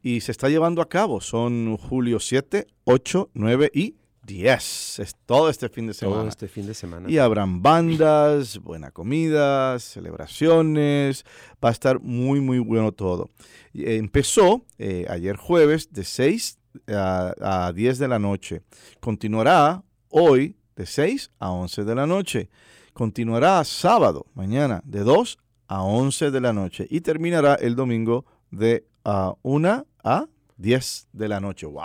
Y 0.04 0.22
se 0.22 0.32
está 0.32 0.50
llevando 0.50 0.82
a 0.82 0.89
cabo. 0.89 1.22
Son 1.22 1.78
julio 1.78 2.20
7, 2.20 2.68
8, 2.84 3.30
9 3.34 3.72
y 3.74 3.95
10. 4.28 4.99
Es 4.99 5.15
todo 5.25 5.49
este 5.49 5.69
fin 5.69 5.88
de 5.88 5.93
semana. 5.93 6.19
Todo 6.19 6.28
este 6.28 6.47
fin 6.47 6.67
de 6.67 6.73
semana. 6.75 7.09
Y 7.09 7.17
habrán 7.17 7.63
bandas, 7.63 8.59
buena 8.59 8.91
comida, 8.91 9.80
celebraciones. 9.80 11.25
Va 11.63 11.69
a 11.69 11.71
estar 11.71 11.99
muy, 11.99 12.41
muy 12.41 12.59
bueno 12.59 12.91
todo. 12.91 13.30
Eh, 13.73 13.95
empezó 13.95 14.63
eh, 14.78 15.07
ayer 15.09 15.38
jueves 15.38 15.91
de 15.91 16.03
6 16.03 16.59
a, 16.89 17.67
a 17.67 17.73
10 17.73 17.97
de 17.97 18.07
la 18.07 18.19
noche. 18.19 18.61
Continuará 18.99 19.84
hoy 20.09 20.57
de 20.75 20.86
6 20.86 21.32
a 21.39 21.49
11 21.49 21.86
de 21.86 21.95
la 21.95 22.05
noche. 22.05 22.49
Continuará 22.93 23.63
sábado, 23.63 24.25
mañana, 24.34 24.82
de 24.84 24.99
2 24.99 25.39
a 25.67 25.84
11 25.84 26.32
de 26.32 26.41
la 26.41 26.53
noche. 26.53 26.86
Y 26.89 27.01
terminará 27.01 27.55
el 27.55 27.75
domingo 27.75 28.25
de 28.51 28.86
ah, 29.05 29.36
1 29.41 29.86
a 30.03 30.28
10 30.58 31.08
de 31.14 31.28
la 31.28 31.39
noche. 31.39 31.66
¡Wow! 31.68 31.82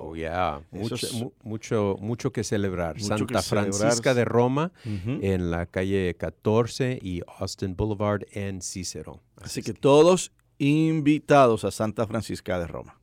Oh, 0.00 0.14
yeah. 0.16 0.60
Mucho, 0.70 0.94
es- 0.94 1.12
mu- 1.12 1.32
mucho, 1.42 1.96
mucho 2.00 2.32
que 2.32 2.42
celebrar. 2.44 2.94
Mucho 2.96 3.06
Santa 3.08 3.26
que 3.26 3.42
celebrar. 3.42 3.74
Francisca 3.74 4.14
de 4.14 4.24
Roma 4.24 4.72
en 4.84 5.50
la 5.50 5.66
calle 5.66 6.14
14 6.18 6.98
y 7.02 7.22
Austin 7.38 7.76
Boulevard 7.76 8.22
en 8.32 8.62
Cicero. 8.62 9.20
Así 9.42 9.62
que 9.62 9.74
todos 9.74 10.32
invitados 10.58 11.64
a 11.64 11.70
Santa 11.70 12.06
Francisca 12.06 12.58
de 12.58 12.66
Roma. 12.66 12.98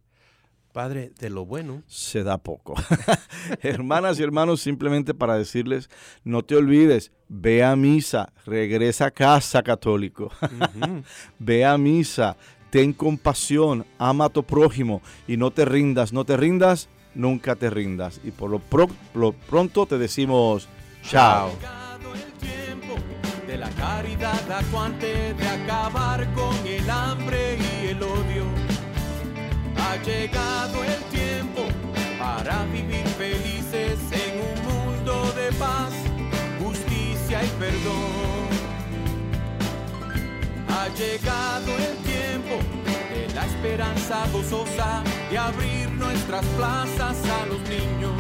Padre, 0.72 1.12
de 1.20 1.30
lo 1.30 1.46
bueno, 1.46 1.84
se 1.86 2.24
da 2.24 2.40
poco. 2.40 2.74
Hermanas 3.62 4.20
y 4.20 4.24
hermanos, 4.24 4.60
simplemente 4.62 5.14
para 5.14 5.38
decirles, 5.38 5.88
no 6.24 6.42
te 6.44 6.56
olvides, 6.56 7.12
ve 7.30 7.64
a 7.64 7.76
misa, 7.76 8.34
regresa 8.48 9.06
a 9.06 9.12
casa 9.12 9.62
católico, 9.62 10.32
ve 11.38 11.64
a 11.64 11.78
misa, 11.78 12.36
ten 12.74 12.92
compasión, 12.92 13.86
ama 14.00 14.26
a 14.26 14.30
tu 14.30 14.42
prójimo 14.44 15.04
y 15.28 15.38
no 15.38 15.52
te 15.52 15.64
rindas, 15.64 16.12
no 16.12 16.26
te 16.26 16.36
rindas, 16.38 16.90
nunca 17.14 17.56
te 17.56 17.70
rindas. 17.70 18.20
Y 18.24 18.32
por 18.32 18.50
lo, 18.50 18.58
pro- 18.58 18.90
lo 19.14 19.32
pronto 19.34 19.86
te 19.86 20.00
decimos, 20.00 20.68
chao. 21.08 21.52
de 23.46 23.58
la 23.60 23.70
caridad 23.70 24.52
acuante, 24.52 25.36
de 25.36 25.48
acabar 25.48 26.28
con 26.34 26.56
el 26.66 26.90
hambre 26.90 27.60
y 27.60 27.88
el 27.90 28.02
odio. 28.02 28.46
Ha 29.78 29.96
llegado 29.98 30.84
el 30.84 31.04
tiempo 31.12 31.62
para 32.18 32.66
vivir 32.74 33.06
felices 33.20 34.00
en 34.12 34.34
un 34.50 34.58
mundo 34.98 35.32
de 35.34 35.52
paz, 35.60 35.94
justicia 36.60 37.44
y 37.44 37.48
perdón. 37.60 38.33
Ha 40.76 40.88
llegado 40.88 41.72
el 41.78 41.96
tiempo 41.98 42.56
de 43.14 43.32
la 43.36 43.46
esperanza 43.46 44.26
gozosa 44.34 45.04
de 45.30 45.38
abrir 45.38 45.92
nuestras 45.92 46.44
plazas 46.58 47.18
a 47.30 47.46
los 47.46 47.62
niños. 47.70 48.12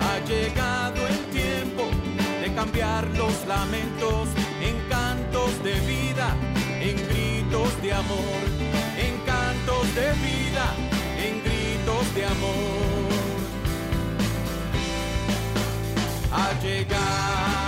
Ha 0.00 0.18
llegado 0.26 1.06
el 1.08 1.18
tiempo 1.30 1.84
de 2.42 2.54
cambiar 2.54 3.06
los 3.16 3.34
lamentos 3.46 4.28
en 4.60 4.76
cantos 4.90 5.50
de 5.64 5.74
vida, 5.80 6.36
en 6.80 6.96
gritos 7.08 7.82
de 7.82 7.92
amor, 7.94 8.42
en 8.98 9.14
cantos 9.24 9.94
de 9.94 10.08
vida, 10.28 10.66
en 11.16 11.42
gritos 11.42 12.14
de 12.14 12.26
amor. 12.26 13.08
Ha 16.30 16.52
llegado 16.62 17.61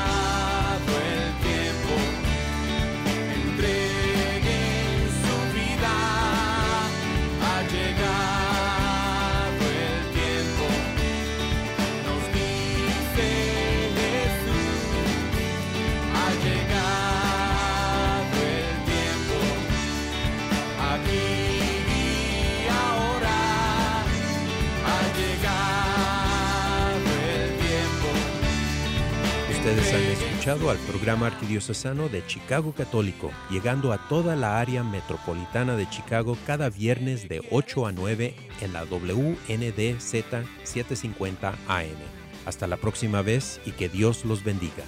escuchado 30.45 30.70
al 30.70 30.76
programa 30.76 31.28
arquidiocesano 31.28 32.11
de 32.11 32.26
Chicago 32.26 32.74
Católico, 32.74 33.30
llegando 33.49 33.95
a 33.95 34.09
toda 34.09 34.36
la 34.36 34.61
área 34.61 34.84
metropolitana 34.84 35.74
de 35.74 35.88
Chicago 35.88 36.36
cada 36.47 36.68
viernes 36.68 37.30
de 37.30 37.40
8 37.51 37.86
a 37.86 37.92
9 37.92 38.34
en 38.61 38.72
la 38.74 38.84
WNDZ 38.84 40.45
750 40.62 41.49
AM. 41.66 41.97
Hasta 42.45 42.66
la 42.66 42.76
próxima 42.76 43.22
vez 43.22 43.59
y 43.64 43.72
que 43.72 43.88
Dios 43.88 44.26
los 44.26 44.45
bendiga. 44.45 44.84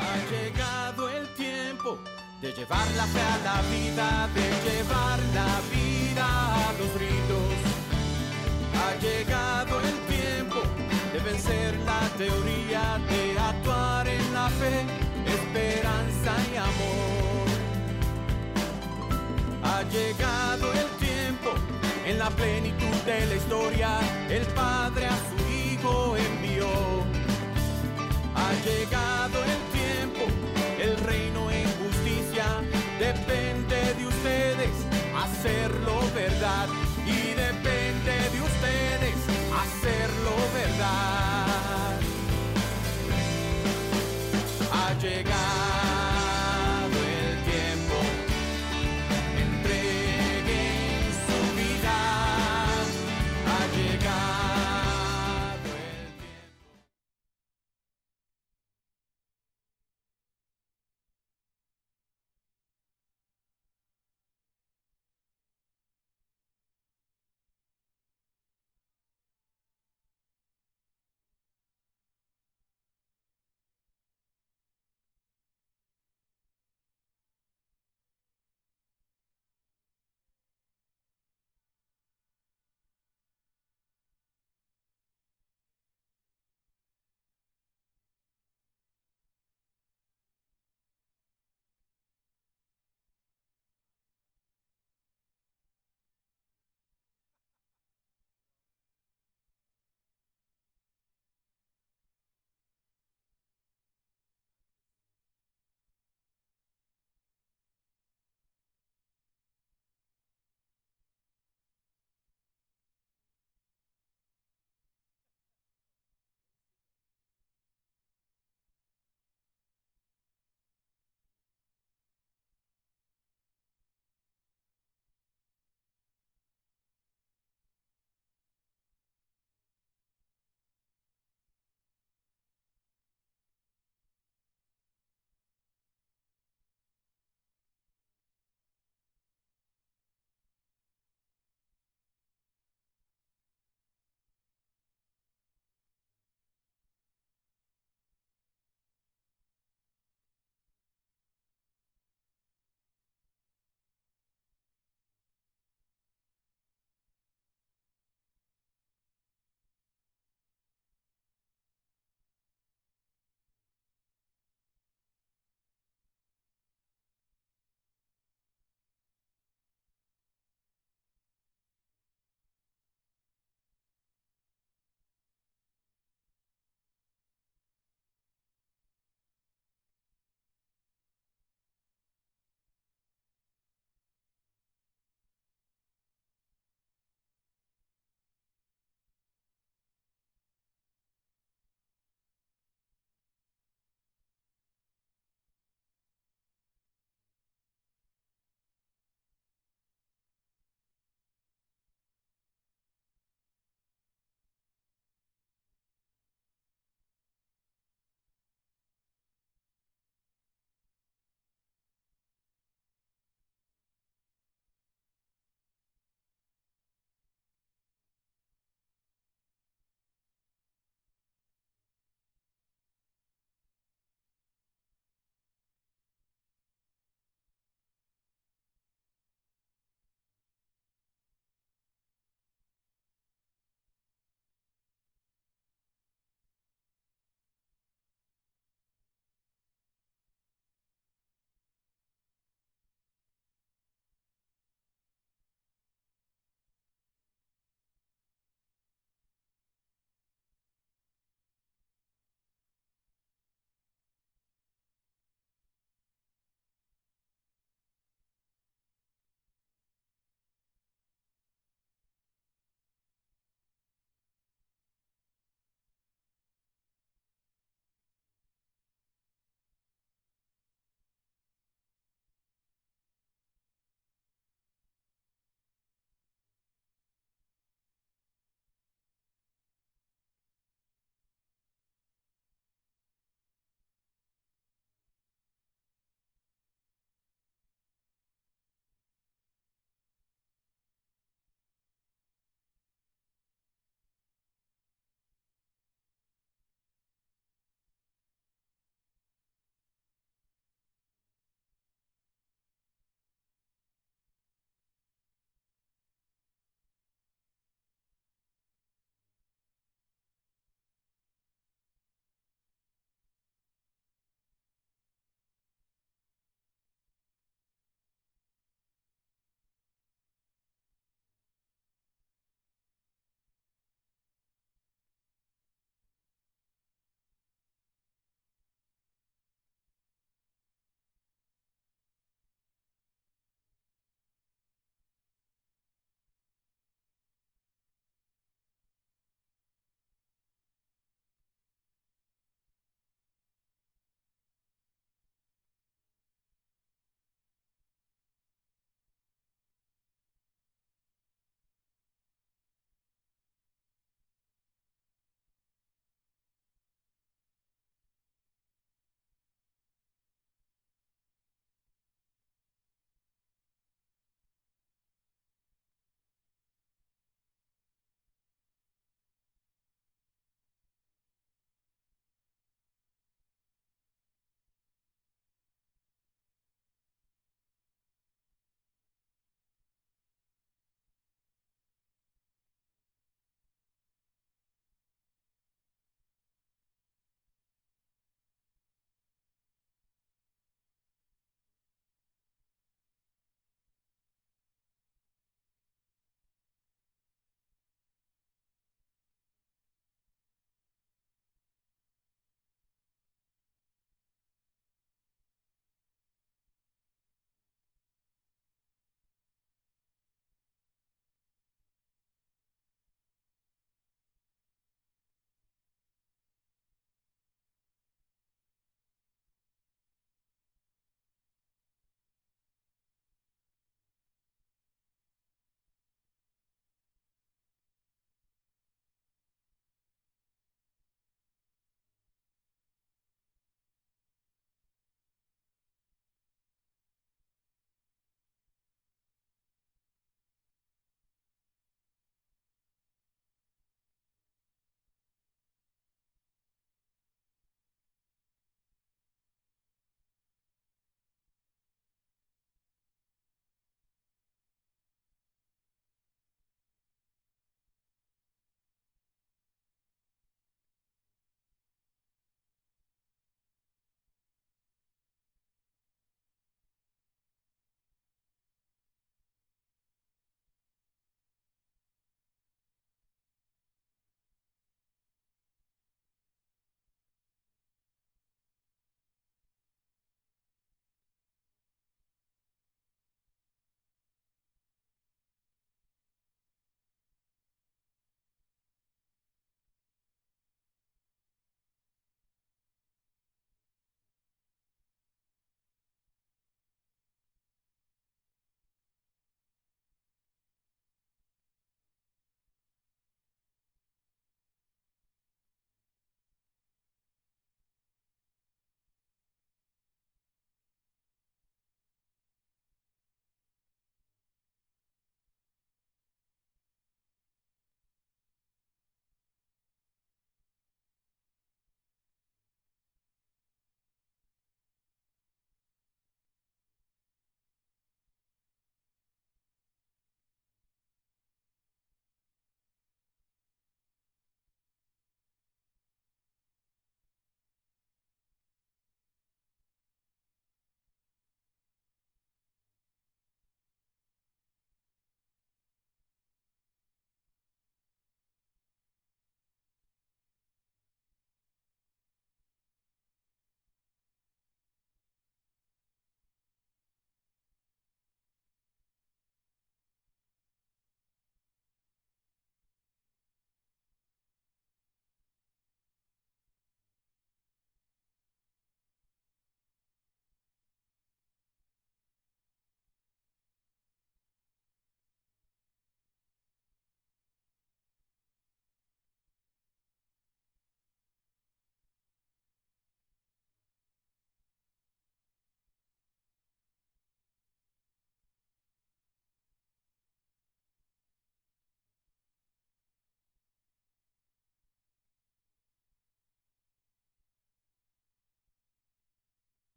Ha 0.00 0.16
llegado 0.30 1.10
el 1.10 1.28
tiempo 1.34 1.98
de 2.40 2.52
llevar 2.52 2.86
la 2.96 3.04
fe 3.04 3.20
a 3.20 3.38
la 3.44 3.60
vida, 3.68 4.30
de 4.34 4.70
llevar 4.70 5.18
la 5.34 5.60
vida 5.70 6.68
a 6.68 6.72
los 6.78 6.94
ritos. 6.94 7.52
Ha 8.74 8.94
llegado 9.02 9.80
el 9.80 9.84
tiempo 9.84 10.05
vencer 11.26 11.76
la 11.84 12.02
teoría, 12.16 13.00
de 13.10 13.38
actuar 13.38 14.06
en 14.06 14.24
la 14.32 14.48
fe, 14.60 14.76
esperanza 15.36 16.32
y 16.52 16.56
amor. 16.56 17.48
Ha 19.64 19.82
llegado 19.96 20.72
el 20.72 20.88
tiempo, 21.06 21.50
en 22.06 22.18
la 22.18 22.30
plenitud 22.30 22.96
de 23.04 23.26
la 23.26 23.34
historia, 23.34 23.90
el 24.30 24.46
Padre 24.62 25.06
a 25.06 25.18
su 25.28 25.36
Hijo 25.52 26.16
envió. 26.16 26.70
Ha 28.42 28.50
llegado 28.68 29.38
el 29.54 29.60
tiempo, 29.80 30.24
el 30.78 30.96
reino 31.10 31.50
en 31.50 31.66
justicia 31.82 32.46
de 33.00 33.10
hacerlo 35.24 36.00
verdad 36.14 36.68
chegar. 45.06 45.95